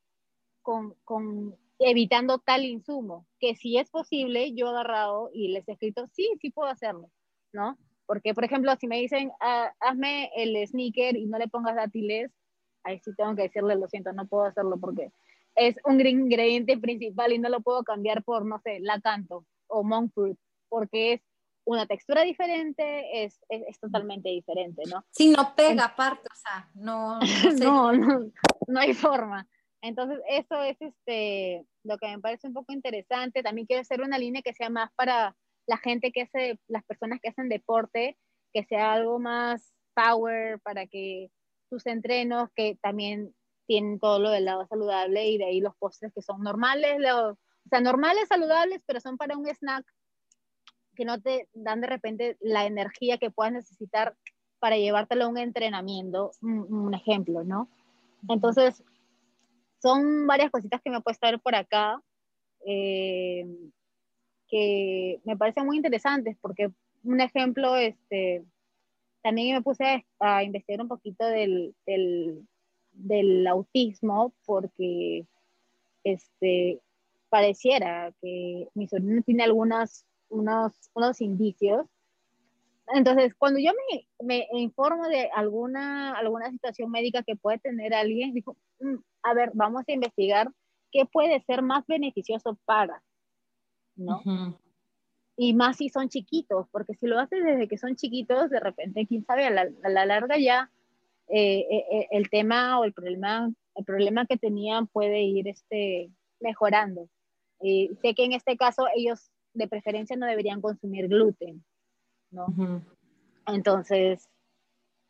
con, 0.62 0.94
con 1.04 1.56
evitando 1.78 2.38
tal 2.38 2.64
insumo, 2.64 3.26
que 3.38 3.54
si 3.56 3.76
es 3.76 3.90
posible, 3.90 4.54
yo 4.54 4.66
he 4.66 4.70
agarrado 4.70 5.30
y 5.34 5.48
les 5.48 5.68
he 5.68 5.72
escrito, 5.72 6.06
sí, 6.12 6.30
sí 6.40 6.50
puedo 6.50 6.70
hacerlo, 6.70 7.10
¿no? 7.52 7.76
Porque, 8.06 8.34
por 8.34 8.44
ejemplo, 8.44 8.74
si 8.76 8.86
me 8.86 8.98
dicen, 8.98 9.32
ah, 9.40 9.72
hazme 9.80 10.30
el 10.36 10.66
sneaker 10.66 11.16
y 11.16 11.26
no 11.26 11.38
le 11.38 11.48
pongas 11.48 11.76
dátiles, 11.76 12.30
ahí 12.84 12.98
sí 13.00 13.14
tengo 13.16 13.34
que 13.34 13.42
decirle, 13.42 13.76
lo 13.76 13.88
siento, 13.88 14.12
no 14.12 14.26
puedo 14.26 14.44
hacerlo 14.44 14.78
porque 14.78 15.12
es 15.54 15.76
un 15.84 16.00
ingrediente 16.00 16.78
principal 16.78 17.32
y 17.32 17.38
no 17.38 17.48
lo 17.48 17.60
puedo 17.60 17.82
cambiar 17.82 18.22
por, 18.24 18.44
no 18.44 18.60
sé, 18.60 18.80
lacanto 18.80 19.44
o 19.66 19.82
monk 19.82 20.12
fruit, 20.12 20.38
porque 20.68 21.14
es 21.14 21.22
una 21.64 21.86
textura 21.86 22.22
diferente, 22.22 23.24
es, 23.24 23.38
es, 23.48 23.78
totalmente 23.78 24.28
diferente, 24.30 24.82
¿no? 24.90 25.04
Sí, 25.10 25.30
no 25.30 25.54
pega 25.54 25.86
aparte, 25.86 26.28
o 26.30 26.36
sea, 26.36 26.68
no, 26.74 27.20
no, 27.58 27.92
no, 27.92 28.30
no, 28.66 28.80
hay 28.80 28.94
forma. 28.94 29.46
Entonces, 29.80 30.18
eso 30.28 30.62
es 30.62 30.80
este, 30.80 31.64
lo 31.84 31.98
que 31.98 32.08
me 32.08 32.18
parece 32.20 32.46
un 32.46 32.52
poco 32.52 32.72
interesante. 32.72 33.42
También 33.42 33.66
quiero 33.66 33.80
hacer 33.80 34.00
una 34.00 34.18
línea 34.18 34.42
que 34.42 34.54
sea 34.54 34.70
más 34.70 34.90
para 34.94 35.36
la 35.66 35.76
gente 35.76 36.12
que 36.12 36.22
hace, 36.22 36.58
las 36.68 36.84
personas 36.84 37.20
que 37.20 37.28
hacen 37.28 37.48
deporte, 37.48 38.16
que 38.52 38.64
sea 38.64 38.92
algo 38.92 39.18
más 39.18 39.72
power 39.94 40.60
para 40.60 40.86
que 40.86 41.30
sus 41.72 41.86
entrenos 41.86 42.50
que 42.54 42.76
también 42.82 43.34
tienen 43.66 43.98
todo 43.98 44.18
lo 44.18 44.28
del 44.28 44.44
lado 44.44 44.66
saludable 44.66 45.30
y 45.30 45.38
de 45.38 45.46
ahí 45.46 45.60
los 45.60 45.74
postres 45.76 46.12
que 46.12 46.20
son 46.20 46.42
normales, 46.42 46.98
o 47.14 47.38
sea, 47.70 47.80
normales, 47.80 48.28
saludables, 48.28 48.82
pero 48.86 49.00
son 49.00 49.16
para 49.16 49.38
un 49.38 49.48
snack 49.48 49.86
que 50.94 51.06
no 51.06 51.18
te 51.18 51.48
dan 51.54 51.80
de 51.80 51.86
repente 51.86 52.36
la 52.40 52.66
energía 52.66 53.16
que 53.16 53.30
puedas 53.30 53.54
necesitar 53.54 54.14
para 54.58 54.76
llevártelo 54.76 55.24
a 55.24 55.28
un 55.28 55.38
entrenamiento, 55.38 56.32
un, 56.42 56.92
ejemplo, 56.92 57.42
¿no? 57.42 57.70
Entonces, 58.28 58.84
son 59.80 60.26
varias 60.26 60.50
cositas 60.50 60.82
que 60.82 60.90
me 60.90 60.98
he 60.98 61.00
puesto 61.00 61.26
a 61.26 61.30
ver 61.30 61.40
por 61.40 61.54
acá, 61.54 62.02
eh, 62.66 63.46
que 64.46 65.22
me 65.24 65.38
parecen 65.38 65.64
muy 65.64 65.76
interesantes, 65.76 66.36
porque 66.38 66.70
un 67.02 67.22
ejemplo, 67.22 67.76
este, 67.76 68.44
también 69.22 69.54
me 69.54 69.62
puse 69.62 70.04
a, 70.18 70.42
investigar 70.42 70.80
un 70.80 70.88
poquito 70.88 71.24
del, 71.26 71.74
del, 71.86 73.46
autismo 73.46 74.32
porque 74.44 75.26
este, 76.04 76.80
pareciera 77.28 78.12
que 78.20 78.68
mi 78.74 78.88
sobrino 78.88 79.22
tiene 79.22 79.44
algunos 79.44 80.04
unos, 80.32 80.72
unos 80.94 81.20
indicios. 81.20 81.86
Entonces, 82.88 83.34
cuando 83.34 83.60
yo 83.60 83.72
me, 83.90 84.08
me, 84.26 84.48
informo 84.60 85.06
de 85.08 85.30
alguna, 85.34 86.14
alguna 86.14 86.50
situación 86.50 86.90
médica 86.90 87.22
que 87.22 87.36
puede 87.36 87.58
tener 87.58 87.94
alguien, 87.94 88.34
digo, 88.34 88.56
mm, 88.80 88.96
a 89.22 89.34
ver, 89.34 89.52
vamos 89.54 89.84
a 89.86 89.92
investigar 89.92 90.50
qué 90.90 91.06
puede 91.06 91.40
ser 91.42 91.62
más 91.62 91.86
beneficioso 91.86 92.58
para, 92.64 93.02
¿no? 93.94 94.20
Y 95.44 95.54
más 95.54 95.78
si 95.78 95.88
son 95.88 96.08
chiquitos, 96.08 96.68
porque 96.70 96.94
si 96.94 97.08
lo 97.08 97.18
haces 97.18 97.42
desde 97.42 97.66
que 97.66 97.76
son 97.76 97.96
chiquitos, 97.96 98.48
de 98.48 98.60
repente, 98.60 99.08
quién 99.08 99.24
sabe, 99.24 99.44
a 99.46 99.50
la, 99.50 100.06
larga 100.06 100.38
ya 100.38 100.70
eh, 101.26 101.66
eh, 101.68 101.84
eh, 101.90 102.08
el 102.12 102.30
tema 102.30 102.78
o 102.78 102.84
el 102.84 102.92
problema, 102.92 103.52
el 103.74 103.84
problema 103.84 104.24
que 104.24 104.36
tenían 104.36 104.86
puede 104.86 105.22
ir 105.22 105.48
este, 105.48 106.12
mejorando. 106.38 107.08
Sé 107.60 108.14
que 108.14 108.24
en 108.24 108.34
este 108.34 108.56
caso 108.56 108.86
ellos 108.94 109.32
de 109.52 109.66
preferencia 109.66 110.16
no 110.16 110.26
deberían 110.26 110.60
consumir 110.60 111.08
gluten, 111.08 111.64
¿no? 112.30 112.46
Entonces, 113.48 114.28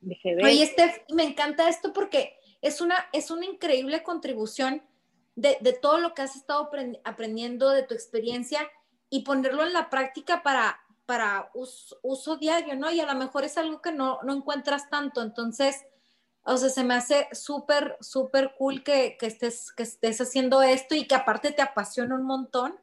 dije, 0.00 0.36
Oye, 0.42 0.64
Steph, 0.64 0.96
me 1.14 1.24
encanta 1.24 1.68
esto 1.68 1.92
porque 1.92 2.32
es 2.62 2.80
una, 2.80 2.96
es 3.12 3.30
una 3.30 3.44
increíble 3.44 4.02
contribución 4.02 4.80
de, 5.36 5.58
de 5.60 5.74
todo 5.74 5.98
lo 5.98 6.14
que 6.14 6.22
has 6.22 6.36
estado 6.36 6.70
aprendiendo, 7.04 7.68
de 7.68 7.82
tu 7.82 7.92
experiencia 7.92 8.66
y 9.12 9.20
ponerlo 9.24 9.62
en 9.62 9.74
la 9.74 9.90
práctica 9.90 10.42
para, 10.42 10.80
para 11.04 11.50
uso, 11.52 12.36
diario, 12.38 12.76
¿no? 12.76 12.90
Y 12.90 12.98
a 12.98 13.04
lo 13.04 13.14
mejor 13.14 13.44
es 13.44 13.58
algo 13.58 13.82
que 13.82 13.92
no, 13.92 14.18
no 14.22 14.32
encuentras 14.32 14.88
tanto, 14.88 15.20
entonces, 15.20 15.84
o 16.44 16.56
sea, 16.56 16.70
se 16.70 16.82
me 16.82 16.94
hace 16.94 17.28
súper, 17.32 17.98
súper 18.00 18.54
cool 18.56 18.82
que, 18.82 19.18
que, 19.20 19.26
estés, 19.26 19.70
que 19.72 19.82
estés 19.82 20.18
haciendo 20.22 20.62
esto 20.62 20.94
y 20.94 21.06
que 21.06 21.14
aparte 21.14 21.52
te 21.52 21.60
apasiona 21.60 22.14
un 22.14 22.24
montón. 22.24 22.74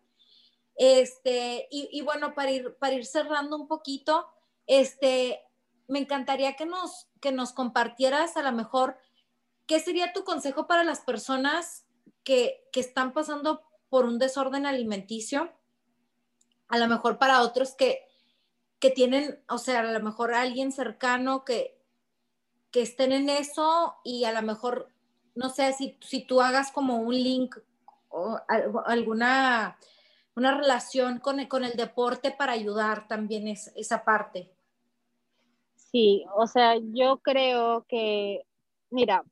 Este, 0.76 1.68
y, 1.72 1.90
y 1.92 2.02
bueno, 2.02 2.36
para 2.36 2.52
ir, 2.52 2.76
para 2.76 2.94
ir 2.94 3.08
cerrando 3.08 3.56
un 3.56 3.68
poquito, 3.68 4.28
este, 4.68 5.42
me 5.88 5.98
encantaría 5.98 6.56
que 6.56 6.68
nos, 6.68 7.08
que 7.22 7.32
nos 7.32 7.54
compartieras 7.54 8.38
a 8.38 8.44
lo 8.44 8.52
mejor 8.52 9.00
qué 9.66 9.80
sería 9.80 10.14
tu 10.14 10.24
consejo 10.24 10.68
para 10.68 10.84
las 10.84 11.00
personas 11.00 11.88
que, 12.24 12.70
que 12.72 12.82
están 12.82 13.14
pasando 13.14 13.64
por 13.90 14.06
un 14.06 14.20
desorden 14.20 14.68
alimenticio, 14.68 15.52
a 16.70 16.78
lo 16.78 16.88
mejor 16.88 17.18
para 17.18 17.42
otros 17.42 17.76
que, 17.76 18.08
que 18.80 18.90
tienen, 18.90 19.44
o 19.50 19.58
sea, 19.58 19.82
a 19.82 19.84
lo 19.84 20.00
mejor 20.00 20.34
alguien 20.34 20.72
cercano 20.72 21.44
que, 21.44 21.78
que 22.72 22.82
estén 22.82 23.12
en 23.12 23.30
eso 23.30 23.96
y 24.04 24.24
a 24.24 24.32
lo 24.32 24.42
mejor, 24.42 24.90
no 25.36 25.50
sé, 25.50 25.74
si, 25.74 25.98
si 26.02 26.26
tú 26.26 26.42
hagas 26.42 26.72
como 26.72 26.98
un 26.98 27.14
link 27.14 27.58
o 28.10 28.40
alguna 28.86 29.78
una 30.40 30.56
relación 30.56 31.20
con 31.20 31.42
el, 31.42 31.50
con 31.50 31.66
el 31.66 31.74
deporte 31.74 32.32
para 32.32 32.54
ayudar 32.54 33.10
también 33.10 33.50
es, 33.50 33.74
esa 33.76 34.06
parte. 34.06 34.50
Sí, 35.76 36.24
o 36.34 36.48
sea, 36.48 36.76
yo 36.94 37.18
creo 37.18 37.86
que, 37.90 38.46
mira, 38.90 39.26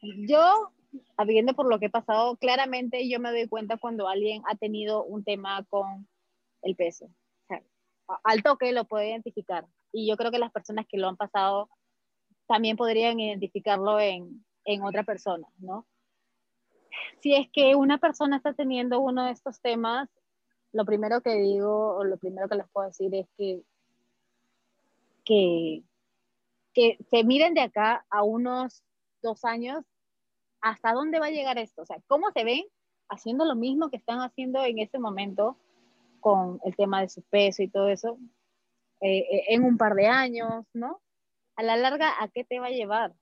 yo, 0.00 0.72
habiendo 1.18 1.52
por 1.52 1.68
lo 1.68 1.78
que 1.78 1.86
he 1.86 1.90
pasado, 1.90 2.36
claramente 2.36 3.06
yo 3.10 3.20
me 3.20 3.30
doy 3.30 3.46
cuenta 3.46 3.76
cuando 3.76 4.08
alguien 4.08 4.42
ha 4.46 4.54
tenido 4.54 5.04
un 5.04 5.22
tema 5.22 5.64
con 5.68 6.08
el 6.66 6.76
peso. 6.76 7.10
Al 8.22 8.42
toque 8.42 8.70
lo 8.72 8.84
puedo 8.84 9.04
identificar. 9.04 9.66
Y 9.92 10.08
yo 10.08 10.16
creo 10.16 10.30
que 10.30 10.38
las 10.38 10.52
personas 10.52 10.86
que 10.88 10.98
lo 10.98 11.08
han 11.08 11.16
pasado 11.16 11.68
también 12.46 12.76
podrían 12.76 13.18
identificarlo 13.18 13.98
en, 13.98 14.44
en 14.64 14.84
otra 14.84 15.02
persona, 15.02 15.48
¿no? 15.58 15.86
Si 17.20 17.34
es 17.34 17.48
que 17.50 17.74
una 17.74 17.98
persona 17.98 18.36
está 18.36 18.52
teniendo 18.52 19.00
uno 19.00 19.24
de 19.24 19.32
estos 19.32 19.60
temas, 19.60 20.08
lo 20.72 20.84
primero 20.84 21.20
que 21.20 21.34
digo 21.34 21.96
o 21.96 22.04
lo 22.04 22.16
primero 22.16 22.48
que 22.48 22.56
les 22.56 22.68
puedo 22.68 22.86
decir 22.86 23.12
es 23.14 23.26
que 23.36 23.62
que, 25.26 25.82
que 26.72 26.96
se 27.10 27.24
miren 27.24 27.52
de 27.52 27.62
acá 27.62 28.06
a 28.08 28.22
unos 28.22 28.82
dos 29.22 29.44
años 29.44 29.84
hasta 30.62 30.92
dónde 30.92 31.18
va 31.18 31.26
a 31.26 31.30
llegar 31.30 31.58
esto, 31.58 31.82
o 31.82 31.86
sea, 31.86 32.00
cómo 32.06 32.30
se 32.30 32.44
ven 32.44 32.64
haciendo 33.08 33.44
lo 33.44 33.56
mismo 33.56 33.90
que 33.90 33.96
están 33.96 34.20
haciendo 34.20 34.64
en 34.64 34.78
ese 34.78 34.98
momento 34.98 35.58
con 36.26 36.58
el 36.64 36.74
tema 36.74 37.02
de 37.02 37.08
su 37.08 37.22
peso 37.22 37.62
y 37.62 37.68
todo 37.68 37.88
eso, 37.88 38.18
eh, 39.00 39.18
eh, 39.18 39.44
en 39.50 39.62
un 39.62 39.78
par 39.78 39.94
de 39.94 40.08
años, 40.08 40.66
¿no? 40.74 41.00
A 41.54 41.62
la 41.62 41.76
larga, 41.76 42.20
¿a 42.20 42.26
qué 42.26 42.42
te 42.42 42.58
va 42.58 42.66
a 42.66 42.70
llevar? 42.70 43.12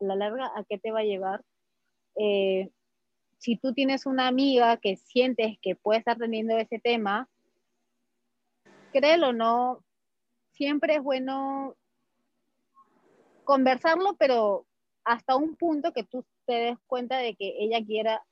A 0.00 0.04
la 0.04 0.16
larga, 0.16 0.50
¿a 0.56 0.64
qué 0.64 0.78
te 0.78 0.90
va 0.90 1.00
a 1.00 1.04
llevar? 1.04 1.44
Eh, 2.18 2.70
si 3.36 3.58
tú 3.58 3.74
tienes 3.74 4.06
una 4.06 4.26
amiga 4.26 4.78
que 4.78 4.96
sientes 4.96 5.58
que 5.60 5.76
puede 5.76 5.98
estar 5.98 6.16
teniendo 6.16 6.56
ese 6.56 6.78
tema, 6.78 7.28
créelo 8.90 9.28
o 9.28 9.32
no, 9.34 9.84
siempre 10.52 10.94
es 10.94 11.02
bueno 11.02 11.76
conversarlo, 13.44 14.16
pero 14.18 14.64
hasta 15.04 15.36
un 15.36 15.56
punto 15.56 15.92
que 15.92 16.04
tú 16.04 16.24
te 16.46 16.54
des 16.54 16.78
cuenta 16.86 17.18
de 17.18 17.34
que 17.34 17.54
ella 17.58 17.84
quiera 17.84 18.24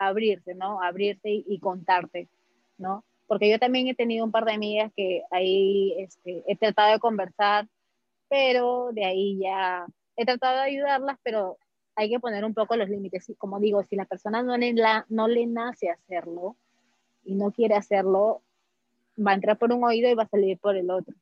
abrirse, 0.00 0.56
¿no? 0.56 0.82
Abrirse 0.82 1.30
y, 1.30 1.60
contarte, 1.60 2.28
¿no? 2.76 3.04
Porque 3.32 3.50
yo 3.50 3.58
también 3.58 3.88
he 3.88 3.94
tenido 3.94 4.26
un 4.26 4.30
par 4.30 4.44
de 4.44 4.52
amigas 4.52 4.92
que 4.94 5.22
ahí 5.30 5.94
este, 5.96 6.44
he 6.46 6.54
tratado 6.54 6.92
de 6.92 6.98
conversar, 6.98 7.66
pero 8.28 8.90
de 8.92 9.06
ahí 9.06 9.38
ya 9.38 9.86
he 10.16 10.26
tratado 10.26 10.56
de 10.56 10.64
ayudarlas, 10.64 11.16
pero 11.22 11.56
hay 11.96 12.10
que 12.10 12.20
poner 12.20 12.44
un 12.44 12.52
poco 12.52 12.76
los 12.76 12.90
límites. 12.90 13.32
Como 13.38 13.58
digo, 13.58 13.82
si 13.84 13.96
la 13.96 14.04
persona 14.04 14.42
no 14.42 14.54
le, 14.58 14.74
no 15.08 15.28
le 15.28 15.46
nace 15.46 15.88
hacerlo 15.88 16.58
y 17.24 17.34
no 17.34 17.52
quiere 17.52 17.74
hacerlo, 17.74 18.42
va 19.18 19.30
a 19.30 19.34
entrar 19.36 19.56
por 19.56 19.72
un 19.72 19.82
oído 19.82 20.10
y 20.10 20.14
va 20.14 20.24
a 20.24 20.28
salir 20.28 20.58
por 20.58 20.76
el 20.76 20.90
otro. 20.90 21.14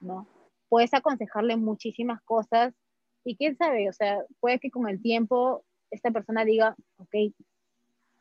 ¿no? 0.00 0.26
Puedes 0.68 0.92
aconsejarle 0.92 1.56
muchísimas 1.56 2.20
cosas 2.24 2.74
y 3.24 3.36
quién 3.36 3.56
sabe, 3.56 3.88
o 3.88 3.92
sea, 3.94 4.22
puede 4.40 4.58
que 4.58 4.70
con 4.70 4.86
el 4.86 5.00
tiempo 5.00 5.64
esta 5.90 6.10
persona 6.10 6.44
diga, 6.44 6.76
ok, 6.98 7.32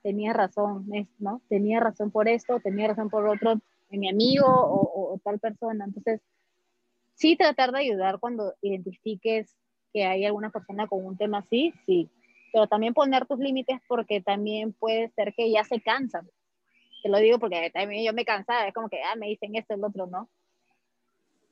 tenía 0.04 0.34
razón, 0.34 0.88
¿no? 1.20 1.42
Tenía 1.50 1.80
razón 1.80 2.12
por 2.12 2.28
esto, 2.28 2.60
tenía 2.60 2.88
razón 2.88 3.10
por 3.10 3.28
otro, 3.28 3.60
en 3.90 4.00
mi 4.00 4.10
amigo 4.10 4.46
o, 4.48 5.20
tal 5.24 5.40
persona. 5.40 5.86
Entonces, 5.86 6.22
sí 7.16 7.36
tratar 7.36 7.72
de 7.72 7.80
ayudar 7.80 8.20
cuando 8.20 8.54
identifiques 8.62 9.56
que 9.94 10.06
hay 10.06 10.26
alguna 10.26 10.50
persona 10.50 10.88
con 10.88 11.06
un 11.06 11.18
tema 11.18 11.40
así, 11.40 11.74
sí, 11.86 12.10
pero 12.52 12.68
también 12.68 12.94
poner 12.94 13.26
tus 13.26 13.40
límites 13.40 13.80
porque 13.88 14.22
también 14.22 14.74
puede 14.74 15.10
ser 15.10 15.34
que 15.34 15.50
ya 15.52 15.64
se 15.64 15.82
cansan. 15.82 16.28
Te 17.04 17.10
lo 17.10 17.18
digo 17.20 17.40
porque 17.40 17.70
también 17.72 18.06
yo 18.06 18.14
me 18.14 18.26
cansaba, 18.26 18.68
es 18.68 18.74
como 18.74 18.90
que, 18.90 19.02
ah, 19.04 19.16
me 19.16 19.28
dicen 19.28 19.56
esto, 19.56 19.74
el 19.74 19.84
otro, 19.84 20.08
¿no? 20.08 20.30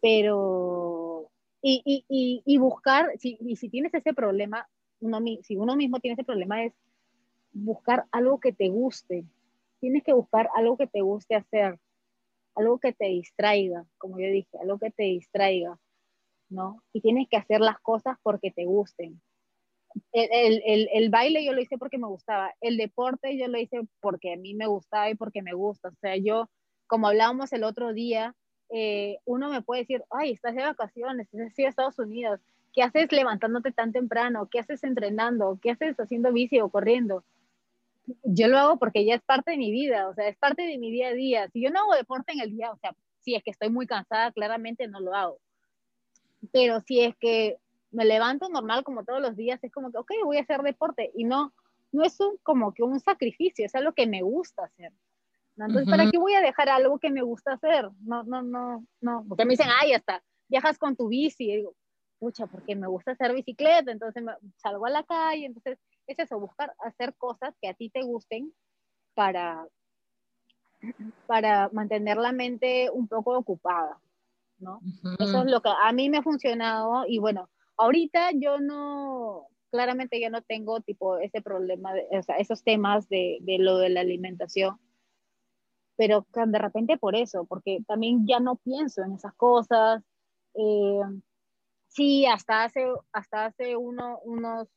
pero, 0.05 1.31
y, 1.63 1.81
y, 2.07 2.43
y, 2.45 2.57
buscar, 2.59 3.11
si, 3.17 3.39
y 3.39 3.55
si 3.55 3.69
tienes 3.69 3.91
ese 3.91 4.13
problema, 4.13 4.69
uno, 4.99 5.19
si 5.41 5.57
uno 5.57 5.75
mismo 5.75 5.99
tiene 5.99 6.13
ese 6.13 6.23
problema 6.23 6.63
es 6.63 6.73
buscar 7.55 8.05
algo 8.11 8.39
que 8.39 8.51
te 8.51 8.69
guste, 8.69 9.25
tienes 9.79 10.03
que 10.03 10.13
buscar 10.13 10.49
algo 10.55 10.77
que 10.77 10.87
te 10.87 11.01
guste 11.01 11.35
hacer, 11.35 11.79
algo 12.53 12.79
que 12.79 12.93
te 12.93 13.05
distraiga, 13.05 13.85
como 13.97 14.19
yo 14.19 14.27
dije, 14.27 14.57
algo 14.61 14.77
que 14.77 14.91
te 14.91 15.03
distraiga, 15.03 15.77
¿no? 16.49 16.83
Y 16.93 17.01
tienes 17.01 17.27
que 17.29 17.37
hacer 17.37 17.61
las 17.61 17.79
cosas 17.79 18.17
porque 18.21 18.51
te 18.51 18.65
gusten. 18.65 19.21
El, 20.11 20.61
el, 20.65 20.89
el, 20.91 21.09
baile 21.09 21.45
yo 21.45 21.53
lo 21.53 21.61
hice 21.61 21.77
porque 21.77 21.97
me 21.97 22.07
gustaba, 22.07 22.53
el 22.59 22.75
deporte 22.75 23.37
yo 23.37 23.47
lo 23.47 23.57
hice 23.57 23.79
porque 24.01 24.33
a 24.33 24.37
mí 24.37 24.53
me 24.53 24.67
gustaba 24.67 25.09
y 25.09 25.15
porque 25.15 25.41
me 25.41 25.53
gusta. 25.53 25.87
O 25.89 25.95
sea, 26.01 26.17
yo, 26.17 26.49
como 26.87 27.07
hablábamos 27.07 27.53
el 27.53 27.63
otro 27.63 27.93
día, 27.93 28.35
eh, 28.69 29.19
uno 29.23 29.49
me 29.49 29.61
puede 29.61 29.81
decir, 29.81 30.03
ay, 30.09 30.33
estás 30.33 30.55
de 30.55 30.63
vacaciones, 30.63 31.27
estás 31.31 31.59
en 31.59 31.67
Estados 31.67 31.99
Unidos, 31.99 32.41
¿qué 32.73 32.83
haces 32.83 33.09
levantándote 33.13 33.71
tan 33.71 33.93
temprano? 33.93 34.49
¿Qué 34.51 34.59
haces 34.59 34.83
entrenando? 34.83 35.57
¿Qué 35.61 35.71
haces 35.71 35.97
haciendo 35.97 36.33
bici 36.33 36.59
o 36.59 36.69
corriendo? 36.69 37.23
Yo 38.23 38.47
lo 38.47 38.57
hago 38.57 38.77
porque 38.77 39.05
ya 39.05 39.15
es 39.15 39.21
parte 39.23 39.51
de 39.51 39.57
mi 39.57 39.71
vida, 39.71 40.07
o 40.07 40.13
sea, 40.13 40.27
es 40.27 40.37
parte 40.37 40.63
de 40.63 40.77
mi 40.77 40.91
día 40.91 41.09
a 41.09 41.13
día. 41.13 41.49
Si 41.49 41.61
yo 41.61 41.71
no 41.71 41.79
hago 41.79 41.95
deporte 41.95 42.33
en 42.33 42.41
el 42.41 42.51
día, 42.51 42.71
o 42.71 42.77
sea, 42.77 42.95
si 43.19 43.35
es 43.35 43.43
que 43.43 43.51
estoy 43.51 43.69
muy 43.69 43.87
cansada, 43.87 44.31
claramente 44.31 44.87
no 44.87 44.99
lo 44.99 45.13
hago. 45.13 45.39
Pero 46.51 46.81
si 46.81 47.01
es 47.01 47.15
que 47.17 47.57
me 47.91 48.05
levanto 48.05 48.49
normal 48.49 48.83
como 48.83 49.03
todos 49.03 49.21
los 49.21 49.35
días, 49.35 49.63
es 49.63 49.71
como 49.71 49.91
que, 49.91 49.97
ok, 49.97 50.11
voy 50.23 50.37
a 50.37 50.41
hacer 50.41 50.61
deporte. 50.61 51.11
Y 51.15 51.23
no, 51.23 51.53
no 51.91 52.03
es 52.03 52.19
un, 52.19 52.37
como 52.43 52.73
que 52.73 52.83
un 52.83 52.99
sacrificio, 52.99 53.65
es 53.65 53.73
algo 53.73 53.93
que 53.93 54.05
me 54.05 54.21
gusta 54.21 54.65
hacer. 54.65 54.91
Entonces, 55.57 55.89
¿para 55.89 56.11
qué 56.11 56.17
voy 56.17 56.33
a 56.33 56.41
dejar 56.41 56.67
algo 56.67 56.99
que 56.99 57.09
me 57.09 57.21
gusta 57.21 57.53
hacer? 57.53 57.89
No, 58.01 58.23
no, 58.23 58.41
no, 58.41 58.85
no. 58.99 59.25
Porque 59.27 59.45
me 59.45 59.51
dicen, 59.51 59.69
ay, 59.81 59.93
hasta 59.93 60.21
viajas 60.49 60.77
con 60.77 60.97
tu 60.97 61.07
bici. 61.07 61.49
Y 61.49 61.55
digo, 61.55 61.75
pucha, 62.19 62.45
porque 62.47 62.75
me 62.75 62.87
gusta 62.87 63.11
hacer 63.11 63.33
bicicleta, 63.33 63.91
entonces 63.91 64.21
me, 64.21 64.33
salgo 64.57 64.85
a 64.85 64.89
la 64.89 65.03
calle. 65.03 65.45
Entonces, 65.45 65.79
es 66.07 66.19
eso, 66.19 66.39
buscar 66.39 66.73
hacer 66.79 67.15
cosas 67.15 67.55
que 67.61 67.69
a 67.69 67.73
ti 67.73 67.89
te 67.89 68.03
gusten 68.03 68.53
para, 69.13 69.67
para 71.25 71.69
mantener 71.69 72.17
la 72.17 72.31
mente 72.31 72.89
un 72.91 73.07
poco 73.07 73.37
ocupada, 73.37 73.99
¿no? 74.59 74.79
Eso 75.19 75.41
es 75.43 75.51
lo 75.51 75.61
que 75.61 75.69
a 75.69 75.91
mí 75.91 76.09
me 76.09 76.17
ha 76.17 76.23
funcionado 76.23 77.05
y 77.07 77.19
bueno, 77.19 77.49
ahorita 77.77 78.31
yo 78.33 78.59
no, 78.59 79.47
claramente 79.71 80.19
ya 80.19 80.29
no 80.29 80.41
tengo 80.41 80.81
tipo 80.81 81.17
ese 81.17 81.41
problema, 81.41 81.93
de, 81.93 82.07
o 82.11 82.23
sea, 82.23 82.37
esos 82.37 82.63
temas 82.63 83.07
de, 83.09 83.37
de 83.41 83.57
lo 83.59 83.77
de 83.77 83.89
la 83.89 84.01
alimentación 84.01 84.79
pero 85.95 86.25
de 86.33 86.59
repente 86.59 86.97
por 86.97 87.15
eso, 87.15 87.45
porque 87.45 87.79
también 87.87 88.25
ya 88.27 88.39
no 88.39 88.57
pienso 88.57 89.03
en 89.03 89.13
esas 89.13 89.33
cosas. 89.35 90.03
Eh, 90.53 91.01
sí, 91.87 92.25
hasta 92.25 92.63
hace, 92.63 92.85
hasta 93.11 93.45
hace 93.45 93.75
uno, 93.77 94.19
unos, 94.23 94.67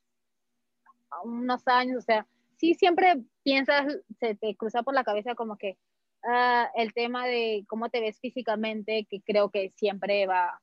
unos 1.24 1.66
años, 1.66 1.98
o 1.98 2.02
sea, 2.02 2.26
sí 2.56 2.74
siempre 2.74 3.22
piensas, 3.42 3.98
se 4.20 4.34
te 4.34 4.56
cruza 4.56 4.82
por 4.82 4.94
la 4.94 5.04
cabeza 5.04 5.34
como 5.34 5.56
que 5.56 5.78
ah, 6.24 6.70
el 6.74 6.92
tema 6.92 7.26
de 7.26 7.64
cómo 7.68 7.88
te 7.88 8.00
ves 8.00 8.18
físicamente, 8.20 9.06
que 9.08 9.22
creo 9.22 9.50
que 9.50 9.72
siempre 9.76 10.26
va 10.26 10.60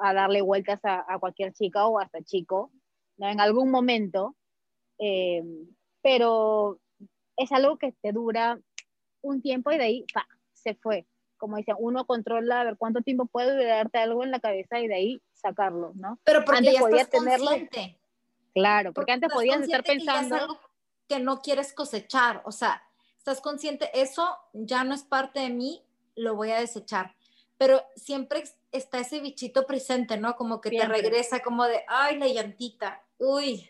a 0.00 0.14
darle 0.14 0.42
vueltas 0.42 0.80
a, 0.84 1.18
cualquier 1.18 1.52
chica 1.52 1.86
o 1.86 1.98
hasta 1.98 2.22
chico, 2.22 2.70
en 3.18 3.40
algún 3.40 3.70
momento, 3.70 4.36
eh, 4.98 5.42
pero 6.02 6.78
es 7.36 7.52
algo 7.52 7.78
que 7.78 7.92
te 7.92 8.12
dura 8.12 8.58
un 9.22 9.42
tiempo 9.42 9.72
y 9.72 9.78
de 9.78 9.84
ahí 9.84 10.04
se 10.52 10.74
fue. 10.74 11.06
Como 11.38 11.56
dicen, 11.56 11.76
uno 11.78 12.06
controla 12.06 12.60
a 12.60 12.64
ver 12.64 12.76
cuánto 12.78 13.02
tiempo 13.02 13.26
puede 13.26 13.66
darte 13.66 13.98
algo 13.98 14.24
en 14.24 14.30
la 14.30 14.40
cabeza 14.40 14.80
y 14.80 14.88
de 14.88 14.94
ahí 14.94 15.22
sacarlo, 15.32 15.92
¿no? 15.94 16.18
Pero 16.24 16.44
porque 16.44 16.58
antes 16.58 16.74
ya 16.74 16.80
podías 16.80 17.10
tenerlo. 17.10 17.46
Consciente. 17.46 17.98
Claro, 18.56 18.94
porque, 18.94 19.12
antes 19.12 19.30
podías 19.30 19.60
estar 19.60 19.84
pensando. 19.84 20.58
que 21.06 21.20
no 21.20 21.42
quieres 21.42 21.74
cosechar, 21.74 22.40
o 22.46 22.52
sea, 22.52 22.82
estás 23.18 23.42
consciente, 23.42 23.90
eso 23.92 24.34
ya 24.54 24.82
no 24.82 24.94
es 24.94 25.02
parte 25.02 25.40
de 25.40 25.50
mí, 25.50 25.84
lo 26.14 26.36
voy 26.36 26.52
a 26.52 26.60
desechar. 26.60 27.14
Pero 27.58 27.82
siempre 27.96 28.44
está 28.72 29.00
ese 29.00 29.20
bichito 29.20 29.66
presente, 29.66 30.16
¿no? 30.16 30.36
Como 30.36 30.62
que 30.62 30.70
te 30.70 30.88
regresa, 30.88 31.40
como 31.40 31.64
de, 31.64 31.84
ay, 31.86 32.18
la 32.18 32.28
llantita, 32.28 33.04
uy, 33.18 33.68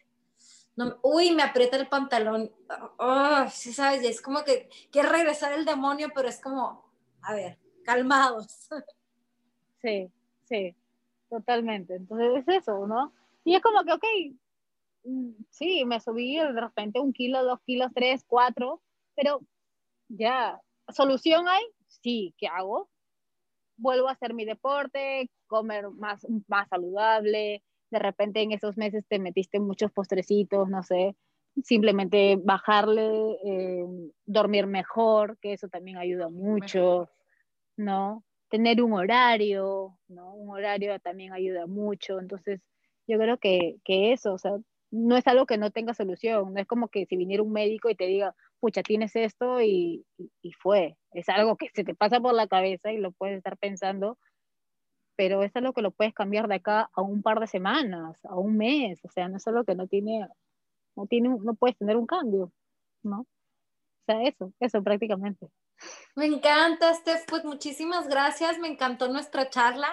no, 0.76 1.00
uy, 1.02 1.32
me 1.32 1.42
aprieta 1.42 1.76
el 1.76 1.88
pantalón, 1.88 2.52
oh, 2.98 3.44
sí 3.50 3.72
sabes, 3.72 4.04
es 4.04 4.22
como 4.22 4.44
que 4.44 4.70
quiere 4.92 5.08
regresar 5.08 5.52
el 5.52 5.64
demonio, 5.64 6.12
pero 6.14 6.28
es 6.28 6.40
como, 6.40 6.88
a 7.22 7.34
ver, 7.34 7.58
calmados. 7.84 8.68
Sí, 9.82 10.10
sí, 10.44 10.74
totalmente. 11.28 11.94
Entonces 11.94 12.42
es 12.48 12.62
eso, 12.62 12.88
¿no? 12.88 13.12
Y 13.44 13.54
es 13.54 13.62
como 13.62 13.84
que, 13.84 13.92
ok, 13.92 14.04
sí, 15.50 15.84
me 15.84 16.00
subí 16.00 16.36
de 16.36 16.60
repente 16.60 17.00
un 17.00 17.12
kilo, 17.12 17.44
dos 17.44 17.60
kilos, 17.64 17.90
tres, 17.94 18.24
cuatro, 18.26 18.82
pero 19.14 19.40
ya, 20.08 20.60
¿solución 20.88 21.48
hay? 21.48 21.64
Sí, 21.86 22.34
¿qué 22.38 22.46
hago? 22.48 22.88
Vuelvo 23.76 24.08
a 24.08 24.12
hacer 24.12 24.34
mi 24.34 24.44
deporte, 24.44 25.30
comer 25.46 25.90
más, 25.90 26.26
más 26.48 26.68
saludable, 26.68 27.62
de 27.90 27.98
repente 27.98 28.42
en 28.42 28.52
esos 28.52 28.76
meses 28.76 29.04
te 29.08 29.18
metiste 29.18 29.60
muchos 29.60 29.92
postrecitos, 29.92 30.68
no 30.68 30.82
sé, 30.82 31.16
simplemente 31.62 32.36
bajarle, 32.42 33.38
eh, 33.44 33.86
dormir 34.24 34.66
mejor, 34.66 35.38
que 35.38 35.52
eso 35.52 35.68
también 35.68 35.96
ayuda 35.96 36.28
mucho, 36.28 37.08
¿no? 37.76 38.24
Tener 38.48 38.82
un 38.82 38.92
horario, 38.92 39.98
¿no? 40.08 40.34
Un 40.34 40.50
horario 40.50 40.98
también 41.00 41.32
ayuda 41.32 41.66
mucho, 41.66 42.18
entonces 42.18 42.60
yo 43.06 43.18
creo 43.18 43.38
que, 43.38 43.76
que 43.84 44.12
eso, 44.12 44.34
o 44.34 44.38
sea, 44.38 44.52
no 44.96 45.16
es 45.16 45.26
algo 45.26 45.46
que 45.46 45.58
no 45.58 45.70
tenga 45.70 45.94
solución, 45.94 46.54
no 46.54 46.60
es 46.60 46.66
como 46.66 46.88
que 46.88 47.06
si 47.06 47.16
viniera 47.16 47.42
un 47.42 47.52
médico 47.52 47.90
y 47.90 47.94
te 47.94 48.06
diga, 48.06 48.34
pucha, 48.60 48.82
tienes 48.82 49.14
esto 49.14 49.60
y, 49.60 50.06
y, 50.42 50.52
fue, 50.52 50.96
es 51.12 51.28
algo 51.28 51.56
que 51.56 51.70
se 51.74 51.84
te 51.84 51.94
pasa 51.94 52.20
por 52.20 52.34
la 52.34 52.46
cabeza 52.46 52.92
y 52.92 52.98
lo 52.98 53.12
puedes 53.12 53.36
estar 53.36 53.56
pensando, 53.58 54.18
pero 55.14 55.42
es 55.42 55.54
algo 55.54 55.72
que 55.72 55.82
lo 55.82 55.90
puedes 55.90 56.14
cambiar 56.14 56.48
de 56.48 56.56
acá 56.56 56.90
a 56.94 57.02
un 57.02 57.22
par 57.22 57.40
de 57.40 57.46
semanas, 57.46 58.24
a 58.24 58.36
un 58.36 58.56
mes, 58.56 59.04
o 59.04 59.10
sea, 59.10 59.28
no 59.28 59.36
es 59.36 59.46
algo 59.46 59.64
que 59.64 59.74
no 59.74 59.86
tiene, 59.86 60.26
no 60.96 61.06
tiene, 61.06 61.28
no 61.28 61.54
puedes 61.54 61.76
tener 61.76 61.96
un 61.96 62.06
cambio, 62.06 62.52
¿no? 63.02 63.20
O 63.20 64.04
sea, 64.06 64.22
eso, 64.22 64.52
eso 64.60 64.82
prácticamente. 64.82 65.48
Me 66.14 66.26
encanta, 66.26 66.94
Steph, 66.94 67.26
pues 67.28 67.44
muchísimas 67.44 68.08
gracias, 68.08 68.58
me 68.58 68.68
encantó 68.68 69.08
nuestra 69.08 69.50
charla, 69.50 69.88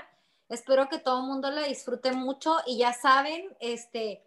espero 0.47 0.88
que 0.88 0.99
todo 0.99 1.22
el 1.22 1.28
mundo 1.28 1.51
la 1.51 1.64
disfrute 1.64 2.14
mucho 2.14 2.56
y 2.66 2.78
ya 2.78 2.93
saben, 2.93 3.49
este, 3.60 4.24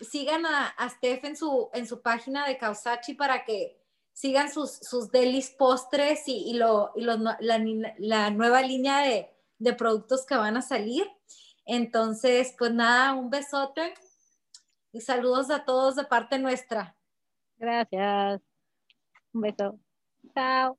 sigan 0.00 0.44
a, 0.46 0.74
Steph 0.88 1.24
en 1.24 1.36
su, 1.36 1.70
en 1.72 1.86
su 1.86 2.02
página 2.02 2.46
de 2.46 2.58
Causachi 2.58 3.14
para 3.14 3.44
que 3.44 3.80
sigan 4.12 4.52
sus, 4.52 4.70
sus 4.70 5.10
delis 5.10 5.50
postres 5.50 6.28
y, 6.28 6.50
y, 6.50 6.54
lo, 6.54 6.92
y 6.94 7.02
la, 7.02 7.38
la 7.98 8.30
nueva 8.30 8.62
línea 8.62 9.00
de 9.00 9.32
de 9.62 9.72
productos 9.74 10.26
que 10.26 10.36
van 10.36 10.56
a 10.56 10.62
salir. 10.62 11.06
Entonces, 11.64 12.54
pues 12.58 12.72
nada, 12.72 13.14
un 13.14 13.30
besote 13.30 13.94
y 14.92 15.00
saludos 15.00 15.50
a 15.50 15.64
todos 15.64 15.96
de 15.96 16.04
parte 16.04 16.38
nuestra. 16.38 16.96
Gracias. 17.56 18.40
Un 19.32 19.40
beso. 19.40 19.78
Chao. 20.34 20.78